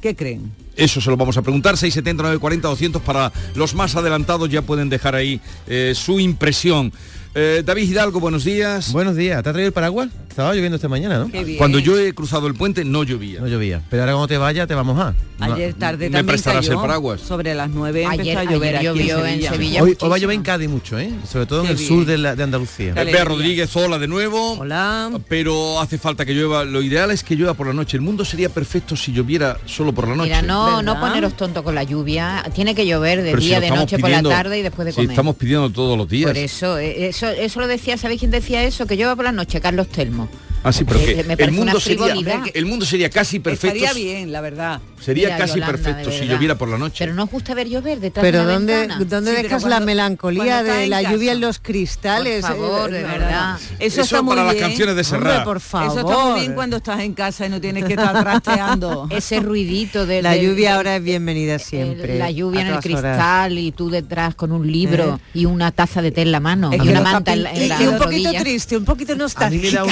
¿Qué 0.00 0.16
creen? 0.16 0.50
Eso 0.78 1.00
se 1.00 1.10
lo 1.10 1.16
vamos 1.16 1.36
a 1.36 1.42
preguntar. 1.42 1.76
670, 1.76 2.22
940, 2.22 2.68
200 2.68 3.02
para 3.02 3.32
los 3.54 3.74
más 3.74 3.94
adelantados 3.96 4.48
ya 4.48 4.62
pueden 4.62 4.88
dejar 4.88 5.14
ahí 5.14 5.40
eh, 5.66 5.92
su 5.94 6.20
impresión. 6.20 6.92
Eh, 7.34 7.62
David 7.64 7.90
Hidalgo, 7.90 8.20
buenos 8.20 8.44
días. 8.44 8.90
Buenos 8.92 9.14
días. 9.14 9.42
¿Te 9.42 9.50
ha 9.50 9.52
traído 9.52 9.66
el 9.68 9.72
paraguas? 9.72 10.08
Estaba 10.30 10.54
lloviendo 10.54 10.76
esta 10.76 10.88
mañana, 10.88 11.18
¿no? 11.18 11.30
Cuando 11.58 11.78
yo 11.80 11.98
he 11.98 12.12
cruzado 12.14 12.46
el 12.46 12.54
puente 12.54 12.84
no 12.84 13.02
llovía. 13.02 13.40
No 13.40 13.48
llovía. 13.48 13.82
Pero 13.90 14.02
ahora 14.02 14.12
cuando 14.12 14.28
te 14.28 14.38
vayas 14.38 14.66
te 14.68 14.74
vamos 14.74 14.98
a. 14.98 15.14
Ayer 15.40 15.74
tarde 15.74 16.06
¿Me 16.06 16.16
también 16.18 16.26
prestarás 16.26 16.64
cayó. 16.66 16.78
el 16.80 16.80
paraguas? 16.80 17.20
Sobre 17.20 17.54
las 17.54 17.70
9 17.70 18.02
empezó 18.04 18.20
Ayer- 18.22 18.38
a 18.38 18.44
llover 18.44 18.76
ayer 18.76 18.90
aquí 18.90 18.98
llovió 19.00 19.26
en 19.26 19.42
en 19.42 19.48
Sevilla. 19.50 19.82
Hoy, 19.82 19.96
hoy 20.00 20.08
va 20.08 20.16
a 20.16 20.18
llover 20.18 20.36
en 20.36 20.42
Cádiz 20.42 20.68
mucho, 20.68 20.98
¿eh? 20.98 21.10
Sobre 21.30 21.46
todo 21.46 21.64
en 21.64 21.70
el 21.70 21.76
bien. 21.76 21.88
sur 21.88 22.04
de, 22.06 22.18
la- 22.18 22.34
de 22.36 22.42
Andalucía. 22.42 22.94
Bea 22.94 23.24
Rodríguez, 23.24 23.74
hola 23.76 23.98
de 23.98 24.08
nuevo. 24.08 24.52
Hola. 24.58 25.10
Pero 25.28 25.80
hace 25.80 25.98
falta 25.98 26.24
que 26.24 26.32
llueva. 26.34 26.64
Lo 26.64 26.82
ideal 26.82 27.10
es 27.10 27.22
que 27.24 27.34
llueva 27.36 27.54
por 27.54 27.66
la 27.66 27.72
noche. 27.72 27.96
El 27.96 28.00
mundo 28.02 28.24
sería 28.24 28.48
perfecto 28.48 28.96
si 28.96 29.12
lloviera 29.12 29.58
solo 29.66 29.92
por 29.92 30.08
la 30.08 30.14
noche. 30.16 30.28
Mira, 30.30 30.42
no, 30.42 30.67
no 30.82 30.94
¿Verdad? 30.94 31.00
poneros 31.08 31.34
tonto 31.36 31.62
con 31.64 31.74
la 31.74 31.82
lluvia. 31.82 32.44
Tiene 32.54 32.74
que 32.74 32.86
llover 32.86 33.22
de 33.22 33.30
Pero 33.30 33.40
si 33.42 33.48
día, 33.48 33.60
de 33.60 33.70
noche, 33.70 33.96
pidiendo- 33.96 34.28
por 34.28 34.36
la 34.36 34.36
tarde 34.42 34.58
y 34.58 34.62
después 34.62 34.86
de 34.86 34.92
si 34.92 34.96
comer. 34.96 35.10
estamos 35.10 35.36
pidiendo 35.36 35.70
todos 35.70 35.96
los 35.98 36.08
días. 36.08 36.28
Por 36.28 36.36
eso, 36.38 36.78
eh, 36.78 37.08
eso, 37.08 37.28
eso 37.28 37.60
lo 37.60 37.66
decía, 37.66 37.96
¿sabéis 37.96 38.20
quién 38.20 38.30
decía 38.30 38.62
eso? 38.64 38.86
Que 38.86 38.96
llueva 38.96 39.16
por 39.16 39.24
la 39.24 39.32
noche, 39.32 39.60
Carlos 39.60 39.88
Telmo. 39.88 40.28
Ah, 40.64 40.72
sí, 40.72 40.84
pero 40.84 40.98
Eh, 41.00 41.24
que 41.36 41.44
el 41.44 41.52
mundo 41.52 41.78
sería 41.80 42.14
el 42.54 42.66
mundo 42.66 42.84
sería 42.84 43.08
casi 43.10 43.38
perfecto. 43.38 43.76
Estaría 43.76 43.92
bien, 43.94 44.32
la 44.32 44.40
verdad. 44.40 44.80
Sería 45.00 45.28
Mira, 45.28 45.38
casi 45.38 45.54
Yolanda, 45.60 45.72
perfecto 45.78 46.10
si 46.10 46.26
lloviera 46.26 46.58
por 46.58 46.68
la 46.68 46.76
noche. 46.76 46.96
Pero 47.04 47.14
no 47.14 47.24
os 47.24 47.30
gusta 47.30 47.54
ver 47.54 47.68
llover 47.68 48.00
detrás 48.00 48.22
Pero 48.24 48.40
de 48.40 48.44
la 48.46 48.52
¿dónde, 48.52 48.78
ventana. 48.80 49.04
¿dónde 49.04 49.30
Sí, 49.30 49.36
pero 49.36 49.48
dejas 49.48 49.62
la 49.70 49.80
melancolía 49.80 50.62
de 50.64 50.86
la 50.88 51.00
casa. 51.02 51.12
lluvia 51.14 51.32
en 51.32 51.40
los 51.40 51.60
cristales? 51.60 52.44
Por 52.44 52.50
favor, 52.56 52.90
Eh, 52.90 52.92
de 52.98 53.02
verdad. 53.04 53.56
Eso, 53.56 53.72
Eso 53.78 54.00
está 54.02 54.22
muy 54.22 54.32
para 54.34 54.44
las 54.46 54.54
bien. 54.54 54.66
canciones 54.66 54.96
de 54.96 55.02
Hombre, 55.16 55.30
Serrat. 55.30 55.44
por 55.44 55.60
favor. 55.60 55.98
Eso 55.98 56.08
está 56.10 56.24
muy 56.24 56.40
bien 56.40 56.54
cuando 56.54 56.76
estás 56.78 57.00
en 57.00 57.14
casa 57.14 57.46
y 57.46 57.48
no 57.48 57.60
tienes 57.60 57.84
que 57.84 57.92
estar 57.92 58.20
trasteando. 58.24 59.06
Ese 59.10 59.38
ruidito 59.40 60.04
de 60.06 60.20
La 60.22 60.36
lluvia 60.36 60.74
ahora 60.74 60.96
es 60.96 61.02
bienvenida 61.04 61.54
el- 61.54 61.60
siempre. 61.60 62.18
la 62.18 62.30
lluvia 62.32 62.62
en 62.62 62.66
el 62.66 62.72
horas. 62.74 62.84
cristal 62.84 63.58
y 63.58 63.70
tú 63.70 63.90
detrás 63.90 64.34
con 64.34 64.50
un 64.50 64.70
libro 64.70 65.20
y 65.32 65.44
una 65.44 65.70
taza 65.70 66.02
de 66.02 66.10
té 66.10 66.22
en 66.22 66.32
la 66.32 66.40
mano 66.40 66.72
Es 66.72 66.80
y 66.80 66.82
que 66.82 66.88
una 66.90 67.00
manta 67.02 67.32
en, 67.32 67.44
la- 67.44 67.54
Y 67.54 67.86
un 67.86 67.98
poquito 67.98 68.32
triste, 68.32 68.76
un 68.76 68.84
poquito 68.84 69.14
nostálgico. 69.14 69.86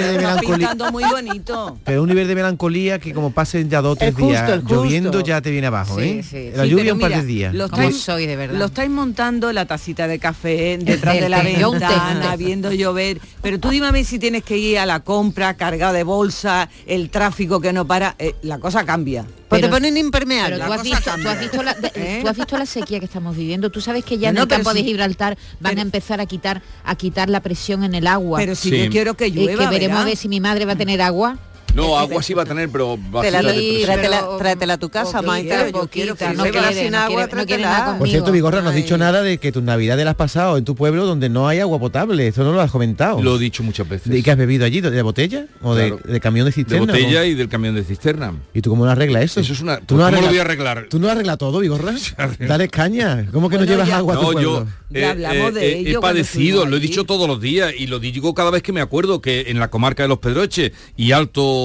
Nivel, 0.00 0.16
de 0.16 0.18
melancolía. 0.18 0.90
muy 0.90 1.04
bonito. 1.04 1.78
Pero 1.84 2.02
un 2.02 2.08
nivel 2.08 2.28
de 2.28 2.34
melancolía 2.34 2.98
que 2.98 3.12
como 3.12 3.32
pasen 3.32 3.68
ya 3.70 3.80
dos 3.80 3.92
o 3.92 3.96
tres 3.96 4.08
El 4.10 4.14
justo, 4.14 4.28
días 4.30 4.48
el 4.50 4.64
lloviendo 4.64 5.20
ya 5.20 5.40
te 5.40 5.50
viene 5.50 5.66
abajo, 5.68 5.96
Sí, 5.98 6.02
¿eh? 6.08 6.22
sí. 6.28 6.50
La 6.54 6.64
Sí, 6.64 6.70
lluvia 6.70 6.92
un 6.94 7.00
par 7.00 7.10
mira, 7.10 7.20
de 7.22 7.26
días. 7.26 7.54
Lo 7.54 7.68
¿Cómo 7.68 7.82
estáis, 7.82 8.02
soy, 8.02 8.26
de 8.26 8.36
verdad? 8.36 8.58
Lo 8.58 8.64
estáis 8.66 8.90
montando 8.90 9.52
la 9.52 9.66
tacita 9.66 10.06
de 10.08 10.18
café 10.18 10.78
detrás 10.80 11.14
El 11.16 11.22
de 11.22 11.28
la 11.28 11.42
ventana, 11.42 12.36
viendo 12.36 12.72
llover. 12.72 13.20
Pero 13.42 13.58
tú 13.58 13.70
dime 13.70 13.86
a 13.88 13.92
mí 13.92 14.04
si 14.04 14.18
tienes 14.18 14.42
que 14.44 14.56
ir 14.58 14.78
a 14.78 14.86
la 14.86 15.00
compra 15.00 15.54
cargado 15.54 15.92
de 15.94 16.02
bolsa, 16.02 16.68
el 16.86 17.10
tráfico 17.10 17.60
que 17.60 17.72
no 17.72 17.86
para, 17.86 18.14
eh, 18.18 18.34
la 18.42 18.58
cosa 18.58 18.84
cambia. 18.84 19.24
Pues 19.48 19.62
te 19.62 19.68
ponen 19.68 19.96
impermeable. 19.96 20.56
Pero 20.56 20.58
La 20.58 20.66
tú 20.66 20.72
has, 20.74 20.78
cosa 20.78 20.90
visto, 20.96 21.10
cambia. 21.10 21.24
tú, 21.24 21.30
has 21.36 21.40
visto 21.40 21.62
la, 21.64 21.74
de- 21.74 21.90
¿Eh? 21.96 22.18
tú 22.22 22.28
has 22.28 22.36
visto 22.36 22.56
la 22.56 22.66
sequía 22.66 23.00
que 23.00 23.06
estamos 23.06 23.36
viviendo. 23.36 23.68
Tú 23.70 23.80
sabes 23.80 24.04
que 24.04 24.16
ya 24.16 24.28
en 24.28 24.36
No, 24.36 24.42
el 24.42 24.48
pero 24.48 24.58
campo 24.62 24.74
de 24.74 24.84
Gibraltar 24.84 25.36
van 25.58 25.70
pero- 25.72 25.80
a 25.80 25.82
empezar 25.82 26.20
a 26.20 26.26
quitar 26.26 26.62
a 26.84 26.94
quitar 26.94 27.28
la 27.28 27.40
presión 27.40 27.82
en 27.82 27.96
el 27.96 28.06
agua. 28.06 28.38
Pero 28.38 28.54
si 28.54 28.70
Sí. 28.70 28.84
yo 28.84 28.90
quiero 28.92 29.14
que 29.14 29.28
llueva, 29.32 29.64
que 29.64 29.70
veremos 29.70 29.89
a 29.98 30.04
ver 30.04 30.16
si 30.16 30.28
mi 30.28 30.40
madre 30.40 30.64
va 30.64 30.72
a 30.72 30.76
tener 30.76 31.00
agua. 31.02 31.36
No, 31.74 31.98
agua 31.98 32.22
sí 32.22 32.34
va 32.34 32.42
a 32.42 32.46
tener, 32.46 32.68
pero 32.70 32.96
de 32.96 33.30
Sí, 33.30 33.82
presión. 33.86 34.38
tráetela, 34.38 34.74
a 34.74 34.78
tu 34.78 34.88
casa, 34.90 35.22
Maite. 35.22 35.48
yo 35.66 35.72
poquita, 35.72 35.88
quiero 35.90 36.14
que 36.16 36.28
no 36.30 36.44
quede 36.44 36.74
sin 36.74 36.92
no 36.92 36.98
agua, 36.98 37.22
no 37.22 37.28
tráetela. 37.28 37.96
Por 37.98 38.08
cierto, 38.08 38.32
Vigorra, 38.32 38.60
no 38.60 38.70
has 38.70 38.74
dicho 38.74 38.98
nada 38.98 39.22
de 39.22 39.38
que 39.38 39.52
tu 39.52 39.60
Navidad 39.62 39.96
de 39.96 40.04
las 40.04 40.14
pasado 40.14 40.56
en 40.58 40.64
tu 40.64 40.74
pueblo 40.74 41.06
donde 41.06 41.28
no 41.28 41.48
hay 41.48 41.60
agua 41.60 41.78
potable. 41.78 42.26
Eso 42.28 42.44
no 42.44 42.52
lo 42.52 42.60
has 42.60 42.70
comentado. 42.70 43.22
Lo 43.22 43.36
he 43.36 43.38
dicho 43.38 43.62
muchas 43.62 43.88
veces. 43.88 44.14
¿Y 44.14 44.22
qué 44.22 44.30
has 44.32 44.36
bebido 44.36 44.64
allí? 44.64 44.80
¿De 44.80 45.02
botella? 45.02 45.46
¿O 45.62 45.74
de- 45.74 45.90
Claro. 45.90 46.02
de, 46.12 46.20
camión 46.20 46.44
de 46.44 46.50
de 46.50 46.54
cisterna? 46.54 46.86
botella 46.86 47.20
¿no? 47.20 47.24
y 47.26 47.34
del 47.34 47.48
camión 47.48 47.74
de 47.74 47.84
cisterna. 47.84 48.34
¿Y 48.54 48.60
tú 48.60 48.70
cómo 48.70 48.84
lo 48.84 48.90
arreglas 48.90 49.24
eso? 49.24 49.40
Eso 49.40 49.52
es 49.52 49.60
una- 49.60 49.78
¿Tú 49.80 49.96
no 49.96 50.04
¿cómo 50.06 50.20
lo 50.20 50.26
voy 50.28 50.38
a 50.38 50.42
arreglar? 50.42 50.86
¿Tú 50.90 50.98
no 50.98 51.08
arreglas 51.08 51.38
todo, 51.38 51.58
Vigorra? 51.60 51.94
Dale 52.40 52.68
caña. 52.68 53.26
¿Cómo 53.32 53.48
que 53.48 53.58
no 53.58 53.64
llevas 53.64 53.88
ya- 53.88 53.98
agua 53.98 54.14
a 54.14 54.20
tu 54.20 54.32
No, 54.32 54.40
yo 54.40 54.66
hablamos 55.08 55.54
de 55.54 55.66
eh, 55.72 55.78
ello 55.78 55.98
he 55.98 56.02
padecido, 56.02 56.66
lo 56.66 56.76
he 56.76 56.80
dicho 56.80 57.04
todos 57.04 57.28
los 57.28 57.40
días 57.40 57.72
y 57.78 57.86
lo 57.86 57.98
digo 58.00 58.34
cada 58.34 58.50
vez 58.50 58.62
que 58.62 58.72
me 58.72 58.80
acuerdo 58.80 59.20
que 59.20 59.46
en 59.48 59.58
la 59.60 59.68
comarca 59.70 60.02
de 60.02 60.08
los 60.08 60.18
Pedroches 60.18 60.72
y 60.96 61.12
Alto 61.12 61.59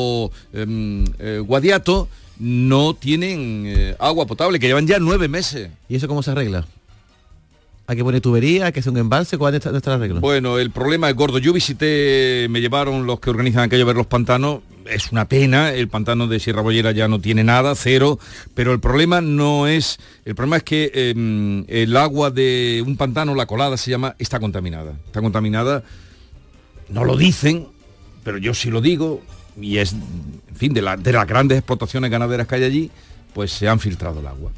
em, 0.54 1.06
eh, 1.20 1.42
Guadiato 1.46 2.08
no 2.40 2.94
tienen 2.94 3.64
eh, 3.68 3.96
agua 4.00 4.26
potable, 4.26 4.60
que 4.60 4.68
llevan 4.68 4.88
ya 4.88 5.00
nueve 5.00 5.28
meses. 5.28 5.70
¿Y 5.88 5.96
eso 5.96 6.08
cómo 6.08 6.24
se 6.24 6.32
arregla? 6.32 6.66
Hay 7.88 7.96
que 7.96 8.04
poner 8.04 8.20
tubería, 8.20 8.66
hay 8.66 8.72
que 8.72 8.80
hacer 8.80 8.92
un 8.92 8.98
embalse, 8.98 9.38
¿cuál 9.38 9.54
es 9.54 9.66
nuestro 9.66 9.94
arreglo? 9.94 10.20
Bueno, 10.20 10.58
el 10.58 10.72
problema 10.72 11.08
es 11.08 11.16
gordo. 11.16 11.38
Yo 11.38 11.54
visité, 11.54 12.48
me 12.50 12.60
llevaron 12.60 13.06
los 13.06 13.20
que 13.20 13.30
organizan 13.30 13.64
aquello 13.64 13.84
a 13.84 13.88
ver 13.88 13.96
los 13.96 14.08
pantanos. 14.08 14.62
Es 14.90 15.12
una 15.12 15.28
pena, 15.28 15.72
el 15.72 15.88
pantano 15.88 16.28
de 16.28 16.40
Sierra 16.40 16.62
Bollera 16.62 16.92
ya 16.92 17.08
no 17.08 17.20
tiene 17.20 17.44
nada, 17.44 17.76
cero, 17.76 18.20
pero 18.54 18.72
el 18.72 18.80
problema 18.80 19.22
no 19.22 19.68
es, 19.68 19.98
el 20.26 20.36
problema 20.36 20.58
es 20.58 20.64
que 20.64 20.92
em, 20.94 21.66
el 21.68 21.96
agua 21.98 22.30
de 22.30 22.84
un 22.86 22.96
pantano, 22.96 23.34
la 23.34 23.46
colada 23.46 23.78
se 23.78 23.92
llama, 23.92 24.16
está 24.20 24.40
contaminada. 24.40 24.94
Está 25.06 25.22
contaminada, 25.22 25.84
no 26.90 27.04
lo 27.04 27.18
dicen, 27.18 27.68
pero 28.24 28.38
yo 28.38 28.54
sí 28.54 28.70
lo 28.70 28.82
digo, 28.82 29.22
y 29.60 29.78
es, 29.78 29.94
en 29.94 30.56
fin, 30.56 30.74
de, 30.74 30.82
la- 30.82 30.98
de 30.98 31.12
las 31.14 31.28
grandes 31.28 31.58
explotaciones 31.58 32.10
ganaderas 32.12 32.48
que 32.48 32.56
hay 32.56 32.64
allí, 32.64 32.92
pues 33.34 33.52
se 33.52 33.68
han 33.68 33.80
filtrado 33.80 34.20
el 34.20 34.28
agua. 34.28 34.52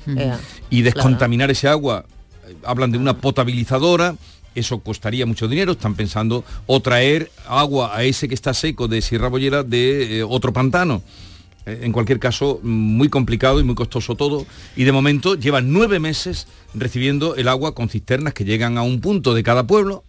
Y 0.70 0.82
descontaminar 0.84 1.50
ese 1.52 1.68
agua, 1.68 2.06
eh, 2.48 2.56
hablan 2.64 2.92
de 2.92 2.98
una 2.98 3.18
potabilizadora, 3.18 4.16
eso 4.56 4.80
costaría 4.80 5.26
mucho 5.26 5.48
dinero, 5.48 5.74
están 5.74 5.96
pensando 5.96 6.44
o 6.66 6.80
traer 6.80 7.32
agua 7.48 7.96
a 7.96 8.04
ese 8.04 8.28
que 8.28 8.34
está 8.36 8.54
seco 8.54 8.88
de 8.88 9.02
Sierra 9.02 9.28
Bollera 9.30 9.64
de 9.64 10.20
eh, 10.20 10.24
otro 10.24 10.52
pantano. 10.54 11.02
Eh, 11.66 11.82
En 11.84 11.92
cualquier 11.92 12.18
caso, 12.20 12.60
muy 12.64 13.10
complicado 13.10 13.60
y 13.60 13.64
muy 13.64 13.76
costoso 13.76 14.16
todo. 14.16 14.46
Y 14.76 14.84
de 14.84 14.92
momento 14.92 15.36
llevan 15.36 15.72
nueve 15.74 16.00
meses 16.00 16.48
recibiendo 16.74 17.36
el 17.36 17.48
agua 17.50 17.76
con 17.76 17.90
cisternas 17.90 18.34
que 18.34 18.46
llegan 18.46 18.78
a 18.78 18.82
un 18.84 19.00
punto 19.02 19.34
de 19.36 19.44
cada 19.44 19.66
pueblo 19.68 20.04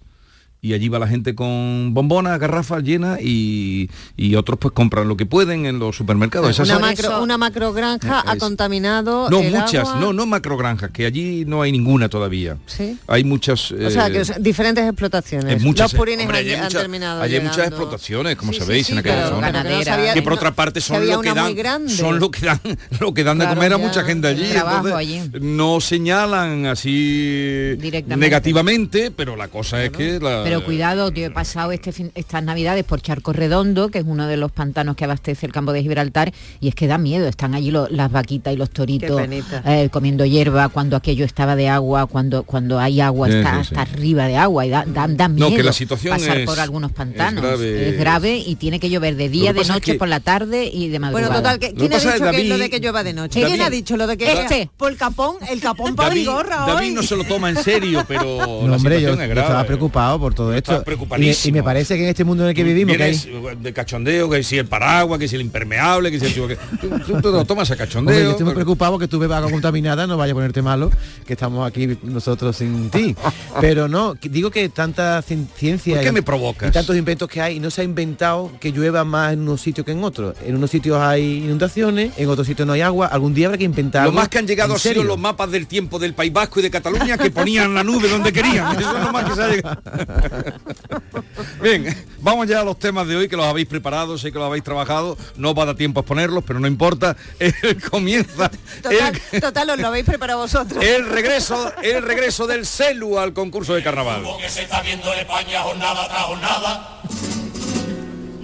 y 0.61 0.73
allí 0.73 0.89
va 0.89 0.99
la 0.99 1.07
gente 1.07 1.35
con 1.37 1.91
bombonas, 1.95 2.39
garrafas 2.41 2.83
llenas 2.83 3.21
y, 3.23 3.89
y 4.17 4.35
otros 4.35 4.59
pues 4.59 4.75
compran 4.75 5.07
lo 5.07 5.17
que 5.17 5.25
pueden 5.25 5.67
en 5.67 5.79
los 5.79 5.95
supermercados. 5.97 6.51
Esas 6.51 6.69
Una 6.69 6.79
macro, 6.81 7.23
una 7.23 7.39
macrogranja 7.39 8.25
ha 8.27 8.33
Es- 8.35 8.39
contaminado 8.41 9.31
no, 9.31 9.39
el 9.41 9.53
muchas, 9.53 9.89
agua. 9.89 9.97
no, 10.01 10.13
no 10.13 10.27
macrogranjas, 10.27 10.91
que 10.91 11.07
allí 11.07 11.45
no 11.47 11.63
hay 11.63 11.71
ninguna 11.71 12.09
todavía. 12.09 12.57
Sí. 12.67 12.99
Hay 13.07 13.23
muchas... 13.25 13.71
O 13.71 13.91
sea, 13.91 14.09
eh, 14.09 14.23
diferentes 14.41 14.85
explotaciones. 14.85 15.53
en 15.59 15.63
muchas, 15.63 15.93
Los 15.93 15.99
purines 15.99 16.25
hombre, 16.27 16.39
han, 16.39 16.45
allí 16.45 16.51
hay 16.53 16.57
han 16.59 16.65
mucha- 16.65 16.79
terminado 16.81 17.23
allí 17.23 17.37
hay 17.37 17.41
muchas 17.43 17.67
explotaciones, 17.69 18.37
como 18.37 18.53
Sí, 18.53 18.59
sabéis, 18.59 18.87
sí, 18.87 18.93
en 18.95 18.99
aquella 18.99 19.29
zona. 19.29 19.53
sabía- 19.85 20.15
que 20.15 20.23
por 20.23 20.33
no- 20.33 20.37
otra 20.39 20.55
parte 20.55 20.81
son 20.81 21.07
lo 21.07 21.21
que 21.21 21.33
dan, 21.35 21.89
son 21.89 22.19
lo 22.19 22.31
que 22.33 22.47
dan, 22.47 22.61
lo 22.99 23.15
que 23.15 23.23
dan 23.23 23.39
de 23.39 23.47
comer 23.47 23.73
a 23.75 23.79
mucha 23.79 24.03
gente 24.03 24.27
allí. 24.29 24.45
entonces, 24.53 25.41
No 25.41 25.81
señalan 25.81 26.67
así 26.67 27.77
negativamente, 28.07 29.11
pero 29.11 29.37
la 29.37 29.49
cosa 29.49 29.83
es 29.85 29.91
que 29.91 30.19
la- 30.21 30.48
Pero 30.49 30.65
cuidado, 30.65 31.11
yo 31.13 31.27
he 31.27 31.31
pasado 31.31 31.73
este 31.73 31.93
fin- 31.93 32.11
estas 32.15 32.43
navidades 32.43 32.85
por 32.85 33.01
Charco 33.01 33.33
Redondo, 33.33 33.91
que 33.91 33.99
es 33.99 34.05
uno 34.07 34.27
de 34.27 34.37
los 34.37 34.51
pantanos 34.53 34.97
que 34.97 35.05
abastece 35.05 35.47
el 35.47 35.53
campo 35.53 35.73
de 35.73 35.83
Gibraltar, 35.83 36.33
y 36.61 36.69
es 36.69 36.75
que 36.75 36.87
da 36.87 36.99
miedo, 36.99 37.29
están 37.29 37.55
allí 37.55 37.71
lo- 37.71 37.89
las 37.89 38.11
vaquitas 38.11 38.53
y 38.53 38.57
los 38.57 38.71
toritos 38.71 39.21
eh, 39.65 39.89
comiendo 39.93 40.25
hierba 40.25 40.69
cuando 40.69 40.97
aquello 40.97 41.25
estaba 41.25 41.57
de 41.57 41.69
agua, 41.69 42.07
cuando 42.07 42.43
cuando 42.45 42.79
hay 42.79 43.01
agua 43.01 43.29
Sí, 43.29 43.37
está 43.37 43.51
sí, 43.53 43.59
hasta 43.61 43.85
sí. 43.87 43.93
arriba 43.93 44.27
de 44.27 44.37
agua 44.37 44.67
y 44.67 44.71
da, 44.71 44.85
da, 44.87 45.07
da 45.09 45.29
No, 45.29 45.35
miedo 45.35 45.51
que 45.57 45.63
la 45.63 45.73
situación 45.73 46.17
pasar 46.19 46.39
es- 46.39 46.47
por 46.47 46.59
algunos 46.61 46.93
pantanos. 46.93 47.45
es 47.45 47.51
grave. 47.51 47.89
Es 47.91 47.99
grave 47.99 48.37
y 48.39 48.55
tiene 48.57 48.81
que 48.81 48.91
llover 48.91 49.17
de 49.17 49.29
día, 49.29 49.53
de 49.53 49.61
es 49.63 49.69
noche, 49.69 49.93
que- 49.93 49.99
por 49.99 50.09
la 50.09 50.21
tarde 50.21 50.71
y 50.73 50.89
de 50.89 50.99
madrugada. 50.99 51.29
Bueno, 51.29 51.43
total, 51.43 51.59
¿quién 51.59 51.93
ha 51.93 51.97
dicho 51.99 52.31
que 52.31 52.41
es 52.43 52.49
lo 52.49 52.59
de 52.59 52.71
que 52.71 52.81
llueva 52.81 53.03
de 53.05 53.13
noche? 53.13 53.41
David- 53.41 53.55
¿Quién 53.55 53.67
ha 53.67 53.71
dicho 53.71 53.97
lo 53.97 54.07
de 54.07 54.17
que 54.17 54.33
Este. 54.33 54.71
por 54.77 54.91
el 54.91 54.97
capón, 54.99 55.37
el 55.51 55.61
capón 55.61 55.95
para 55.95 56.09
David, 56.11 56.29
David 56.67 56.93
no 56.95 57.03
se 57.03 57.17
lo 57.17 57.25
toma 57.25 57.51
en 57.51 57.57
serio, 57.57 58.05
pero 58.09 58.23
No, 58.25 58.69
la 58.69 58.77
hombre, 58.77 58.95
yo, 59.01 59.11
situación 59.11 59.17
yo 59.19 59.23
es 59.23 59.29
grave. 59.29 59.41
estaba 59.49 59.65
preocupado 59.65 60.19
por 60.19 60.35
todo 60.39 60.55
esto. 60.55 60.83
Y 61.19 61.21
me, 61.27 61.35
y 61.45 61.53
me 61.53 61.63
parece 61.63 61.97
que 61.97 62.05
en 62.05 62.09
este 62.11 62.25
mundo 62.25 62.45
en 62.45 62.51
el 62.51 62.55
que 62.55 62.63
vivimos, 62.65 62.97
que 62.97 63.03
hay, 63.03 63.19
Vienes 63.19 63.63
de 63.63 63.73
cachondeo, 63.73 64.31
que 64.31 64.43
si 64.43 64.57
el 64.59 64.67
paraguas, 64.67 65.19
que 65.19 65.27
si 65.29 65.35
el 65.35 65.43
impermeable, 65.43 66.11
que 66.11 66.21
si 66.21 66.27
el 66.27 66.57
tú, 67.05 67.21
tú 67.21 67.31
lo 67.33 67.45
tomas 67.45 67.69
a 67.71 67.75
Hombre, 67.75 67.87
cachondeo. 67.87 68.21
yo 68.25 68.31
estoy 68.31 68.45
muy 68.45 68.55
preocupado 68.55 68.99
que 68.99 69.09
tú 69.09 69.19
bebas 69.19 69.39
agua 69.39 69.51
contaminada, 69.51 70.07
no 70.07 70.17
vaya 70.17 70.33
a 70.33 70.35
ponerte 70.35 70.63
malo, 70.63 70.91
que 71.27 71.33
estamos 71.33 71.67
aquí 71.67 71.99
nosotros 72.05 72.57
sin 72.57 72.89
ti. 72.91 73.15
Pero 73.61 73.89
no, 73.89 74.15
digo 74.21 74.51
que 74.51 74.69
tanta 74.69 75.21
cien- 75.23 75.49
ciencia 75.57 75.97
¿Por 75.97 76.05
qué 76.05 76.13
me 76.13 76.23
provocas? 76.23 76.71
y 76.71 76.73
tantos 76.73 76.97
inventos 76.97 77.29
que 77.29 77.41
hay, 77.41 77.57
y 77.57 77.61
no 77.61 77.71
se 77.71 77.81
ha 77.81 77.85
inventado 77.85 78.53
que 78.61 78.71
llueva 78.71 79.05
más 79.05 79.33
en 79.33 79.41
unos 79.41 79.61
sitios 79.61 79.85
que 79.85 79.93
en 79.93 80.05
otros. 80.05 80.37
En 80.47 80.55
unos 80.57 80.71
sitios 80.71 80.99
hay 81.01 81.39
inundaciones, 81.45 82.13
en 82.17 82.29
otros 82.29 82.47
sitios 82.47 82.67
no 82.67 82.73
hay 82.75 82.81
agua. 82.83 83.07
Algún 83.09 83.35
día 83.35 83.47
habrá 83.47 83.59
que 83.59 83.65
inventar 83.65 84.07
Lo 84.07 84.13
más 84.13 84.29
que 84.29 84.39
han 84.39 84.47
llegado 84.47 84.75
ha 84.75 84.79
sido 84.79 85.03
los 85.03 85.19
mapas 85.19 85.51
del 85.51 85.67
tiempo 85.67 85.99
del 85.99 86.15
País 86.15 86.33
Vasco 86.33 86.61
y 86.61 86.63
de 86.63 86.71
Cataluña 86.71 87.19
que 87.19 87.31
ponían 87.31 87.75
la 87.75 87.83
nube 87.83 88.09
donde 88.09 88.33
querían. 88.33 88.79
Eso 88.79 88.97
es 88.97 89.05
lo 89.05 89.13
más 89.13 89.25
que 89.25 89.35
se 89.35 89.43
ha 89.43 89.49
llegado. 89.49 89.81
Bien, 91.63 92.07
vamos 92.21 92.47
ya 92.47 92.61
a 92.61 92.65
los 92.65 92.79
temas 92.79 93.07
de 93.07 93.17
hoy 93.17 93.29
que 93.29 93.37
los 93.37 93.47
habéis 93.47 93.67
preparado, 93.67 94.19
sé 94.19 94.33
que 94.33 94.39
los 94.39 94.47
habéis 94.47 94.65
trabajado, 94.65 95.17
no 95.37 95.55
va 95.55 95.65
a 95.65 95.67
dar 95.67 95.77
tiempo 95.77 96.01
a 96.01 96.03
exponerlos, 96.03 96.45
pero 96.47 96.61
no 96.61 96.67
importa. 96.67 97.17
Él 97.39 97.55
comienza 97.91 98.51
Total, 98.83 99.21
el, 99.33 99.41
total, 99.41 99.71
os 99.71 99.79
lo 99.79 99.87
habéis 99.89 100.05
preparado 100.07 100.41
vosotros. 100.41 100.85
el 100.85 101.09
regreso, 101.09 101.73
el 101.83 102.03
regreso 102.03 102.47
del 102.47 102.67
CELU 102.67 103.19
al 103.19 103.33
concurso 103.33 103.75
de 103.75 103.83
carnaval. 103.83 104.23
que 104.41 104.49
se 104.49 104.63
está 104.63 104.81
viendo 104.83 105.13
en 105.13 105.21
España 105.21 105.63
jornada 105.63 106.09
tras 106.09 106.23
jornada. 106.23 107.01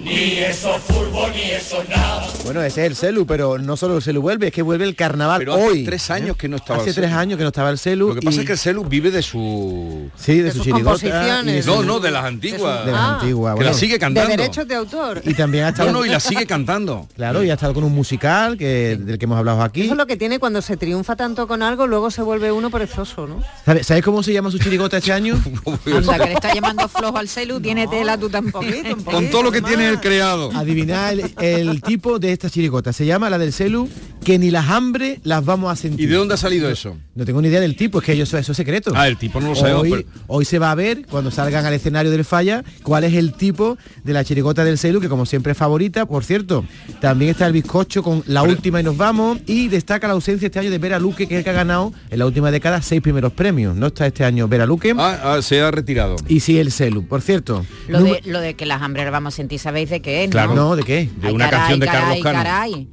Ni 0.05 0.37
eso 0.37 0.77
fútbol, 0.77 1.31
ni 1.33 1.49
eso 1.49 1.83
nada. 1.89 2.27
Bueno, 2.43 2.61
ese 2.61 2.81
es 2.85 2.91
el 2.91 2.95
celu, 2.95 3.25
pero 3.25 3.57
no 3.57 3.75
solo 3.75 3.97
el 3.97 4.03
celu 4.03 4.21
vuelve, 4.21 4.47
es 4.47 4.53
que 4.53 4.61
vuelve 4.61 4.85
el 4.85 4.95
carnaval 4.95 5.39
Pero 5.39 5.55
hace 5.55 5.63
hoy. 5.63 5.83
tres 5.83 6.11
años 6.11 6.37
que 6.37 6.47
no 6.47 6.57
estaba 6.57 6.79
Hace 6.79 6.89
el 6.89 6.95
tres 6.95 7.07
celu. 7.09 7.19
años 7.19 7.37
que 7.37 7.43
no 7.43 7.47
estaba 7.49 7.71
el 7.71 7.79
celu. 7.79 8.09
Lo 8.09 8.13
que 8.15 8.21
pasa 8.21 8.37
y- 8.37 8.39
es 8.41 8.45
que 8.45 8.51
el 8.51 8.59
celu 8.59 8.83
vive 8.85 9.09
de 9.09 9.23
su... 9.23 10.11
Sí, 10.15 10.41
de, 10.41 10.51
su 10.51 10.63
chirigota. 10.63 11.07
y 11.07 11.09
de 11.09 11.63
No, 11.65 11.81
no, 11.81 11.99
de 11.99 12.11
las 12.11 12.23
antiguas. 12.23 12.85
De 12.85 12.91
las 12.91 13.01
antiguas. 13.01 13.53
Que 13.53 13.55
bueno. 13.55 13.71
la 13.71 13.73
sigue 13.75 13.97
cantando. 13.97 14.35
de 14.65 14.75
autor. 14.75 15.21
Y 15.25 15.33
también 15.33 15.63
ha 15.65 15.69
estado... 15.69 15.91
No, 15.91 15.99
no, 16.01 16.05
y 16.05 16.09
la 16.09 16.19
sigue 16.19 16.45
cantando. 16.45 17.07
Claro, 17.15 17.43
y 17.43 17.49
ha 17.49 17.55
estado 17.55 17.73
con 17.73 17.83
un 17.83 17.93
musical 17.95 18.59
que, 18.59 18.97
del 19.01 19.17
que 19.17 19.25
hemos 19.25 19.39
hablado 19.39 19.63
aquí. 19.63 19.81
Eso 19.81 19.93
es 19.93 19.97
lo 19.97 20.05
que 20.05 20.17
tiene 20.17 20.37
cuando 20.37 20.61
se 20.61 20.77
triunfa 20.77 21.15
tanto 21.15 21.47
con 21.47 21.63
algo, 21.63 21.87
luego 21.87 22.11
se 22.11 22.21
vuelve 22.21 22.51
uno 22.51 22.69
perezoso, 22.69 23.25
¿no? 23.25 23.41
¿Sabes 23.65 23.87
¿Sabes 23.87 24.03
cómo 24.03 24.21
se 24.21 24.33
llama 24.33 24.51
su 24.51 24.59
chirigota 24.59 24.97
este 24.97 25.13
año? 25.13 25.35
Anda, 25.87 26.19
que 26.19 26.25
le 26.25 26.33
está 26.33 26.53
llamando 26.53 26.87
flojo 26.87 27.17
al 27.17 27.27
celu, 27.27 27.59
tiene 27.59 27.87
tela 27.87 28.19
tú 28.19 28.29
tampoco. 28.29 28.65
Con 29.03 29.31
todo 29.31 29.41
lo 29.41 29.51
que 29.51 29.63
tiene 29.63 29.89
el 29.89 29.94
creado. 30.01 30.51
Adivinar 30.55 31.13
el, 31.13 31.31
el 31.69 31.81
tipo 31.81 32.19
de 32.19 32.31
esta 32.31 32.49
chirigota. 32.49 32.93
Se 32.93 33.05
llama 33.05 33.29
la 33.29 33.37
del 33.37 33.53
celu, 33.53 33.89
que 34.23 34.39
ni 34.39 34.51
las 34.51 34.69
hambre 34.69 35.19
las 35.23 35.43
vamos 35.45 35.71
a 35.71 35.75
sentir. 35.75 36.05
¿Y 36.05 36.07
de 36.09 36.15
dónde 36.15 36.33
ha 36.33 36.37
salido 36.37 36.69
eso? 36.69 36.97
No 37.15 37.25
tengo 37.25 37.41
ni 37.41 37.47
idea 37.49 37.59
del 37.61 37.75
tipo, 37.75 37.99
es 37.99 38.05
que 38.05 38.19
eso, 38.21 38.37
eso 38.37 38.51
es 38.51 38.55
secreto. 38.57 38.91
Ah, 38.95 39.07
el 39.07 39.17
tipo 39.17 39.39
no 39.39 39.49
lo 39.49 39.55
sabemos, 39.55 39.83
Hoy, 39.83 39.89
pero- 39.91 40.03
hoy 40.27 40.45
se 40.45 40.59
va 40.59 40.71
a 40.71 40.75
ver, 40.75 41.05
cuando 41.09 41.31
salgan 41.31 41.65
al 41.65 41.73
escenario 41.73 42.11
del 42.11 42.25
falla, 42.25 42.63
cuál 42.83 43.03
es 43.03 43.13
el 43.13 43.33
tipo 43.33 43.77
de 44.03 44.13
la 44.13 44.23
chirigota 44.23 44.63
del 44.65 44.77
celu, 44.77 44.99
que 44.99 45.09
como 45.09 45.25
siempre 45.25 45.51
es 45.51 45.57
favorita. 45.57 46.05
Por 46.05 46.23
cierto, 46.23 46.65
también 47.01 47.31
está 47.31 47.47
el 47.47 47.53
bizcocho 47.53 48.03
con 48.03 48.23
la 48.27 48.43
última 48.43 48.79
y 48.79 48.83
nos 48.83 48.97
vamos. 48.97 49.39
Y 49.45 49.67
destaca 49.67 50.07
la 50.07 50.13
ausencia 50.13 50.47
este 50.47 50.59
año 50.59 50.71
de 50.71 50.77
Vera 50.77 50.99
Luque, 50.99 51.27
que 51.27 51.35
es 51.35 51.37
el 51.39 51.43
que 51.43 51.49
ha 51.51 51.53
ganado 51.53 51.93
en 52.09 52.19
la 52.19 52.25
última 52.25 52.51
década 52.51 52.81
seis 52.81 53.01
primeros 53.01 53.31
premios. 53.33 53.75
No 53.75 53.87
está 53.87 54.07
este 54.07 54.23
año 54.25 54.47
Vera 54.47 54.65
Luque. 54.65 54.93
Ah, 54.97 55.35
ah, 55.35 55.41
se 55.41 55.61
ha 55.61 55.71
retirado. 55.71 56.15
Y 56.27 56.39
sí 56.41 56.57
el 56.57 56.71
celu. 56.71 57.05
Por 57.07 57.21
cierto. 57.21 57.65
Lo 57.87 57.99
número- 57.99 58.21
de, 58.25 58.31
lo 58.31 58.39
de 58.39 58.55
que 58.55 58.65
las 58.65 58.81
hambres 58.81 59.05
las 59.05 59.11
vamos 59.11 59.33
a 59.33 59.37
sentir, 59.37 59.59
¿sabéis 59.59 59.84
de 59.89 60.01
qué 60.01 60.23
es? 60.25 60.29
Claro. 60.31 60.53
¿no? 60.55 60.69
No, 60.69 60.75
¿de 60.75 60.83
qué? 60.83 61.09
De 61.17 61.27
Ay, 61.29 61.33
una 61.33 61.45
caray, 61.45 61.59
canción 61.59 61.79
de 61.79 61.85
caray, 61.85 62.01
Carlos 62.21 62.23
Cano. 62.23 62.37
caray. 62.43 62.87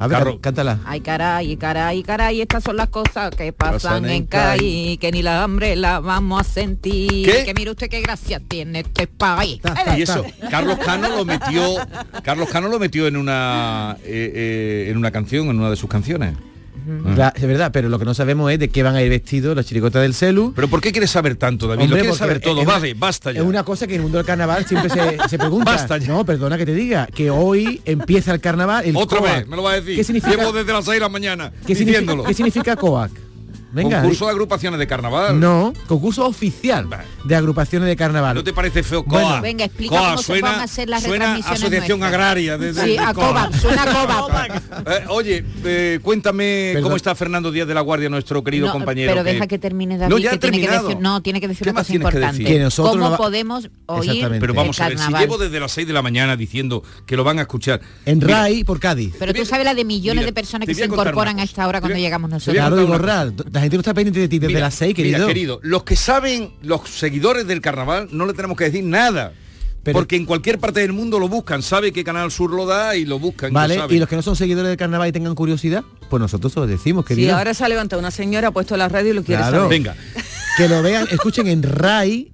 A 0.00 0.06
ver, 0.06 0.18
Carro- 0.18 0.40
cántala. 0.40 0.78
Ay, 0.84 1.00
caray, 1.00 1.56
caray, 1.56 2.02
caray, 2.04 2.40
estas 2.40 2.62
son 2.62 2.76
las 2.76 2.88
cosas 2.88 3.30
que 3.34 3.52
pasan 3.52 3.72
Pasan 4.04 4.10
en 4.10 4.26
Cádiz, 4.26 4.96
que 5.00 5.10
ni 5.10 5.22
la 5.22 5.42
hambre 5.42 5.74
la 5.74 5.98
vamos 5.98 6.40
a 6.40 6.44
sentir. 6.44 7.26
¿Qué? 7.28 7.42
Que 7.44 7.52
mire 7.52 7.72
usted 7.72 7.88
qué 7.88 8.00
gracia 8.00 8.38
tiene 8.38 8.80
este 8.80 9.08
país. 9.08 9.60
Y 9.96 10.02
eso, 10.02 10.24
Carlos 10.50 10.78
Cano 10.78 11.08
lo 11.08 11.24
metió, 11.24 11.62
Carlos 12.22 12.48
Cano 12.48 12.68
lo 12.68 12.78
metió 12.78 13.08
en 13.08 13.16
una 13.16 13.96
eh, 14.04 14.32
eh, 14.34 14.90
en 14.90 14.96
una 14.98 15.10
canción, 15.10 15.48
en 15.48 15.58
una 15.58 15.68
de 15.70 15.76
sus 15.76 15.90
canciones. 15.90 16.34
Es 17.36 17.42
verdad, 17.46 17.70
pero 17.72 17.88
lo 17.88 17.98
que 17.98 18.04
no 18.04 18.14
sabemos 18.14 18.50
es 18.50 18.58
de 18.58 18.68
qué 18.68 18.82
van 18.82 18.94
a 18.96 19.02
ir 19.02 19.10
vestidos 19.10 19.54
la 19.54 19.62
chirigota 19.64 20.00
del 20.00 20.14
celu. 20.14 20.52
Pero 20.56 20.68
¿por 20.68 20.80
qué 20.80 20.90
quieres 20.92 21.10
saber 21.10 21.36
tanto, 21.36 21.66
David? 21.68 21.82
Hombre, 21.82 21.96
lo 21.98 22.02
quieres 22.02 22.18
saber 22.18 22.40
todo. 22.40 22.60
es- 22.62 22.66
Vale, 22.66 22.94
basta 22.94 23.32
ya. 23.32 23.40
Es 23.40 23.46
una 23.46 23.62
cosa 23.64 23.86
que 23.86 23.94
en 23.94 24.00
el 24.00 24.02
mundo 24.04 24.18
del 24.18 24.26
carnaval 24.26 24.64
siempre 24.66 24.90
se, 24.90 25.18
se 25.28 25.38
pregunta. 25.38 25.70
Basta 25.72 25.98
ya. 25.98 26.08
No, 26.08 26.24
perdona 26.24 26.56
que 26.56 26.64
te 26.66 26.74
diga, 26.74 27.06
que 27.06 27.30
hoy 27.30 27.80
empieza 27.84 28.32
el 28.32 28.40
carnaval. 28.40 28.84
El 28.86 28.96
Otra 28.96 29.18
COAC. 29.18 29.34
vez, 29.40 29.48
me 29.48 29.56
lo 29.56 29.62
va 29.62 29.72
a 29.72 29.74
decir. 29.80 29.96
¿Qué 29.96 30.04
significa, 30.04 30.36
Llevo 30.36 30.52
desde 30.52 30.72
las 30.72 30.84
6 30.84 30.94
de 30.94 31.00
la 31.00 31.08
mañana 31.08 31.50
¿qué 31.66 31.74
significa, 31.74 31.84
diciéndolo. 32.00 32.24
¿qué 32.24 32.34
significa 32.34 32.76
COAC? 32.76 33.10
Venga, 33.70 34.00
Concurso 34.00 34.24
de 34.24 34.30
agrupaciones 34.30 34.78
de 34.78 34.86
carnaval. 34.86 35.38
No, 35.38 35.74
concurso 35.86 36.26
oficial 36.26 36.86
de 37.28 37.36
agrupaciones 37.36 37.88
de 37.88 37.94
carnaval. 37.96 38.34
¿No 38.34 38.42
te 38.42 38.52
parece 38.52 38.82
feo? 38.82 39.04
Bueno, 39.04 39.28
COA. 39.28 39.40
Venga, 39.40 39.64
explica 39.66 39.90
COA, 39.96 40.08
cómo 40.10 40.18
se 40.18 40.24
suena, 40.24 40.50
van 40.50 40.60
a 40.60 40.62
hacer 40.64 40.88
las 40.88 41.02
suena 41.02 41.14
retransmisiones 41.36 41.62
Asociación 41.62 42.00
nuestras. 42.00 42.20
Agraria. 42.20 42.58
De, 42.58 42.72
de- 42.72 42.82
Sí, 42.82 42.90
de 42.92 42.98
a 42.98 43.12
suena 43.60 43.82
a 43.82 43.86
COBAP. 43.92 44.50
Eh, 44.88 45.04
oye, 45.08 45.44
eh, 45.64 45.98
cuéntame 46.02 46.70
Perdón. 46.72 46.82
cómo 46.84 46.96
está 46.96 47.14
Fernando 47.14 47.52
Díaz 47.52 47.68
de 47.68 47.74
la 47.74 47.80
Guardia, 47.82 48.08
nuestro 48.08 48.42
querido 48.42 48.66
No, 48.66 48.72
compañero. 48.72 49.12
Pero 49.12 49.24
deja 49.24 49.46
que 49.46 49.58
termine 49.58 49.98
David, 49.98 50.10
No, 50.12 50.18
ya 50.18 50.30
que 50.30 50.38
tiene 50.38 50.56
que 50.58 50.62
terminado. 50.62 50.88
decir, 50.88 51.02
no, 51.02 51.22
tiene 51.22 51.40
que 51.40 51.48
decir 51.48 51.64
¿Qué 51.64 51.70
una 51.70 51.74
más 51.80 51.86
cosa 51.86 51.92
que 51.92 51.96
importante. 51.96 52.38
decir? 52.38 52.46
Que 52.46 52.58
nosotros 52.62 52.92
¿Cómo 52.96 53.10
va- 53.10 53.16
podemos 53.16 53.68
oír 53.86 54.04
Exactamente. 54.10 54.40
Pero 54.40 54.54
vamos 54.54 54.78
el 54.78 54.84
a 54.84 54.88
ver, 54.88 54.98
si 54.98 55.12
llevo 55.12 55.38
desde 55.38 55.60
las 55.60 55.72
6 55.72 55.86
de 55.86 55.92
la 55.92 56.02
mañana 56.02 56.36
diciendo 56.36 56.82
que 57.06 57.16
lo 57.16 57.24
van 57.24 57.38
a 57.38 57.42
escuchar. 57.42 57.80
En 58.06 58.18
Mira, 58.18 58.40
RAI 58.42 58.64
por 58.64 58.80
Cádiz. 58.80 59.14
Pero 59.18 59.34
tú 59.34 59.44
sabes 59.44 59.64
la 59.66 59.74
de 59.74 59.84
millones 59.84 60.24
de 60.24 60.32
personas 60.32 60.66
que 60.66 60.74
se 60.74 60.86
incorporan 60.86 61.38
a 61.40 61.42
esta 61.42 61.66
hora 61.68 61.80
cuando 61.80 61.98
llegamos 61.98 62.30
nosotros. 62.30 62.54
Claro, 62.56 62.76
digo, 62.76 62.96
la 62.98 63.60
gente 63.60 63.76
no 63.76 63.80
está 63.80 63.92
pendiente 63.92 64.20
de 64.20 64.28
ti 64.28 64.38
desde 64.38 64.60
las 64.60 64.74
6, 64.74 64.94
querido. 64.94 65.26
Querido, 65.26 65.60
los 65.62 65.82
que 65.82 65.96
saben, 65.96 66.54
los 66.62 66.88
seguidores 66.88 67.17
del 67.20 67.60
carnaval, 67.60 68.08
no 68.12 68.26
le 68.26 68.32
tenemos 68.34 68.56
que 68.56 68.64
decir 68.64 68.84
nada. 68.84 69.32
Pero- 69.84 69.96
porque 70.00 70.16
en 70.16 70.26
cualquier 70.26 70.58
parte 70.58 70.80
del 70.80 70.92
mundo 70.92 71.18
lo 71.18 71.28
buscan, 71.28 71.62
sabe 71.62 71.92
que 71.92 72.04
Canal 72.04 72.30
Sur 72.30 72.50
lo 72.52 72.66
da 72.66 72.96
y 72.96 73.04
lo 73.06 73.18
buscan. 73.18 73.52
Vale, 73.52 73.76
lo 73.76 73.90
y 73.92 73.98
los 73.98 74.08
que 74.08 74.16
no 74.16 74.22
son 74.22 74.36
seguidores 74.36 74.68
del 74.68 74.76
carnaval 74.76 75.08
y 75.08 75.12
tengan 75.12 75.34
curiosidad, 75.34 75.82
pues 76.10 76.20
nosotros 76.20 76.54
lo 76.56 76.66
decimos, 76.66 77.04
Sí, 77.06 77.14
querido. 77.14 77.36
ahora 77.36 77.54
se 77.54 77.64
ha 77.64 77.68
levantado 77.68 78.00
una 78.00 78.10
señora, 78.10 78.48
ha 78.48 78.50
puesto 78.50 78.76
la 78.76 78.88
radio 78.88 79.12
y 79.12 79.14
lo 79.14 79.22
quiere 79.22 79.40
Claro. 79.40 79.56
saber. 79.62 79.70
Venga, 79.70 79.96
Que 80.58 80.68
lo 80.68 80.82
vean, 80.82 81.06
escuchen 81.10 81.46
en 81.46 81.62
RAI 81.62 82.30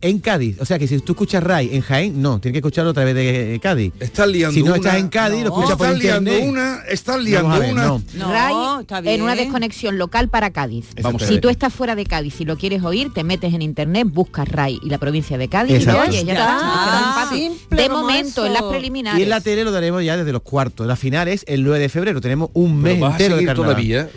en 0.00 0.18
Cádiz. 0.20 0.60
O 0.60 0.64
sea 0.64 0.78
que 0.78 0.86
si 0.86 0.98
tú 1.00 1.12
escuchas 1.12 1.42
RAI 1.42 1.74
en 1.74 1.80
Jaén, 1.82 2.22
no, 2.22 2.38
tienes 2.38 2.54
que 2.54 2.58
escucharlo 2.58 2.90
a 2.90 2.94
través 2.94 3.14
de 3.14 3.58
Cádiz. 3.62 3.92
estás 4.00 4.28
liando 4.28 4.54
Si 4.54 4.62
no 4.62 4.66
una. 4.72 4.76
estás 4.76 4.94
en 4.96 5.08
Cádiz, 5.08 5.40
lo 5.42 5.46
escuchas 5.48 5.76
por 5.76 5.86
estás 5.88 6.02
liando 6.02 6.30
internet. 6.30 6.50
una, 6.50 6.78
estás 6.88 7.20
liando 7.20 7.58
ver, 7.58 7.72
una. 7.72 7.84
no. 7.86 8.02
No, 8.14 8.32
RAI 8.32 8.80
está 8.82 8.98
en 8.98 9.22
una 9.22 9.34
desconexión 9.34 9.98
local 9.98 10.28
para 10.28 10.50
Cádiz. 10.50 10.86
Vamos 11.02 11.22
si 11.22 11.40
tú 11.40 11.48
estás 11.48 11.72
fuera 11.72 11.94
de 11.96 12.06
Cádiz 12.06 12.40
y 12.40 12.44
lo 12.44 12.56
quieres 12.56 12.82
oír, 12.84 13.12
te 13.12 13.24
metes 13.24 13.52
en 13.54 13.62
internet, 13.62 14.06
buscas 14.10 14.48
RAI 14.48 14.78
y 14.82 14.88
la 14.88 14.98
provincia 14.98 15.36
de 15.36 15.48
Cádiz 15.48 15.82
y 15.82 15.84
lo 15.84 16.00
oyes, 16.00 16.24
ya 16.24 16.32
está. 16.34 17.28
De 17.70 17.88
momento, 17.88 18.46
en 18.46 18.52
las 18.52 18.62
preliminares. 18.62 19.18
Y 19.18 19.22
en 19.24 19.30
la 19.30 19.40
tele 19.40 19.64
lo 19.64 19.72
daremos 19.72 20.04
ya 20.04 20.16
desde 20.16 20.32
los 20.32 20.42
cuartos. 20.42 20.86
La 20.86 20.96
final 20.96 21.28
es 21.28 21.44
el 21.48 21.64
9 21.64 21.78
de 21.80 21.88
febrero. 21.88 22.20
Tenemos 22.20 22.50
un 22.54 22.80
mes 22.80 23.00
entero 23.02 23.36
de 23.36 23.44
carnaval. 23.44 23.72
todavía. 23.74 24.08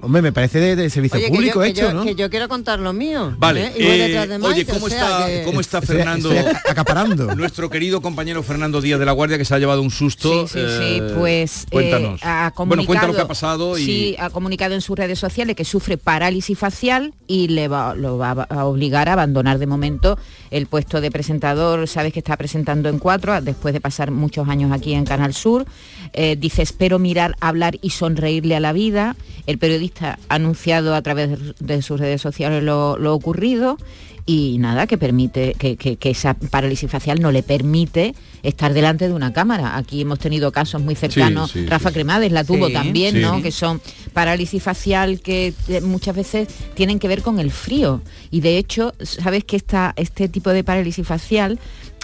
Hombre, 0.00 0.22
me 0.22 0.32
parece 0.32 0.60
de, 0.60 0.76
de 0.76 0.90
servicio 0.90 1.16
Oye, 1.18 1.26
que 1.26 1.32
público 1.32 1.54
yo, 1.56 1.60
que 1.62 1.68
hecho, 1.68 1.82
yo- 1.82 1.92
¿no? 1.94 2.04
que 2.04 2.14
yo 2.14 2.30
quiero 2.30 2.48
contar 2.48 2.78
lo 2.78 2.92
mío. 2.92 3.34
Vale, 3.38 3.66
¿eh? 3.66 3.72
Y 3.76 3.82
voy 3.84 3.92
eh, 3.92 3.98
detrás 4.08 4.28
de 4.28 4.36
oye, 4.36 4.54
Mike, 4.58 4.72
¿cómo 4.72 4.86
o 4.86 4.88
sea 4.88 5.02
está, 5.02 5.26
que- 5.26 5.42
¿cómo 5.44 5.60
está 5.60 5.82
Fernando? 5.82 6.32
estoy 6.32 6.52
acaparando. 6.68 7.34
Nuestro 7.36 7.68
querido 7.70 8.00
compañero 8.00 8.42
Fernando 8.42 8.80
Díaz 8.80 8.98
de 9.00 9.06
la 9.06 9.12
Guardia 9.12 9.38
que 9.38 9.44
se 9.44 9.54
ha 9.54 9.58
llevado 9.58 9.82
un 9.82 9.90
susto. 9.90 10.46
Sí, 10.46 10.60
sí, 10.60 10.66
sí, 10.78 10.84
eh, 11.00 11.12
pues 11.18 11.64
eh, 11.64 11.66
cuéntanos. 11.70 12.20
ha 12.22 12.52
bueno, 12.56 12.84
cuenta 12.86 13.06
lo 13.06 13.14
que 13.14 13.20
ha 13.20 13.28
pasado 13.28 13.76
y 13.78 13.84
sí, 13.84 14.16
ha 14.18 14.30
comunicado 14.30 14.74
en 14.74 14.80
sus 14.80 14.96
redes 14.96 15.18
sociales 15.18 15.56
que 15.56 15.64
sufre 15.64 15.96
parálisis 15.98 16.58
facial 16.58 17.12
y 17.26 17.48
le 17.48 17.68
va, 17.68 17.94
lo 17.94 18.18
va 18.18 18.30
a 18.48 18.64
obligar 18.64 19.08
a 19.08 19.14
abandonar 19.14 19.58
de 19.58 19.66
momento 19.66 20.18
el 20.50 20.66
puesto 20.66 21.00
de 21.00 21.10
presentador. 21.10 21.86
Sabes 21.88 22.12
que 22.12 22.20
está 22.20 22.36
presentando 22.36 22.88
en 22.88 22.98
cuatro 22.98 23.40
después 23.40 23.74
de 23.74 23.80
pasar 23.80 24.10
muchos 24.10 24.48
años 24.48 24.72
aquí 24.72 24.94
en 24.94 25.04
Canal 25.04 25.34
Sur. 25.34 25.66
Eh, 26.12 26.36
dice 26.38 26.62
espero 26.62 26.98
mirar, 26.98 27.34
hablar 27.40 27.78
y 27.82 27.90
sonreírle 27.90 28.56
a 28.56 28.60
la 28.60 28.72
vida. 28.72 29.16
El 29.46 29.58
periodista 29.58 30.18
ha 30.28 30.34
anunciado 30.34 30.94
a 30.94 31.02
través 31.02 31.30
de- 31.58 31.82
sus 31.82 31.98
redes 32.00 32.20
sociales 32.20 32.62
lo, 32.62 32.98
lo 32.98 33.14
ocurrido 33.14 33.78
y 34.26 34.58
nada, 34.58 34.86
que 34.86 34.98
permite, 34.98 35.54
que, 35.58 35.76
que- 35.78 35.96
que 35.96 36.10
esa 36.10 36.34
parálisis 36.34 36.90
facial 36.90 37.18
no 37.20 37.32
le 37.32 37.42
permite 37.42 38.14
estar 38.42 38.74
delante 38.74 39.08
de 39.08 39.14
una 39.14 39.32
cámara. 39.32 39.78
Aquí 39.78 40.02
hemos 40.02 40.18
tenido 40.18 40.52
casos 40.52 40.82
muy 40.82 40.94
cercanos, 40.94 41.52
sí, 41.52 41.64
Rafa 41.66 41.88
sí. 41.88 41.94
Cremades 41.94 42.30
la 42.30 42.44
tuvo 42.44 42.66
Sí, 42.66 42.72
también, 42.74 43.14
sí. 43.14 43.20
¿no? 43.22 43.40
Que 43.40 43.50
son 43.50 43.80
parálisis 44.12 44.62
facial 44.62 45.20
que 45.20 45.54
eh, 45.68 45.80
muchas 45.80 46.14
veces 46.14 46.48
tienen 46.74 46.98
que 46.98 47.08
ver 47.08 47.22
con 47.22 47.40
el 47.40 47.50
frío. 47.50 48.02
Y 48.30 48.40
de 48.42 48.58
hecho, 48.58 48.92
sabes 49.02 49.44
que 49.44 49.56
esta, 49.56 49.94
este 49.96 50.28
tipo 50.28 50.50
de 50.50 50.62
parálisis 50.62 51.06
facial 51.06 51.58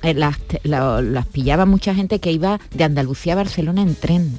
eh, 0.04 0.14
las, 0.14 0.36
la- 0.62 1.00
las 1.02 1.26
pillaba 1.26 1.66
mucha 1.66 1.94
gente 1.94 2.18
que 2.20 2.30
iba 2.32 2.60
de 2.74 2.84
Andalucía 2.84 3.32
a 3.32 3.36
Barcelona 3.36 3.82
en 3.82 3.94
tren. 3.94 4.38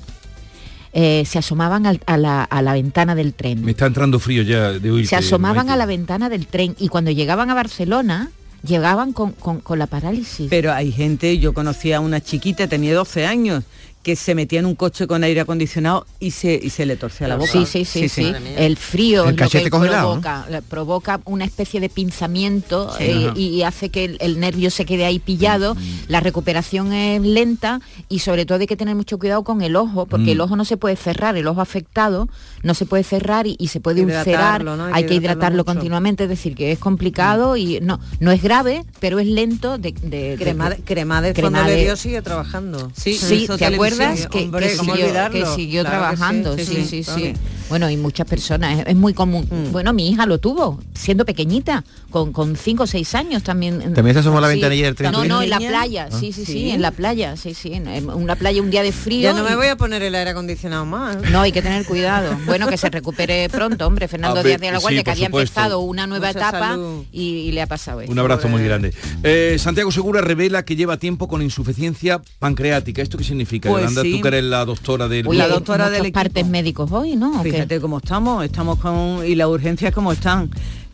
Eh, 0.93 1.23
se 1.25 1.39
asomaban 1.39 1.85
al- 1.85 1.99
a, 2.05 2.17
la, 2.17 2.43
a 2.43 2.61
la 2.61 2.71
ventana 2.73 3.15
del 3.15 3.33
tren 3.33 3.61
me 3.65 3.71
está 3.71 3.85
entrando 3.85 4.17
frío 4.17 4.43
ya 4.43 4.71
de 4.71 4.91
oírte. 4.91 5.09
se 5.09 5.15
asomaban 5.17 5.69
a 5.69 5.75
la 5.75 5.85
ventana 5.85 6.29
del 6.29 6.47
tren 6.47 6.73
y 6.79 6.87
cuando 6.87 7.11
llegaban 7.11 7.49
a 7.49 7.53
Barcelona 7.53 8.31
llegaban 8.65 9.11
con, 9.11 9.33
con- 9.33 9.59
con 9.59 9.77
la 9.77 9.87
parálisis. 9.87 10.47
Pero 10.49 10.71
hay 10.71 10.93
gente, 10.93 11.37
yo 11.37 11.53
conocía 11.53 11.97
a 11.97 11.99
una 11.99 12.21
chiquita, 12.21 12.67
tenía 12.67 12.95
12 12.95 13.25
años, 13.27 13.63
que 14.05 14.15
se 14.15 14.35
metía 14.35 14.59
en 14.59 14.67
un 14.67 14.75
coche 14.75 15.07
con 15.07 15.23
aire 15.23 15.39
acondicionado 15.41 16.05
y 16.19 16.29
se, 16.29 16.59
y 16.61 16.69
se 16.69 16.85
le 16.85 16.95
torcía 16.95 17.27
la 17.27 17.37
boca. 17.37 17.51
Sí, 17.51 17.65
sí, 17.65 17.85
sí, 17.85 18.07
sí. 18.07 18.31
El 18.55 18.77
frío 18.77 19.23
El 19.23 19.29
es 19.29 19.35
lo 19.35 19.37
cachete 19.39 19.63
que 19.63 19.69
congelado, 19.71 20.21
provoca, 20.21 20.61
provoca 20.69 21.21
una 21.25 21.43
especie 21.43 21.79
de 21.79 21.89
pinzamiento 21.89 22.93
Sí. 22.99 23.03
eh, 23.03 23.31
y, 23.35 23.63
hace 23.63 23.89
que 23.89 24.05
el, 24.05 24.17
el 24.21 24.39
nervio 24.39 24.69
se 24.69 24.85
quede 24.85 25.05
ahí 25.05 25.17
pillado. 25.17 25.75
La 26.07 26.19
recuperación 26.19 26.93
es 26.93 27.19
lenta 27.23 27.81
y 28.07 28.19
sobre 28.19 28.45
todo 28.45 28.59
hay 28.59 28.67
que 28.67 28.77
tener 28.77 28.93
mucho 28.95 29.17
cuidado 29.17 29.43
con 29.43 29.63
el 29.63 29.75
ojo, 29.75 30.05
porque 30.05 30.27
Mm. 30.27 30.29
el 30.35 30.41
ojo 30.41 30.55
no 30.55 30.65
se 30.65 30.77
puede 30.77 30.97
cerrar, 30.97 31.35
el 31.35 31.47
ojo 31.47 31.61
afectado 31.61 32.29
no 32.61 32.75
se 32.75 32.85
puede 32.85 33.03
cerrar 33.03 33.47
y, 33.47 33.55
y 33.57 33.69
se 33.69 33.79
puede 33.79 34.03
ulcerar. 34.03 34.63
Hay, 34.93 35.07
que 35.07 35.15
hidratarlo, 35.15 35.63
mucho. 35.63 35.65
continuamente, 35.73 36.25
es 36.25 36.29
decir, 36.29 36.53
que 36.53 36.71
es 36.71 36.77
complicado 36.77 37.57
y 37.57 37.79
no, 37.81 37.99
no 38.19 38.31
es 38.31 38.43
grave, 38.43 38.85
pero 38.99 39.17
es 39.17 39.25
lento 39.25 39.79
de, 39.79 39.93
de- 39.93 40.35
de- 40.35 40.37
Cremades, 40.37 40.79
Cremades 40.85 41.33
cuando 41.33 41.57
Cremades- 41.59 41.75
le 41.77 41.83
dio 41.85 41.95
sigue 41.95 42.21
trabajando. 42.21 42.91
Sí, 42.95 43.15
sí, 43.15 43.47
¿te 43.57 43.65
acuerdas? 43.65 43.94
Que, 43.97 44.39
Hombre, 44.39 44.67
que 44.69 44.77
¿cómo 44.77 44.93
siguió, 44.93 45.05
olvidarlo? 45.07 45.39
que 45.39 45.55
siguió 45.55 45.81
Claro 45.81 45.95
que 45.95 46.15
trabajando, 46.17 46.57
sí, 46.57 46.65
sí, 46.65 46.85
sí, 46.85 47.03
sí. 47.03 47.33
Bueno, 47.69 47.89
y 47.89 47.97
muchas 47.97 48.27
personas, 48.27 48.79
es, 48.79 48.85
es 48.87 48.95
muy 48.95 49.13
común. 49.13 49.47
Bueno, 49.71 49.91
mi 49.91 50.09
hija 50.09 50.25
lo 50.25 50.37
tuvo, 50.39 50.79
siendo 50.93 51.25
pequeñita, 51.25 51.83
con, 52.11 52.31
con 52.31 52.55
cinco 52.55 52.83
o 52.83 52.87
seis 52.87 53.15
años 53.15 53.41
también. 53.43 53.93
También 53.93 54.13
se 54.13 54.19
asomó 54.19 54.37
a 54.37 54.41
la 54.41 54.47
Sí. 54.49 54.53
ventanilla 54.55 54.85
del 54.85 54.95
tren 54.95 55.11
No, 55.11 55.25
no, 55.25 55.41
en 55.41 55.49
la 55.49 55.57
playa, 55.57 56.09
Ah. 56.11 56.15
sí, 56.19 56.31
sí, 56.31 56.45
sí, 56.45 56.53
Sí. 56.53 56.69
en 56.69 56.81
la 56.81 56.91
playa, 56.91 57.35
sí, 57.37 57.53
sí, 57.55 57.73
en- 57.73 57.87
en 57.87 58.09
una 58.09 58.35
playa 58.35 58.61
un 58.61 58.69
día 58.69 58.83
de 58.83 58.91
frío. 58.91 59.23
Ya 59.23 59.33
no 59.33 59.43
me 59.43 59.55
voy 59.55 59.67
a 59.67 59.75
poner 59.77 60.03
el 60.03 60.13
aire 60.13 60.29
acondicionado 60.29 60.85
más. 60.85 61.17
No, 61.31 61.41
hay 61.41 61.51
que 61.51 61.61
tener 61.63 61.85
cuidado. 61.85 62.37
Bueno, 62.45 62.67
que 62.67 62.77
se 62.77 62.89
recupere 62.89 63.49
pronto, 63.49 63.87
hombre. 63.87 64.07
Fernando 64.07 64.35
ver, 64.43 64.45
Díaz 64.45 64.61
de 64.61 64.71
la 64.71 64.77
sí, 64.77 64.81
Guardia, 64.83 64.99
que 65.03 65.03
por 65.05 65.11
había 65.13 65.25
supuesto. 65.27 65.59
empezado 65.59 65.79
una 65.79 66.05
nueva 66.07 66.27
Mucha 66.27 66.39
etapa 66.39 66.77
y, 67.11 67.21
y 67.21 67.51
le 67.51 67.61
ha 67.63 67.67
pasado 67.67 68.01
esto. 68.01 68.11
Un 68.11 68.19
abrazo 68.19 68.47
muy 68.47 68.63
grande. 68.63 68.93
Eh, 69.23 69.57
Santiago 69.59 69.91
Segura 69.91 70.21
revela 70.21 70.63
que 70.65 70.75
lleva 70.75 70.97
tiempo 70.97 71.27
con 71.27 71.41
insuficiencia 71.41 72.21
pancreática. 72.39 73.01
¿Esto 73.01 73.17
qué 73.17 73.23
significa? 73.23 73.69
Pues 73.69 73.81
Yolanda, 73.81 74.01
sí. 74.03 74.11
tú 74.17 74.21
que 74.21 74.27
eres 74.27 74.43
la 74.43 74.63
doctora 74.65 75.07
del... 75.07 75.27
Uy, 75.27 75.35
la 75.37 75.47
doctora 75.47 75.89
del 75.89 76.11
partes 76.11 76.45
médicos 76.45 76.91
hoy, 76.91 77.15
¿no? 77.15 77.41
Fíjate 77.55 77.79
cómo 77.79 77.99
estamos, 77.99 78.43
estamos 78.43 78.79
con... 78.79 79.25
y 79.25 79.33
las 79.33 79.47
urgencias 79.47 79.93
como 79.93 80.11
están. 80.11 80.49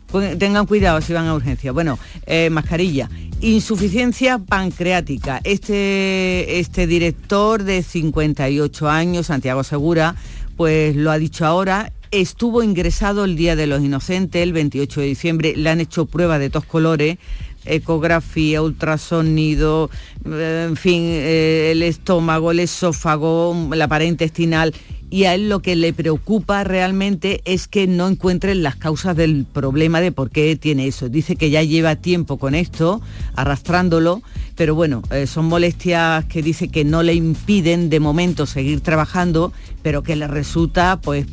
Pues 0.06 0.38
Tengan 0.38 0.66
cuidado 0.66 1.00
si 1.00 1.12
van 1.12 1.26
a 1.26 1.34
urgencias. 1.34 1.74
Bueno, 1.74 1.98
eh, 2.24 2.50
mascarilla. 2.50 3.10
Insuficiencia 3.40 4.38
pancreática. 4.38 5.40
Este, 5.42 6.60
este 6.60 6.86
director 6.86 7.64
de 7.64 7.82
58 7.82 8.88
años, 8.88 9.26
Santiago 9.26 9.64
Segura, 9.64 10.14
pues 10.56 10.94
lo 10.94 11.10
ha 11.10 11.18
dicho 11.18 11.46
ahora, 11.46 11.92
estuvo 12.12 12.62
ingresado 12.62 13.24
el 13.24 13.34
Día 13.34 13.56
de 13.56 13.66
los 13.66 13.82
Inocentes, 13.82 14.40
el 14.40 14.52
28 14.52 15.00
de 15.00 15.06
diciembre, 15.06 15.54
le 15.56 15.68
han 15.68 15.80
hecho 15.80 16.06
pruebas 16.06 16.38
de 16.38 16.50
todos 16.50 16.66
colores, 16.66 17.18
ecografía, 17.64 18.62
ultrasonido, 18.62 19.90
eh, 20.24 20.66
en 20.68 20.76
fin, 20.76 21.02
eh, 21.04 21.70
el 21.72 21.82
estómago, 21.82 22.50
el 22.50 22.60
esófago, 22.60 23.68
la 23.72 23.88
pared 23.88 24.06
intestinal. 24.06 24.74
Y 25.12 25.24
a 25.24 25.34
él 25.34 25.50
lo 25.50 25.60
que 25.60 25.76
le 25.76 25.92
preocupa 25.92 26.64
realmente 26.64 27.42
es 27.44 27.68
que 27.68 27.86
no 27.86 28.08
encuentren 28.08 28.62
las 28.62 28.76
causas 28.76 29.14
del 29.14 29.44
problema 29.44 30.00
de 30.00 30.10
por 30.10 30.30
qué 30.30 30.56
tiene 30.56 30.86
eso. 30.86 31.10
Dice 31.10 31.36
que 31.36 31.50
ya 31.50 31.62
lleva 31.62 31.96
tiempo 31.96 32.38
con 32.38 32.54
esto, 32.54 33.02
arrastrándolo, 33.36 34.22
pero 34.56 34.74
bueno, 34.74 35.02
eh, 35.10 35.26
son 35.26 35.44
molestias 35.44 36.24
que 36.24 36.40
dice 36.40 36.68
que 36.68 36.84
no 36.84 37.02
le 37.02 37.12
impiden 37.12 37.90
de 37.90 38.00
momento 38.00 38.46
seguir 38.46 38.80
trabajando, 38.80 39.52
pero 39.82 40.02
que 40.02 40.16
le 40.16 40.28
resulta 40.28 40.98
pues 41.02 41.26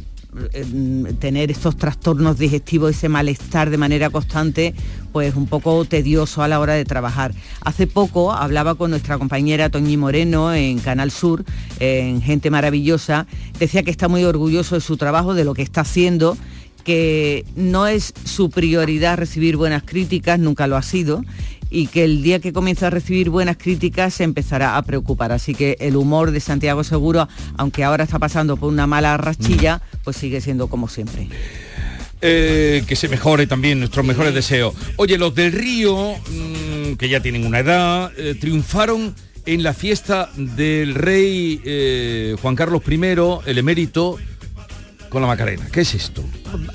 tener 1.20 1.50
estos 1.50 1.76
trastornos 1.76 2.38
digestivos, 2.38 2.92
ese 2.92 3.10
malestar 3.10 3.70
de 3.70 3.78
manera 3.78 4.10
constante, 4.10 4.76
pues 5.12 5.36
un 5.36 5.48
poco 5.48 5.84
tedioso 5.86 6.44
a 6.44 6.48
la 6.48 6.60
hora 6.60 6.74
de 6.74 6.86
trabajar. 6.86 7.34
Hace 7.62 7.88
poco 7.88 8.32
hablaba 8.32 8.76
con 8.76 8.92
nuestra 8.92 9.18
compañera 9.18 9.70
Toñi 9.70 9.98
Moreno 9.98 10.54
en 10.54 10.80
Canal 10.80 11.10
Sur, 11.10 11.44
en 11.80 12.22
Gente 12.22 12.52
Maravillosa, 12.52 13.26
decía 13.60 13.84
que 13.84 13.92
está 13.92 14.08
muy 14.08 14.24
orgulloso 14.24 14.76
de 14.76 14.82
su 14.82 14.98
trabajo, 14.98 15.34
de 15.34 15.46
lo 15.46 15.56
que 15.56 15.64
está 15.64 15.82
haciendo, 15.82 16.38
que 16.90 17.46
no 17.56 17.86
es 17.86 18.16
su 18.26 18.50
prioridad 18.50 19.16
recibir 19.16 19.58
buenas 19.58 19.84
críticas, 19.84 20.40
nunca 20.40 20.66
lo 20.66 20.76
ha 20.76 20.82
sido, 20.82 21.24
y 21.70 21.86
que 21.86 22.04
el 22.04 22.24
día 22.24 22.40
que 22.40 22.52
comience 22.52 22.84
a 22.84 22.90
recibir 22.90 23.30
buenas 23.30 23.58
críticas 23.58 24.16
se 24.16 24.24
empezará 24.24 24.76
a 24.76 24.82
preocupar. 24.82 25.32
Así 25.32 25.54
que 25.54 25.78
el 25.82 25.96
humor 25.96 26.32
de 26.32 26.40
Santiago 26.40 26.84
Seguro, 26.84 27.28
aunque 27.58 27.84
ahora 27.84 28.06
está 28.06 28.18
pasando 28.18 28.58
por 28.58 28.74
una 28.74 28.88
mala 28.88 29.18
rachilla, 29.18 29.84
pues 30.04 30.18
sigue 30.18 30.42
siendo 30.42 30.66
como 30.66 30.88
siempre. 30.88 31.28
Eh, 32.22 32.84
que 32.88 32.96
se 32.96 33.08
mejore 33.08 33.46
también, 33.46 33.78
nuestros 33.78 34.04
mejores 34.04 34.34
deseos. 34.34 34.74
Oye, 34.96 35.20
los 35.20 35.36
del 35.36 35.52
Río, 35.52 36.16
mm, 36.16 36.96
que 36.96 37.08
ya 37.08 37.20
tienen 37.20 37.46
una 37.46 37.60
edad, 37.60 38.12
eh, 38.18 38.34
triunfaron 38.34 39.14
en 39.46 39.62
la 39.62 39.76
fiesta 39.76 40.32
del 40.36 40.96
rey 40.96 41.62
eh, 41.64 42.36
Juan 42.42 42.56
Carlos 42.56 42.82
I, 42.90 43.00
el 43.46 43.60
emérito, 43.60 44.18
con 45.10 45.22
la 45.22 45.28
Macarena. 45.28 45.68
¿Qué 45.72 45.82
es 45.82 45.94
esto? 45.96 46.24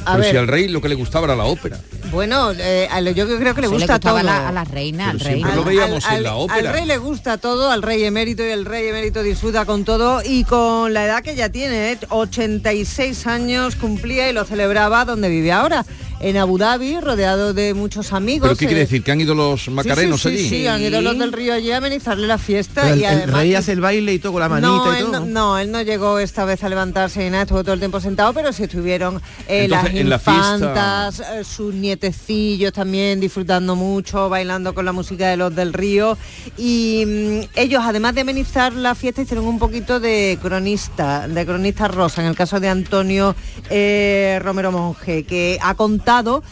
A 0.04 0.12
Pero 0.12 0.18
ver. 0.18 0.30
si 0.30 0.36
al 0.36 0.48
rey 0.48 0.68
lo 0.68 0.80
que 0.80 0.88
le 0.88 0.94
gustaba 0.94 1.26
era 1.26 1.36
la 1.36 1.44
ópera. 1.44 1.78
Bueno, 2.10 2.52
eh, 2.52 2.86
a 2.90 3.00
lo- 3.00 3.10
yo 3.10 3.26
creo 3.38 3.54
que 3.54 3.60
le 3.60 3.66
gusta 3.68 3.98
todo. 3.98 4.16
a 4.16 4.22
la- 4.22 4.48
a 4.48 4.52
la 4.52 4.64
reina, 4.64 5.10
al 5.10 5.18
Pero 5.18 5.30
rey. 5.30 5.34
siempre 5.38 5.56
lo 5.56 5.64
veíamos 5.64 6.04
en 6.10 6.22
la 6.22 6.34
ópera. 6.34 6.70
Al 6.70 6.74
rey 6.76 6.84
le 6.86 6.98
gusta 6.98 7.38
todo, 7.38 7.70
al 7.70 7.82
rey 7.82 8.04
emérito 8.04 8.42
y 8.44 8.50
el 8.50 8.64
rey 8.64 8.86
emérito 8.88 9.22
disfruta 9.22 9.64
con 9.64 9.84
todo 9.84 10.20
y 10.24 10.44
con 10.44 10.92
la 10.92 11.04
edad 11.04 11.22
que 11.22 11.34
ya 11.34 11.48
tiene, 11.48 11.92
¿eh? 11.92 11.98
86 12.10 13.26
años 13.26 13.76
cumplía 13.76 14.28
y 14.28 14.32
lo 14.32 14.44
celebraba 14.44 15.04
donde 15.04 15.28
vive 15.28 15.52
ahora, 15.52 15.84
en 16.24 16.38
Abu 16.38 16.56
Dhabi, 16.56 17.00
rodeado 17.00 17.52
de 17.52 17.74
muchos 17.74 18.14
amigos. 18.14 18.48
¿Pero 18.48 18.56
qué 18.58 18.64
quiere 18.64 18.80
eh, 18.80 18.84
decir? 18.84 19.02
¿Que 19.02 19.12
han 19.12 19.20
ido 19.20 19.34
los 19.34 19.68
macarenos 19.68 20.22
sí, 20.22 20.30
sí, 20.30 20.34
allí? 20.34 20.42
Sí, 20.44 20.48
sí, 20.48 20.66
han 20.66 20.80
ido 20.80 21.02
los 21.02 21.18
del 21.18 21.32
río 21.32 21.52
allí 21.52 21.70
a 21.70 21.76
amenizarle 21.76 22.26
la 22.26 22.38
fiesta 22.38 22.80
Pero 22.80 22.94
el, 22.94 23.00
y 23.00 23.04
el 23.04 23.10
además... 23.10 23.36
rey 23.36 23.54
hace 23.54 23.72
el 23.72 23.80
baile 23.82 24.14
y 24.14 24.18
todo 24.18 24.32
con 24.32 24.40
la 24.40 24.48
manita 24.48 24.68
no, 24.68 24.94
y 24.94 24.98
él 25.00 25.04
todo. 25.04 25.20
no, 25.20 25.26
no, 25.26 25.58
él 25.58 25.70
no 25.70 25.82
llegó 25.82 26.18
esta 26.18 26.46
vez 26.46 26.64
a 26.64 26.70
levantarse 26.70 27.22
ni 27.22 27.28
nada, 27.28 27.42
estuvo 27.42 27.62
todo 27.62 27.74
el 27.74 27.78
tiempo 27.78 28.00
sentado, 28.00 28.32
pero 28.32 28.54
sí 28.54 28.62
estuvieron 28.62 29.20
eh, 29.48 29.68
las 29.68 29.84
en 29.84 30.08
la 30.08 30.18
fiesta- 30.18 30.54
infantas, 30.54 31.20
eh, 31.20 31.44
sus 31.44 31.74
nietecillos 31.74 32.72
también 32.72 33.20
disfrutando 33.20 33.76
mucho, 33.76 34.30
bailando 34.30 34.74
con 34.74 34.86
la 34.86 34.92
música 34.92 35.28
de 35.28 35.36
los 35.36 35.54
del 35.54 35.74
río. 35.74 36.16
Y 36.56 37.04
mm, 37.06 37.40
ellos, 37.54 37.82
además 37.84 38.14
de 38.14 38.22
amenizar 38.22 38.72
la 38.72 38.94
fiesta, 38.94 39.20
hicieron 39.20 39.44
un 39.46 39.58
poquito 39.58 40.00
de 40.00 40.38
cronista, 40.40 41.28
de 41.28 41.44
cronista 41.44 41.86
rosa, 41.86 42.22
en 42.22 42.28
el 42.28 42.34
caso 42.34 42.60
de 42.60 42.70
Antonio 42.70 43.36
eh, 43.68 44.40
Romero 44.42 44.72
Monge, 44.72 45.24
que 45.24 45.58
ha 45.60 45.74
contado 45.74 46.13
eh, 46.22 46.42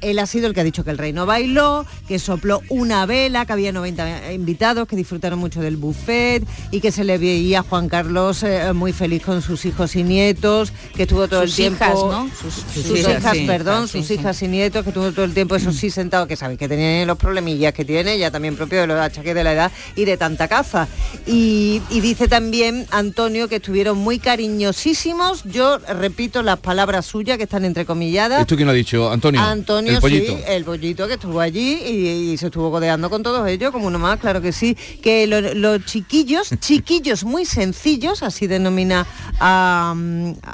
él 0.00 0.18
ha 0.18 0.26
sido 0.26 0.46
el 0.46 0.54
que 0.54 0.60
ha 0.60 0.64
dicho 0.64 0.84
que 0.84 0.90
el 0.90 0.98
rey 0.98 1.12
no 1.12 1.26
bailó, 1.26 1.86
que 2.08 2.18
sopló 2.18 2.62
una 2.68 3.06
vela, 3.06 3.46
que 3.46 3.52
había 3.52 3.72
90 3.72 4.32
invitados, 4.32 4.88
que 4.88 4.96
disfrutaron 4.96 5.38
mucho 5.38 5.60
del 5.60 5.76
buffet 5.76 6.44
y 6.70 6.80
que 6.80 6.92
se 6.92 7.04
le 7.04 7.18
veía 7.18 7.60
a 7.60 7.62
Juan 7.62 7.88
Carlos 7.88 8.42
eh, 8.42 8.72
muy 8.72 8.92
feliz 8.92 9.22
con 9.22 9.42
sus 9.42 9.64
hijos 9.64 9.96
y 9.96 10.02
nietos, 10.02 10.72
que 10.94 11.02
estuvo 11.02 11.28
todo 11.28 11.42
Sus 11.42 11.50
el 11.50 11.56
tiempo... 11.56 11.84
hijas, 11.84 11.94
¿no? 11.94 12.30
Sus, 12.40 12.54
Sus 12.54 12.82
sus 12.86 12.98
hijas, 12.98 13.18
hijas, 13.18 13.36
sí, 13.36 13.46
perdón, 13.46 13.88
sí, 13.88 13.98
sus 13.98 14.06
sí. 14.08 14.14
hijas 14.14 14.42
y 14.42 14.48
nietos, 14.48 14.82
que 14.82 14.90
estuvo 14.90 15.12
todo 15.12 15.24
el 15.24 15.34
tiempo, 15.34 15.56
eso 15.56 15.72
sí, 15.72 15.90
sentado, 15.90 16.26
que 16.26 16.36
sabéis 16.36 16.58
que 16.58 16.68
tiene 16.68 17.04
los 17.06 17.18
problemillas 17.18 17.72
que 17.72 17.84
tiene, 17.84 18.18
ya 18.18 18.30
también 18.30 18.56
propio 18.56 18.80
de 18.80 18.86
los 18.86 18.98
achaques 18.98 19.34
de 19.34 19.44
la 19.44 19.52
edad 19.52 19.72
y 19.94 20.04
de 20.04 20.16
tanta 20.16 20.48
caza. 20.48 20.88
Y, 21.26 21.82
y 21.90 22.00
dice 22.00 22.28
también 22.28 22.86
Antonio 22.90 23.48
que 23.48 23.56
estuvieron 23.56 23.98
muy 23.98 24.18
cariñosísimos, 24.18 25.44
yo 25.44 25.78
repito 25.78 26.42
las 26.42 26.58
palabras 26.58 27.06
suyas 27.06 27.36
que 27.36 27.44
están 27.44 27.64
entrecomilladas. 27.64 28.40
¿Esto 28.40 28.56
quién 28.56 28.66
lo 28.66 28.72
ha 28.72 28.74
dicho? 28.74 29.10
Antonio. 29.10 29.40
Antonio, 29.40 29.75
el 29.86 29.98
pollito. 30.00 30.32
sí, 30.36 30.42
el 30.46 30.64
pollito 30.64 31.06
que 31.08 31.14
estuvo 31.14 31.40
allí 31.40 31.74
y, 31.84 32.30
y 32.32 32.36
se 32.38 32.46
estuvo 32.46 32.70
codeando 32.70 33.10
con 33.10 33.22
todos 33.22 33.46
ellos, 33.48 33.72
como 33.72 33.86
uno 33.88 33.98
más, 33.98 34.18
claro 34.20 34.40
que 34.40 34.52
sí. 34.52 34.76
Que 35.02 35.26
lo- 35.26 35.40
los 35.54 35.84
chiquillos, 35.84 36.50
chiquillos 36.60 37.24
muy 37.24 37.44
sencillos, 37.44 38.22
así 38.22 38.46
denomina 38.46 39.06
a, 39.40 39.94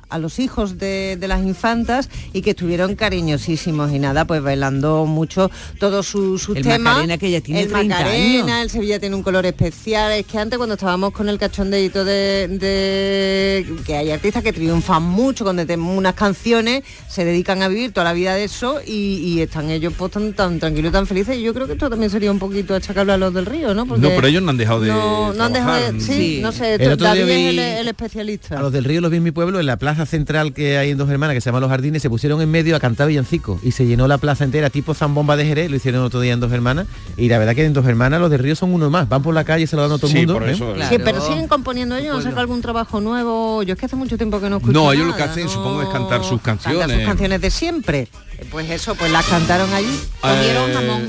a 0.08 0.18
los 0.18 0.38
hijos 0.38 0.78
de, 0.78 1.16
de 1.20 1.28
las 1.28 1.42
infantas, 1.42 2.08
y 2.32 2.42
que 2.42 2.50
estuvieron 2.50 2.94
cariñosísimos 2.96 3.92
y 3.92 3.98
nada, 3.98 4.24
pues 4.26 4.42
bailando 4.42 5.04
mucho 5.06 5.50
todos 5.78 6.06
sus, 6.06 6.42
sus 6.42 6.56
El 6.56 6.62
temas. 6.62 6.80
Macarena, 6.80 7.18
que 7.18 7.30
ya 7.30 7.40
tiene 7.40 7.62
el 7.62 7.68
30 7.72 7.94
Macarena, 7.98 8.54
años. 8.56 8.62
el 8.64 8.70
Sevilla 8.70 8.98
tiene 9.00 9.14
un 9.16 9.22
color 9.22 9.44
especial. 9.46 10.12
Es 10.12 10.26
que 10.26 10.38
antes 10.38 10.56
cuando 10.56 10.74
estábamos 10.74 11.12
con 11.12 11.28
el 11.28 11.38
cachondeito 11.38 12.04
de, 12.04 12.48
de- 12.48 13.76
que 13.86 13.96
hay 13.96 14.10
artistas 14.10 14.42
que 14.42 14.52
triunfan 14.52 15.02
mucho 15.02 15.44
con 15.44 15.58
unas 15.58 16.14
canciones, 16.14 16.84
se 17.08 17.24
dedican 17.24 17.62
a 17.62 17.68
vivir 17.68 17.92
toda 17.92 18.04
la 18.04 18.12
vida 18.12 18.34
de 18.34 18.44
eso 18.44 18.80
y, 18.86 19.11
y 19.18 19.40
están 19.42 19.70
ellos 19.70 19.92
pues 19.96 20.12
tan, 20.12 20.32
tan 20.32 20.58
tranquilos 20.58 20.90
y 20.90 20.92
tan 20.92 21.06
felices. 21.06 21.36
Y 21.36 21.42
yo 21.42 21.52
creo 21.54 21.66
que 21.66 21.72
esto 21.74 21.88
también 21.90 22.10
sería 22.10 22.30
un 22.30 22.38
poquito 22.38 22.74
achacable 22.74 23.12
a 23.12 23.16
los 23.16 23.32
del 23.34 23.46
río, 23.46 23.74
¿no? 23.74 23.84
No, 23.84 23.96
pero 23.96 24.26
ellos 24.26 24.42
no 24.42 24.50
han 24.50 24.56
dejado 24.56 24.80
de 24.80 24.88
no, 24.88 25.32
no 25.32 25.44
han 25.44 25.52
dejado 25.52 25.74
de, 25.76 25.82
trabajar. 25.82 26.00
sí, 26.00 26.40
no 26.42 26.52
sé, 26.52 26.74
El 26.74 26.92
otro 26.92 27.12
día 27.12 27.22
es 27.24 27.28
el, 27.50 27.58
el 27.58 27.88
especialista. 27.88 28.58
A 28.58 28.62
los 28.62 28.72
del 28.72 28.84
río 28.84 29.00
los 29.00 29.10
vi 29.10 29.18
en 29.18 29.22
mi 29.22 29.30
pueblo, 29.30 29.60
en 29.60 29.66
la 29.66 29.76
plaza 29.76 30.06
central 30.06 30.52
que 30.52 30.78
hay 30.78 30.90
en 30.90 30.98
Dos 30.98 31.08
Hermanas, 31.10 31.34
que 31.34 31.40
se 31.40 31.46
llama 31.50 31.60
Los 31.60 31.70
Jardines, 31.70 32.02
se 32.02 32.10
pusieron 32.10 32.40
en 32.42 32.50
medio 32.50 32.76
a 32.76 32.80
cantar 32.80 33.08
villancicos 33.08 33.60
y 33.62 33.72
se 33.72 33.86
llenó 33.86 34.06
la 34.08 34.18
plaza 34.18 34.44
entera, 34.44 34.70
tipo 34.70 34.94
zambomba 34.94 35.36
de 35.36 35.44
Jerez, 35.46 35.70
lo 35.70 35.76
hicieron 35.76 36.02
otro 36.02 36.20
día 36.20 36.32
en 36.32 36.40
Dos 36.40 36.52
Hermanas, 36.52 36.86
y 37.16 37.28
la 37.28 37.38
verdad 37.38 37.54
que 37.54 37.64
en 37.64 37.72
Dos 37.72 37.86
Hermanas 37.86 38.20
los 38.20 38.30
del 38.30 38.40
río 38.40 38.56
son 38.56 38.72
uno 38.74 38.90
más, 38.90 39.08
van 39.08 39.22
por 39.22 39.34
la 39.34 39.44
calle 39.44 39.66
saludando 39.66 39.96
a 39.96 39.98
todo 39.98 40.08
el 40.08 40.12
Sí, 40.12 40.18
mundo. 40.26 40.34
por 40.34 40.48
¿eh? 40.48 40.54
Sí, 40.88 40.96
pero 41.04 41.20
siguen 41.20 41.48
componiendo 41.48 41.96
ellos, 41.96 42.16
han 42.16 42.22
sacado 42.22 42.40
algún 42.40 42.60
trabajo 42.62 43.00
nuevo. 43.00 43.62
Yo 43.62 43.74
es 43.74 43.78
que 43.80 43.86
hace 43.86 43.96
mucho 43.96 44.16
tiempo 44.16 44.40
que 44.40 44.48
no 44.50 44.56
escucho 44.58 44.72
No, 44.72 44.92
ellos 44.92 45.06
lo 45.06 45.16
que 45.16 45.22
hacen, 45.22 45.44
¿no? 45.44 45.50
supongo, 45.50 45.82
es 45.82 45.88
cantar 45.88 46.20
sus 46.24 46.40
Cantar 46.40 46.58
canciones. 46.72 46.96
sus 46.98 47.06
canciones 47.06 47.40
de 47.40 47.50
siempre. 47.50 48.08
Eh, 48.42 48.48
Pues 48.50 48.68
eso, 48.70 48.94
pues 48.94 49.10
las 49.10 49.24
cantaron 49.26 49.72
allí. 49.72 49.98
Comieron 50.20 50.70
Eh, 50.70 50.74
jamón. 50.74 51.08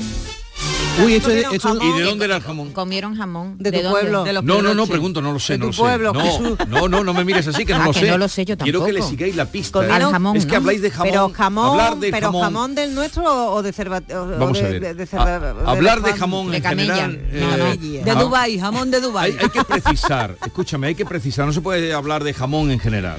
Uy, 1.04 1.14
esto, 1.14 1.28
Comieron. 1.28 1.82
¿Y 1.82 1.98
de 1.98 2.04
dónde 2.04 2.24
era 2.26 2.36
el 2.36 2.42
jamón? 2.42 2.70
Comieron 2.72 3.16
jamón. 3.16 3.56
De 3.58 3.72
tu 3.72 3.90
pueblo. 3.90 4.24
No, 4.42 4.62
no, 4.62 4.74
no, 4.74 4.86
pregunto, 4.86 5.20
no 5.20 5.32
lo 5.32 5.40
sé, 5.40 5.54
De 5.54 5.58
no 5.58 5.64
tu 5.64 5.66
lo 5.68 5.72
sé. 5.72 5.80
pueblo, 5.80 6.12
no, 6.12 6.20
Jesús. 6.20 6.58
no, 6.68 6.88
no, 6.88 7.02
no 7.02 7.12
me 7.12 7.24
mires 7.24 7.48
así, 7.48 7.66
que 7.66 7.74
no 7.74 7.80
Ah, 7.82 7.86
lo 7.86 7.92
que 7.92 7.98
sé. 8.00 8.06
no 8.10 8.18
lo 8.18 8.28
sé 8.28 8.44
yo 8.44 8.56
Quiero 8.56 8.84
que 8.84 8.92
le 8.92 9.00
tampoco. 9.00 9.10
sigáis 9.10 9.34
la 9.34 9.46
pista. 9.46 9.80
Comieron 9.80 10.08
¿eh? 10.08 10.12
jamón, 10.12 10.36
es 10.36 10.46
que 10.46 10.52
¿no? 10.52 10.56
habláis 10.58 10.82
de 10.82 10.90
jamón. 10.92 11.08
Pero 11.10 11.32
jamón, 11.34 11.70
hablar 11.80 11.96
de 11.98 12.10
pero 12.12 12.26
jamón. 12.28 12.42
jamón. 12.42 12.74
del 12.76 12.94
nuestro 12.94 13.24
o 13.52 13.62
de 13.64 13.72
cerva 13.72 14.00
Vamos 14.08 14.52
de, 14.60 14.64
a 14.64 14.68
ver. 14.70 14.80
de- 14.80 14.94
de 14.94 15.02
A- 15.02 15.06
cerva- 15.06 15.54
hablar 15.66 16.00
de 16.02 16.12
jamón 16.12 16.50
de 16.52 16.56
en 16.58 16.62
general. 16.64 17.20
Eh, 17.32 18.02
De 18.04 18.14
Dubai, 18.14 18.58
jamón 18.60 18.90
de 18.92 19.00
Dubai. 19.00 19.32
Hay, 19.32 19.36
hay 19.40 19.48
que 19.48 19.64
precisar, 19.64 20.36
escúchame, 20.46 20.86
hay 20.86 20.94
que 20.94 21.04
precisar, 21.04 21.44
no 21.44 21.52
se 21.52 21.60
puede 21.60 21.92
hablar 21.92 22.22
de 22.22 22.32
jamón 22.32 22.70
en 22.70 22.78
general. 22.78 23.18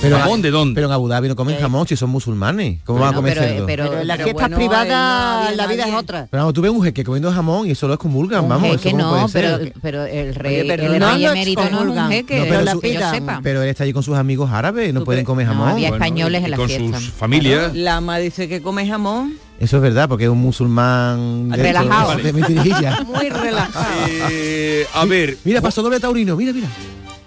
Pero, 0.00 0.16
¿Jamón 0.18 0.42
de 0.42 0.50
dónde? 0.52 0.74
Pero 0.76 0.86
en 0.86 0.92
Abu 0.92 1.08
Dhabi 1.08 1.26
no 1.28 1.34
comen 1.34 1.58
jamón 1.58 1.88
si 1.88 1.96
son 1.96 2.10
musulmanes. 2.10 2.80
¿Cómo 2.84 3.00
van 3.00 3.12
a 3.12 3.16
comer 3.16 3.34
pero, 3.34 3.46
cerdo? 3.48 3.66
pero, 3.66 3.84
Pero, 3.88 4.00
en 4.00 4.06
las 4.06 4.16
pero 4.18 4.24
fiestas 4.26 4.42
bueno, 4.50 4.56
privadas 4.56 5.50
no 5.50 5.56
la 5.56 5.66
vida 5.66 5.88
es 5.88 5.94
otra. 5.94 6.28
vamos, 6.30 6.54
tú 6.54 6.60
ves 6.62 6.70
un 6.70 6.82
jeque 6.84 7.02
comiendo 7.02 7.32
jamón 7.32 7.66
y 7.66 7.72
eso 7.72 7.88
lo 7.88 7.94
excomulgan, 7.94 8.48
vamos. 8.48 8.76
¿eso 8.76 8.90
cómo 8.90 9.02
no, 9.02 9.10
puede 9.28 9.32
pero, 9.32 9.72
pero 9.82 10.04
el 10.04 10.34
rey, 10.36 10.60
Oye, 10.60 10.68
pero 10.68 10.92
el 10.92 10.98
no 11.00 11.12
rey 11.14 11.24
emérito 11.24 11.70
no 11.70 11.80
es 11.82 11.88
un 11.98 12.08
jeque, 12.10 12.38
No, 12.38 12.44
pero 12.48 12.62
lo 12.62 12.70
su- 12.72 12.80
que 12.80 12.92
yo 12.92 12.98
pidan. 13.00 13.14
sepa. 13.14 13.40
Pero 13.42 13.62
él 13.62 13.68
está 13.70 13.82
allí 13.84 13.92
con 13.92 14.02
sus 14.04 14.16
amigos 14.16 14.50
árabes, 14.52 14.94
no 14.94 15.02
pueden 15.04 15.24
comer 15.24 15.46
no, 15.46 15.52
jamón. 15.54 15.68
había 15.70 15.88
Bueno, 15.90 16.04
españoles 16.04 16.42
y 16.42 16.44
en 16.44 16.50
la 16.52 16.56
con 16.56 16.68
fiesta. 16.68 16.98
sus 17.00 17.10
familias. 17.10 17.74
La 17.74 17.96
ama 17.96 18.18
dice 18.18 18.48
que 18.48 18.62
come 18.62 18.86
jamón. 18.86 19.34
Eso 19.58 19.78
es 19.78 19.82
verdad, 19.82 20.08
porque 20.08 20.24
es 20.24 20.30
un 20.30 20.38
musulmán 20.38 21.48
de 21.48 21.56
Relajado. 21.56 22.16
de. 22.16 22.32
Muy 22.32 23.28
relajado. 23.28 23.86
Eh, 24.30 24.86
a 24.94 25.04
ver, 25.04 25.36
Mira, 25.44 25.60
pasó 25.60 25.82
doble 25.82 25.98
taurino, 25.98 26.36
mira, 26.36 26.52
mira. 26.52 26.68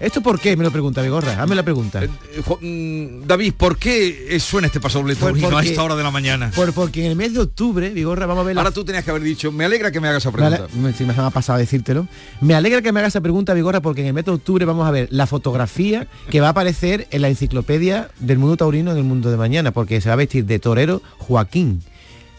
¿Esto 0.02 0.22
por 0.22 0.40
qué? 0.40 0.58
Me 0.58 0.64
lo 0.64 0.72
pregunta 0.72 1.02
Vigorra, 1.04 1.42
hazme 1.44 1.54
la 1.56 1.62
pregunta. 1.64 2.04
eh, 2.04 2.10
Ju- 2.44 2.58
mm, 2.60 3.28
David, 3.28 3.54
¿por 3.56 3.78
qué 3.78 4.36
suena 4.40 4.66
este 4.68 4.80
paso 4.80 4.98
doble 5.00 5.14
Pues 5.16 5.20
taurino 5.28 5.48
a 5.48 5.52
porque- 5.52 5.70
esta 5.70 5.84
hora 5.84 5.96
de 5.96 6.02
la 6.04 6.10
mañana? 6.10 6.52
Por, 6.56 6.74
porque 6.74 7.06
en 7.06 7.12
el 7.12 7.16
mes 7.16 7.34
de 7.34 7.42
octubre, 7.42 7.90
Vigorra, 7.92 8.26
vamos 8.26 8.42
a 8.42 8.46
ver 8.48 8.56
la 8.56 8.62
Ahora 8.62 8.74
tú 8.74 8.84
tenías 8.84 9.04
que 9.06 9.12
haber 9.12 9.22
dicho, 9.22 9.52
me 9.52 9.64
alegra 9.66 9.92
que 9.92 10.00
me 10.00 10.08
hagas 10.08 10.24
esa 10.24 10.32
pregunta. 10.32 10.68
me- 10.76 10.92
sí, 10.94 11.06
me 11.06 11.14
ha 11.16 11.30
pasado 11.30 11.58
a 11.58 11.60
decírtelo. 11.60 12.08
Me 12.42 12.56
alegra 12.56 12.82
que 12.82 12.92
me 12.92 13.00
haga 13.00 13.10
esa 13.10 13.22
pregunta, 13.22 13.54
Vigorra, 13.54 13.82
porque 13.82 14.02
en 14.02 14.08
el 14.08 14.14
mes 14.14 14.26
de 14.26 14.32
octubre 14.32 14.66
vamos 14.66 14.88
a 14.88 14.92
ver 14.92 15.08
la 15.12 15.28
fotografía 15.28 16.08
que 16.32 16.42
va 16.42 16.48
a 16.48 16.52
aparecer 16.52 17.08
en 17.12 17.22
la 17.22 17.30
enciclopedia 17.30 18.10
del 18.20 18.40
mundo 18.40 18.58
taurino 18.58 18.92
en 18.92 18.98
el 18.98 19.04
mundo 19.04 19.30
de 19.30 19.38
mañana, 19.38 19.72
porque 19.72 20.02
se 20.02 20.10
va 20.10 20.14
a 20.14 20.18
vestir 20.18 20.46
de 20.46 20.58
torero 20.58 21.02
Joaquín 21.20 21.84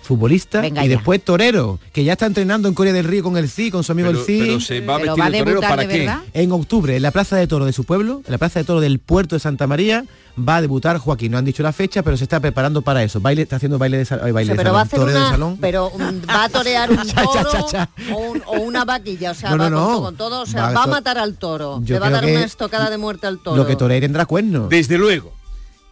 futbolista 0.02 0.60
Venga 0.60 0.84
y 0.84 0.88
ya. 0.88 0.96
después 0.96 1.22
torero, 1.24 1.78
que 1.92 2.04
ya 2.04 2.12
está 2.12 2.26
entrenando 2.26 2.68
en 2.68 2.74
Corea 2.74 2.92
del 2.92 3.04
Río 3.06 3.22
con 3.22 3.36
el 3.36 3.48
CI, 3.48 3.70
con 3.70 3.84
su 3.84 3.92
amigo 3.92 4.08
Pero, 4.08 4.18
el 4.20 4.24
CI. 4.26 4.38
pero 4.40 4.60
se 4.60 4.80
va 4.80 4.94
a 4.94 4.98
vestir 4.98 5.22
va 5.22 5.30
de 5.30 5.38
torero 5.38 5.44
debutar 5.50 5.70
para 5.70 5.82
de 5.86 5.88
qué? 5.94 6.12
En 6.34 6.52
octubre, 6.52 6.96
en 6.96 7.02
la 7.02 7.10
Plaza 7.10 7.36
de 7.36 7.46
Toro 7.46 7.64
de 7.64 7.72
su 7.72 7.84
pueblo, 7.84 8.22
en 8.26 8.32
la 8.32 8.38
Plaza 8.38 8.58
de 8.60 8.64
Toro 8.64 8.80
del 8.80 8.98
puerto 8.98 9.36
de 9.36 9.40
Santa 9.40 9.66
María, 9.66 10.04
va 10.38 10.56
a 10.56 10.60
debutar 10.60 10.98
Joaquín. 10.98 11.32
No 11.32 11.38
han 11.38 11.44
dicho 11.44 11.62
la 11.62 11.72
fecha, 11.72 12.02
pero 12.02 12.16
se 12.16 12.24
está 12.24 12.40
preparando 12.40 12.82
para 12.82 13.02
eso. 13.02 13.20
Baile, 13.20 13.42
está 13.42 13.56
haciendo 13.56 13.78
baile 13.78 13.98
de, 13.98 14.04
sal- 14.06 14.20
ay, 14.24 14.32
baile 14.32 14.52
Sí, 14.52 14.56
de 14.56 14.64
pero 14.64 14.70
salón, 14.70 14.76
va 14.76 14.80
a 14.80 14.84
hacer 14.84 14.98
de 14.98 15.04
una, 15.16 15.30
salón. 15.30 15.58
pero 15.60 15.88
um, 15.90 16.00
va 16.28 16.44
a 16.44 16.48
torear 16.48 16.90
un 16.90 16.96
toro 17.14 17.50
cha, 17.52 17.66
cha. 17.66 17.90
O, 18.12 18.18
un- 18.32 18.42
o 18.46 18.60
una 18.60 18.84
vaquilla, 18.84 19.32
o 19.32 19.34
sea, 19.34 19.50
No, 19.50 19.58
va 19.58 19.70
no, 19.70 19.76
con, 19.76 19.84
no. 19.84 19.88
todo, 19.92 20.02
con 20.02 20.16
todo, 20.16 20.40
o 20.42 20.46
sea, 20.46 20.62
Va 20.68 20.72
va, 20.72 20.82
a 20.84 20.86
matar 20.86 21.18
al 21.18 21.34
toro, 21.36 21.80
Yo 21.84 21.94
le 21.96 22.00
va 22.00 22.06
a 22.06 22.10
dar 22.10 22.24
una 22.24 22.44
estocada 22.44 22.90
de 22.90 22.96
muerte 22.98 23.26
al 23.26 23.38
toro. 23.42 23.56
Lo 23.56 23.66
que 23.66 23.76
toree 23.76 24.00
tendrá 24.00 24.24
cuerno. 24.26 24.68
Desde 24.68 24.96
luego, 24.98 25.32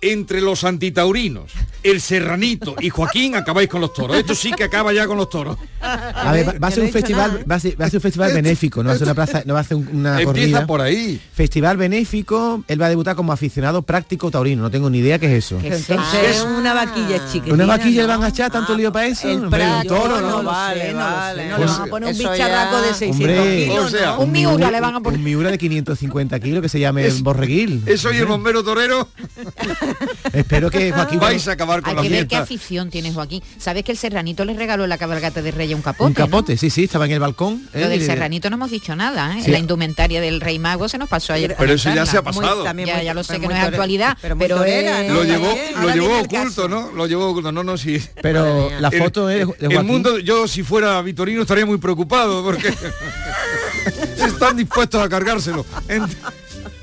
entre 0.02 0.40
los 0.40 0.64
antitaurinos, 0.64 1.52
el 1.82 2.00
serranito 2.00 2.74
y 2.80 2.88
Joaquín 2.90 3.34
acabáis 3.36 3.68
con 3.68 3.80
los 3.80 3.92
toros. 3.92 4.16
Esto 4.16 4.34
sí 4.34 4.50
que 4.52 4.64
acaba 4.64 4.92
ya 4.92 5.06
con 5.06 5.16
los 5.16 5.28
toros. 5.28 5.56
A 5.80 6.32
ver, 6.32 6.48
va, 6.48 6.52
va 6.58 6.68
a 6.68 6.70
ser 6.70 6.80
no 6.80 6.86
un 6.86 6.92
festival, 6.92 7.44
va 7.50 7.54
a 7.56 7.60
ser, 7.60 7.80
va 7.80 7.86
a 7.86 7.90
ser 7.90 7.98
un 7.98 8.02
festival 8.02 8.32
benéfico, 8.32 8.82
no 8.82 8.88
va 8.88 8.94
a 8.94 8.98
ser 8.98 9.06
una 9.06 9.14
plaza, 9.14 9.42
no 9.46 9.54
va 9.54 9.60
a 9.60 9.64
ser 9.64 9.76
un- 9.76 9.88
una 9.92 10.20
Empieza 10.20 10.26
corrida. 10.26 10.66
por 10.66 10.80
ahí. 10.80 11.20
Festival 11.34 11.76
benéfico, 11.76 12.64
él 12.68 12.80
va 12.80 12.86
a 12.86 12.88
debutar 12.90 13.14
como 13.16 13.32
aficionado 13.32 13.82
práctico 13.82 14.30
taurino, 14.30 14.62
no 14.62 14.70
tengo 14.70 14.88
ni 14.90 14.98
idea 14.98 15.18
qué 15.18 15.26
es 15.36 15.44
eso. 15.44 15.58
¿Qué 15.58 15.68
es 15.68 16.42
una 16.42 16.74
vaquilla 16.74 17.26
chiquitita. 17.26 17.54
¿Una 17.54 17.66
vaquilla 17.66 18.02
le 18.02 18.08
¿no? 18.08 18.18
van 18.18 18.24
a 18.24 18.28
echar 18.28 18.50
tanto 18.50 18.74
lío 18.76 18.92
para 18.92 19.06
eso? 19.06 19.28
el 19.28 19.44
Hombre, 19.44 19.66
un 19.66 19.86
toro, 19.86 20.20
no, 20.20 20.42
¿no? 20.42 20.42
vale, 20.44 20.80
sé, 20.86 20.92
no 20.92 20.98
vale. 20.98 21.48
No, 21.48 21.56
Pues- 21.56 21.70
le 21.70 21.76
van 21.78 21.82
a 21.82 21.90
poner 21.90 22.12
un 22.12 22.18
bicharraco 22.18 22.76
ya- 22.80 22.82
de 22.86 22.94
600 22.94 23.38
Hombre, 23.38 23.64
kilos, 23.68 23.84
o 23.84 23.88
sea, 23.90 24.06
¿no? 24.06 24.20
Un 24.20 24.32
miura 24.32 24.70
le 24.70 24.80
van 24.80 24.94
a 24.96 25.00
poner. 25.00 25.18
Un 25.18 25.24
miura 25.24 25.50
de 25.50 25.58
550 25.58 26.40
kilos 26.40 26.62
que 26.62 26.68
se 26.68 26.80
llame 26.80 27.06
Es- 27.06 27.22
borreguil. 27.22 27.82
Eso 27.86 28.12
y 28.12 28.16
el 28.16 28.26
bombero 28.26 28.62
torero 28.62 29.08
Espero 30.32 30.70
que 30.70 30.92
Joaquín 30.92 31.18
vais 31.20 31.46
a 31.48 31.52
acabar 31.52 31.80
con 31.82 31.90
Hay 31.90 31.96
la 31.96 32.02
que 32.02 32.08
ver 32.08 32.26
qué 32.26 32.36
afición 32.36 32.90
tiene 32.90 33.12
Joaquín. 33.12 33.42
¿Sabes 33.58 33.84
que 33.84 33.92
el 33.92 33.98
serranito 33.98 34.44
le 34.44 34.54
regaló 34.54 34.86
la 34.86 34.98
cabalgata 34.98 35.42
de 35.42 35.50
Reyes 35.50 35.74
un 35.76 35.82
capote? 35.82 36.06
un 36.08 36.14
capote, 36.14 36.56
sí, 36.56 36.70
sí, 36.70 36.84
estaba 36.84 37.06
en 37.06 37.12
el 37.12 37.20
balcón. 37.20 37.68
Lo 37.72 37.80
¿eh? 37.80 37.88
del 37.88 38.02
Y- 38.02 38.06
serranito 38.06 38.48
no 38.50 38.56
hemos 38.56 38.70
dicho 38.70 38.94
nada, 38.96 39.36
¿eh? 39.38 39.42
Sí. 39.44 39.50
La 39.50 39.58
indumentaria 39.58 40.20
del 40.20 40.40
Rey 40.40 40.58
Mago 40.58 40.88
se 40.88 40.98
nos 40.98 41.08
pasó 41.08 41.32
ayer. 41.32 41.54
Pero 41.58 41.72
eso 41.74 41.92
ya 41.94 42.06
se 42.06 42.16
ha 42.18 42.22
pasado. 42.22 42.56
Muy- 42.56 42.64
también 42.64 42.88
Ya, 42.88 42.96
muy- 42.96 43.04
ya 43.04 43.14
lo 43.14 43.24
sé 43.24 43.38
que 43.40 43.46
no 43.48 43.54
es 43.54 43.62
actualidad, 43.62 44.16
pero 44.20 44.36
muy 44.36 44.44
pero 44.46 44.56
torera, 44.58 45.02
es- 45.02 45.08
¿no? 45.08 45.14
Lo 45.14 45.24
llevó, 45.24 45.54
lo 45.82 45.94
llevó 45.94 46.18
oculto. 46.20 46.68
¿no? 46.68 46.90
Lo 46.92 47.06
llevó 47.06 47.30
oculto. 47.30 47.52
No, 47.52 47.62
no, 47.64 47.76
sí. 47.76 48.00
Pero 48.22 48.70
la 48.80 48.90
foto 48.90 49.28
es 49.30 49.46
El 49.60 49.84
mundo, 49.84 50.18
yo 50.18 50.46
si 50.48 50.62
fuera 50.62 51.00
Vitorino 51.02 51.42
estaría 51.42 51.66
muy 51.66 51.78
preocupado 51.78 52.42
porque 52.42 52.68
están 54.26 54.56
dispuestos 54.56 55.02
a 55.02 55.08
cargárselo. 55.08 55.64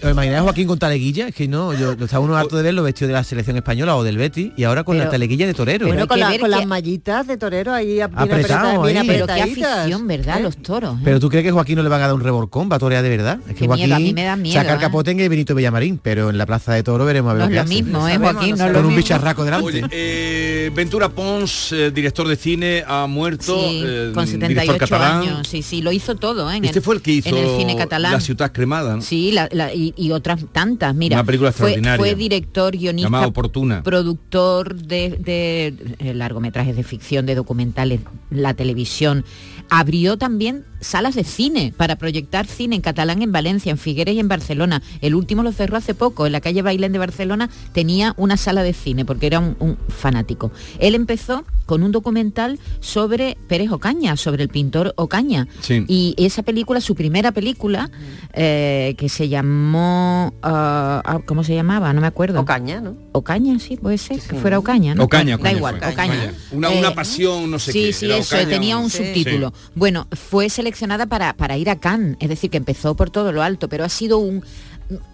¿Os 0.07 0.11
imagináis 0.13 0.39
a 0.39 0.43
Joaquín 0.43 0.67
con 0.67 0.79
taleguilla? 0.79 1.27
Es 1.27 1.35
que 1.35 1.47
no, 1.47 1.73
yo 1.73 1.93
lo 1.95 2.05
estaba 2.05 2.23
uno 2.23 2.37
harto 2.37 2.55
de 2.55 2.63
verlo 2.63 2.81
vestido 2.83 3.07
de 3.07 3.13
la 3.13 3.23
selección 3.23 3.57
española 3.57 3.95
o 3.97 4.03
del 4.03 4.17
Betty 4.17 4.53
y 4.55 4.63
ahora 4.63 4.83
con 4.85 4.97
la 4.97 5.09
taleguilla 5.09 5.45
de 5.45 5.53
torero. 5.53 5.87
Bueno, 5.87 6.03
hay 6.03 6.07
con, 6.07 6.15
que 6.15 6.19
la- 6.21 6.29
ver 6.29 6.39
con 6.39 6.49
que- 6.49 6.55
las 6.55 6.65
mallitas 6.65 7.27
de 7.27 7.37
torero 7.37 7.73
ahí 7.73 7.99
Apretado 7.99 8.83
bien 8.83 8.97
ahí. 8.97 9.07
Pero 9.07 9.27
qué 9.27 9.41
afición, 9.41 10.07
¿verdad? 10.07 10.39
¿Eh? 10.39 10.43
Los 10.43 10.57
toros. 10.57 10.95
¿eh? 10.97 11.01
Pero 11.03 11.19
tú 11.19 11.29
crees 11.29 11.43
que 11.45 11.51
Joaquín 11.51 11.75
no 11.75 11.83
le 11.83 11.89
van 11.89 12.01
a 12.01 12.05
dar 12.07 12.15
un 12.15 12.21
reborcón, 12.21 12.69
va 12.71 12.77
a 12.77 12.79
torear 12.79 13.03
de 13.03 13.09
verdad. 13.09 13.39
Es 13.47 13.53
que 13.53 13.59
Qué 13.61 13.67
Joaquín 13.67 13.85
miedo, 13.87 13.95
a 13.95 13.99
mí 13.99 14.13
me 14.13 14.23
da 14.23 14.35
miedo, 14.35 14.53
saca 14.55 14.73
el 14.73 14.79
¿eh? 15.19 15.23
el 15.23 15.29
Benito 15.29 15.55
Villamarín, 15.55 15.99
pero 16.01 16.29
en 16.29 16.37
la 16.37 16.45
plaza 16.45 16.73
de 16.73 16.83
toro 16.83 17.03
veremos 17.05 17.31
a 17.31 17.33
ver 17.33 17.39
no 17.41 17.45
es 17.45 17.49
qué 17.49 17.55
lo 17.55 17.61
hace. 17.63 17.73
mismo, 17.73 18.07
¿eh, 18.07 18.17
Joaquín? 18.17 18.51
no 18.51 18.57
No 18.57 18.63
Con 18.65 18.73
lo 18.73 18.79
un 18.79 18.85
mismo. 18.87 18.97
bicharraco 18.97 19.43
delante. 19.43 19.65
Oye, 19.67 19.83
eh, 19.91 20.71
Ventura 20.73 21.09
Pons, 21.09 21.71
eh, 21.73 21.91
director 21.91 22.27
de 22.27 22.35
cine, 22.37 22.83
ha 22.87 23.07
muerto. 23.07 23.57
Sí, 23.59 23.81
eh, 23.85 24.11
con 24.13 24.25
director 24.25 24.27
78 24.27 24.77
catalán. 24.77 25.21
años. 25.21 25.47
Sí, 25.47 25.61
sí, 25.61 25.81
lo 25.81 25.91
hizo 25.91 26.15
todo, 26.15 26.49
¿eh? 26.51 26.57
En 26.57 26.65
Este 26.65 26.79
el- 26.79 26.85
fue 26.85 26.95
el 26.95 27.01
que 27.01 27.11
hizo 27.11 27.29
en 27.29 27.37
el 27.37 27.57
cine 27.57 27.75
catalán. 27.75 28.11
La 28.13 28.19
ciudad 28.21 28.51
cremada. 28.51 29.01
Sí, 29.01 29.31
la- 29.31 29.49
la- 29.51 29.73
y, 29.73 29.93
y 29.97 30.11
otras 30.11 30.45
tantas. 30.51 30.93
Mira, 30.95 31.17
Una 31.17 31.23
película 31.25 31.51
fue, 31.51 31.69
extraordinaria. 31.71 31.97
fue 31.97 32.15
director, 32.15 32.77
guionista, 32.77 33.27
Oportuna. 33.27 33.83
productor 33.83 34.75
de, 34.75 35.17
de, 35.19 35.75
eh, 35.99 36.13
largometrajes 36.13 36.75
de 36.75 36.83
ficción, 36.83 37.25
de 37.25 37.35
documentales, 37.35 38.01
la 38.29 38.53
televisión. 38.53 39.25
Abrió 39.69 40.17
también 40.17 40.63
salas 40.79 41.15
de 41.15 41.23
cine 41.25 41.73
para 41.75 41.97
proyectar 41.97 42.45
cine 42.47 42.75
en 42.77 42.81
catalán 42.81 43.21
en 43.21 43.31
Valencia, 43.33 43.69
en 43.71 43.77
Figueres 43.77 44.15
y 44.15 44.19
en 44.19 44.27
Barcelona. 44.29 44.81
El 45.01 45.13
último 45.15 45.43
lo 45.43 45.51
cerró 45.51 45.75
hace 45.77 45.93
poco. 45.93 46.25
En 46.25 46.31
la 46.31 46.39
calle 46.41 46.61
Bailén 46.61 46.93
de 46.93 46.99
Barcelona 46.99 47.49
tenía 47.73 48.13
una 48.17 48.37
sala 48.37 48.63
de 48.63 48.71
cine 48.73 49.03
porque 49.03 49.27
era 49.27 49.39
un, 49.39 49.57
un 49.59 49.77
fanático. 49.89 50.51
Él 50.79 50.95
empezó 50.95 51.43
con 51.67 51.83
un 51.83 51.91
documental 51.91 52.57
sobre 52.79 53.37
Pérez 53.47 53.69
Ocaña, 53.71 54.17
sobre 54.17 54.41
el 54.41 54.49
pintor 54.49 54.93
Ocaña. 54.97 55.47
Sí. 55.61 55.85
Y 55.87 56.15
esa 56.17 56.41
película, 56.41 56.81
su 56.81 56.95
primera 56.95 57.31
película, 57.31 57.91
eh, 58.33 58.95
que 58.97 59.09
se 59.09 59.29
llamó, 59.29 60.33
ah, 60.41 61.01
ah, 61.05 61.19
¿cómo 61.25 61.43
se 61.43 61.53
llamaba? 61.53 61.93
No 61.93 62.01
me 62.01 62.07
acuerdo. 62.07 62.39
Ocaña, 62.39 62.81
¿no? 62.81 62.95
Ocaña, 63.11 63.59
sí, 63.59 63.77
puede 63.77 63.97
ser, 63.99 64.19
que 64.19 64.35
fuera 64.37 64.57
Ocaña, 64.57 64.95
¿no? 64.95 65.03
Ocaña, 65.03 65.35
da 65.37 65.41
Ocaña 65.41 65.57
igual, 65.57 65.77
fue. 65.79 65.89
Ocaña. 65.91 66.13
Ocaña. 66.13 66.33
Una- 66.53 66.69
una 66.69 66.95
pasión, 66.95 67.51
no 67.51 67.59
sé 67.59 67.71
sí, 67.71 67.79
qué, 67.85 67.93
Sí, 67.93 68.05
era 68.05 68.17
eso, 68.17 68.35
Ocaña, 68.35 68.49
tenía 68.49 68.77
un 68.77 68.89
sí. 68.89 68.97
subtítulo. 69.05 69.53
Bueno, 69.75 70.07
fue 70.13 70.49
seleccionada 70.49 71.05
para, 71.05 71.33
para 71.35 71.57
ir 71.57 71.69
a 71.69 71.75
Cannes, 71.79 72.17
es 72.19 72.29
decir, 72.29 72.49
que 72.49 72.57
empezó 72.57 72.95
por 72.95 73.09
todo 73.09 73.31
lo 73.31 73.43
alto, 73.43 73.67
pero 73.69 73.83
ha 73.83 73.89
sido 73.89 74.17
un 74.19 74.43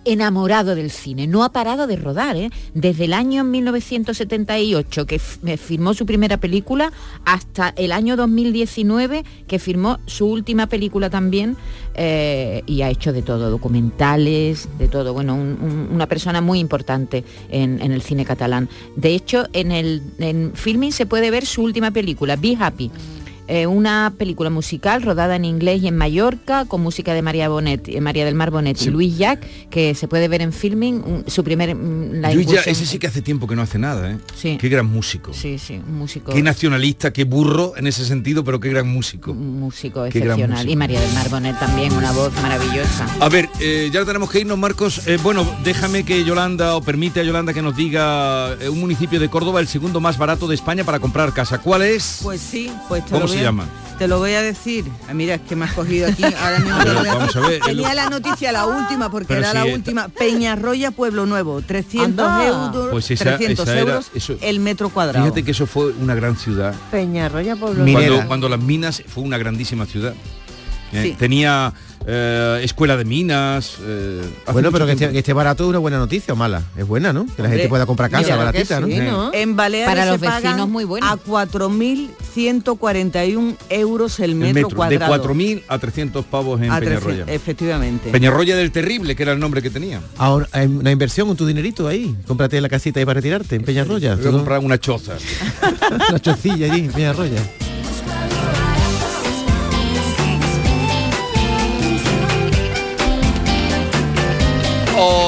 enamorado 0.05 0.76
del 0.76 0.91
cine, 0.91 1.26
no 1.28 1.43
ha 1.43 1.51
parado 1.51 1.88
de 1.88 1.95
rodar, 1.95 2.36
¿eh? 2.36 2.49
desde 2.74 3.05
el 3.05 3.13
año 3.13 3.43
1978 3.43 5.05
que 5.07 5.19
firmó 5.19 5.93
su 5.93 6.05
primera 6.05 6.38
película 6.38 6.91
hasta 7.26 7.74
el 7.76 7.91
año 7.91 8.15
2019 8.15 9.24
que 9.47 9.59
firmó 9.59 9.99
su 10.05 10.28
última 10.28 10.67
película 10.67 11.09
también 11.09 11.57
eh, 11.95 12.61
y 12.67 12.82
ha 12.82 12.89
hecho 12.89 13.13
de 13.13 13.21
todo, 13.21 13.49
documentales, 13.49 14.67
de 14.78 14.88
todo, 14.88 15.13
bueno, 15.13 15.34
un- 15.36 15.57
un- 15.61 15.89
una 15.91 16.07
persona 16.07 16.41
muy 16.41 16.59
importante 16.59 17.24
en, 17.49 17.82
en 17.82 17.91
el 17.91 18.01
cine 18.01 18.26
catalán. 18.26 18.69
De 18.95 19.15
hecho, 19.15 19.47
en 19.53 19.71
el 19.71 20.01
en 20.19 20.51
Filming 20.53 20.91
se 20.91 21.05
puede 21.05 21.32
ver 21.32 21.45
su 21.45 21.63
última 21.63 21.91
película, 21.91 22.36
Be 22.36 22.55
Happy. 22.59 22.91
Eh, 23.47 23.67
una 23.67 24.13
película 24.17 24.49
musical 24.49 25.01
rodada 25.01 25.35
en 25.35 25.45
inglés 25.45 25.81
y 25.83 25.87
en 25.87 25.97
Mallorca 25.97 26.65
con 26.65 26.81
música 26.81 27.13
de 27.13 27.21
María 27.21 27.49
Bonet, 27.49 27.87
eh, 27.89 28.01
María 28.01 28.25
del 28.25 28.35
Mar 28.35 28.51
Bonet 28.51 28.81
y 28.81 28.89
Luis 28.89 29.17
Jack, 29.17 29.41
que 29.69 29.95
se 29.95 30.07
puede 30.07 30.27
ver 30.27 30.41
en 30.41 30.53
filming, 30.53 30.95
un- 31.05 31.23
su 31.27 31.43
primer 31.43 31.75
mm, 31.75 32.21
la 32.21 32.31
Luis 32.33 32.47
incursión- 32.47 32.63
ese 32.71 32.85
sí 32.85 32.99
que 32.99 33.07
hace 33.07 33.21
tiempo 33.21 33.47
que 33.47 33.55
no 33.55 33.61
hace 33.61 33.77
nada, 33.79 34.11
¿eh? 34.11 34.17
Sí. 34.35 34.57
Qué 34.59 34.69
gran 34.69 34.85
músico. 34.85 35.33
Sí, 35.33 35.57
sí, 35.57 35.81
un 35.85 35.97
músico. 35.97 36.31
Qué 36.33 36.41
nacionalista, 36.41 37.11
qué 37.13 37.23
burro 37.25 37.73
en 37.77 37.87
ese 37.87 38.05
sentido, 38.05 38.43
pero 38.43 38.59
qué 38.59 38.69
gran 38.69 38.87
músico. 38.87 39.31
un 39.31 39.59
músico 39.59 40.03
Qué 40.03 40.09
excepcional. 40.19 40.49
músico. 40.51 40.71
Y 40.71 40.75
María 40.75 40.99
del 41.01 41.13
Mar 41.13 41.29
Bonet 41.29 41.59
también, 41.59 41.93
una 41.93 42.11
voz 42.11 42.31
maravillosa. 42.41 43.07
A 43.19 43.29
ver, 43.29 43.49
eh, 43.59 43.89
ya 43.91 44.03
tenemos 44.05 44.29
que 44.29 44.39
irnos, 44.41 44.57
Marcos. 44.57 45.07
Eh, 45.07 45.17
bueno, 45.21 45.45
déjame 45.63 46.03
que 46.03 46.23
Yolanda, 46.23 46.75
o 46.75 46.81
permite 46.81 47.19
a 47.19 47.23
Yolanda 47.23 47.53
que 47.53 47.61
nos 47.61 47.75
diga 47.75 48.53
eh, 48.59 48.69
un 48.69 48.79
municipio 48.79 49.19
de 49.19 49.29
Córdoba, 49.29 49.59
el 49.59 49.67
segundo 49.67 49.99
más 49.99 50.17
barato 50.17 50.47
de 50.47 50.55
España 50.55 50.83
para 50.83 50.99
comprar 50.99 51.33
casa. 51.33 51.59
¿Cuál 51.59 51.81
es? 51.83 52.19
Pues 52.23 52.41
sí, 52.41 52.71
pues 52.87 53.03
te 53.05 53.11
¿Cómo 53.11 53.21
lo 53.21 53.27
se 53.27 53.35
voy 53.37 53.42
Te 53.99 54.07
lo 54.07 54.17
voy 54.17 54.31
a 54.33 54.41
decir. 54.41 54.85
Ah, 55.07 55.13
Mira, 55.13 55.35
es 55.35 55.41
que 55.41 55.55
me 55.55 55.65
has 55.65 55.73
cogido 55.73 56.07
aquí. 56.07 56.23
Ahora 56.41 56.59
mismo 56.59 56.79
te 56.83 56.93
lo 56.93 56.99
voy 56.99 57.07
a 57.09 57.13
Vamos 57.13 57.27
decir. 57.27 57.41
a 57.43 57.47
ver, 57.47 57.53
el- 57.69 57.77
Tenía 57.77 57.93
la 57.93 58.09
noticia, 58.09 58.51
la 58.51 58.65
última, 58.65 59.09
porque 59.11 59.27
Pero 59.27 59.39
era 59.41 59.49
si 59.51 59.55
la 59.57 59.63
esta- 59.65 59.75
última. 59.75 60.07
Peñarroya, 60.09 60.91
Pueblo 60.91 61.25
Nuevo, 61.27 61.61
300 61.61 62.25
Anda. 62.27 62.47
euros, 62.47 62.87
Pues 62.91 63.11
esa- 63.11 63.23
300 63.37 63.67
esa 63.67 63.71
era- 63.79 63.81
euros 63.91 64.11
eso- 64.15 64.35
el 64.41 64.59
metro 64.59 64.89
cuadrado. 64.89 65.23
Fíjate 65.25 65.43
que 65.43 65.51
eso 65.51 65.67
fue 65.67 65.91
una 65.91 66.15
gran 66.15 66.35
ciudad. 66.37 66.73
Peñarroya, 66.91 67.55
Pueblo 67.55 67.83
Minera. 67.83 68.07
Cuando, 68.09 68.27
cuando 68.27 68.49
las 68.49 68.59
minas 68.59 69.03
fue 69.07 69.23
una 69.23 69.37
grandísima 69.37 69.85
ciudad. 69.85 70.13
Eh, 70.91 71.01
Sí. 71.03 71.15
Tenía 71.17 71.73
eh, 72.06 72.60
escuela 72.64 72.97
de 72.97 73.06
minas. 73.06 73.78
eh, 73.82 74.22
Bueno, 74.51 74.72
pero 74.72 74.86
que 74.86 74.91
esté, 74.93 75.12
que 75.12 75.20
esté 75.20 75.34
barato 75.34 75.64
es 75.64 75.70
una 75.70 75.80
buena 75.80 75.97
noticia 75.97 76.34
o 76.34 76.38
mala. 76.38 76.62
Es 76.78 76.86
buena, 76.88 77.14
¿no? 77.14 77.26
Que 77.36 77.41
la 77.43 77.49
gente 77.49 77.68
pueda 77.70 77.86
comprar 77.86 78.10
casa 78.10 78.36
baratita, 78.36 78.80
¿no? 78.80 79.32
En 79.34 79.56
Baleares 79.56 79.89
Para 79.89 80.04
se 80.06 80.12
los 80.12 80.20
pagan 80.22 80.43
vecinos 80.43 80.70
muy 80.70 80.84
bueno. 80.84 81.06
a 81.08 81.18
4.141 81.18 83.56
euros 83.70 84.20
el 84.20 84.32
El 84.32 84.36
metro, 84.36 84.54
metro, 84.54 84.70
de 84.70 84.76
cuadrado. 84.76 85.34
4.000 85.34 85.64
a 85.68 85.80
300 85.80 86.26
pavos 86.26 86.62
en 86.62 86.72
A 86.72 86.80
Peñarroya. 86.80 87.26
300, 87.26 87.36
Efectivamente. 87.36 88.10
Peñarroya 88.12 88.56
del 88.56 88.72
Terrible, 88.72 89.16
que 89.16 89.24
era 89.24 89.34
el 89.34 89.39
nombre 89.39 89.62
que 89.62 89.70
tenía. 89.70 90.01
Ahora, 90.18 90.47
hay 90.51 90.68
una 90.68 90.91
inversión 90.91 91.28
con 91.28 91.38
tu 91.38 91.45
dinerito 91.45 91.88
ahí. 91.88 92.16
Cómprate 92.28 92.60
la 92.62 92.70
casita 92.70 92.99
ahí 92.99 93.06
para 93.06 93.16
retirarte, 93.20 93.56
en 93.56 93.64
Peñarroya. 93.64 94.16
Voy 94.16 94.28
a 94.28 94.32
comprar 94.32 94.60
una 94.60 94.80
choza. 94.80 95.14
una 96.10 96.20
chocilla 96.20 96.72
allí, 96.72 96.86
en 96.86 96.91
Peñarroya. 96.91 97.39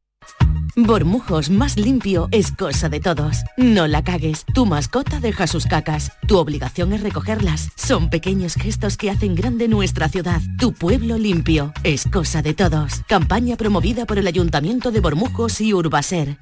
Bormujos 0.83 1.49
más 1.49 1.77
limpio 1.77 2.27
es 2.31 2.51
cosa 2.51 2.89
de 2.89 2.99
todos. 2.99 3.43
No 3.57 3.87
la 3.87 4.03
cagues. 4.03 4.45
Tu 4.53 4.65
mascota 4.65 5.19
deja 5.19 5.47
sus 5.47 5.65
cacas. 5.65 6.11
Tu 6.27 6.37
obligación 6.37 6.93
es 6.93 7.01
recogerlas. 7.01 7.69
Son 7.75 8.09
pequeños 8.09 8.55
gestos 8.55 8.97
que 8.97 9.09
hacen 9.09 9.35
grande 9.35 9.67
nuestra 9.67 10.09
ciudad. 10.09 10.41
Tu 10.57 10.73
pueblo 10.73 11.17
limpio 11.17 11.73
es 11.83 12.05
cosa 12.05 12.41
de 12.41 12.53
todos. 12.53 13.01
Campaña 13.07 13.57
promovida 13.57 14.05
por 14.05 14.17
el 14.17 14.27
Ayuntamiento 14.27 14.91
de 14.91 14.99
Bormujos 14.99 15.61
y 15.61 15.73
Urbaser. 15.73 16.37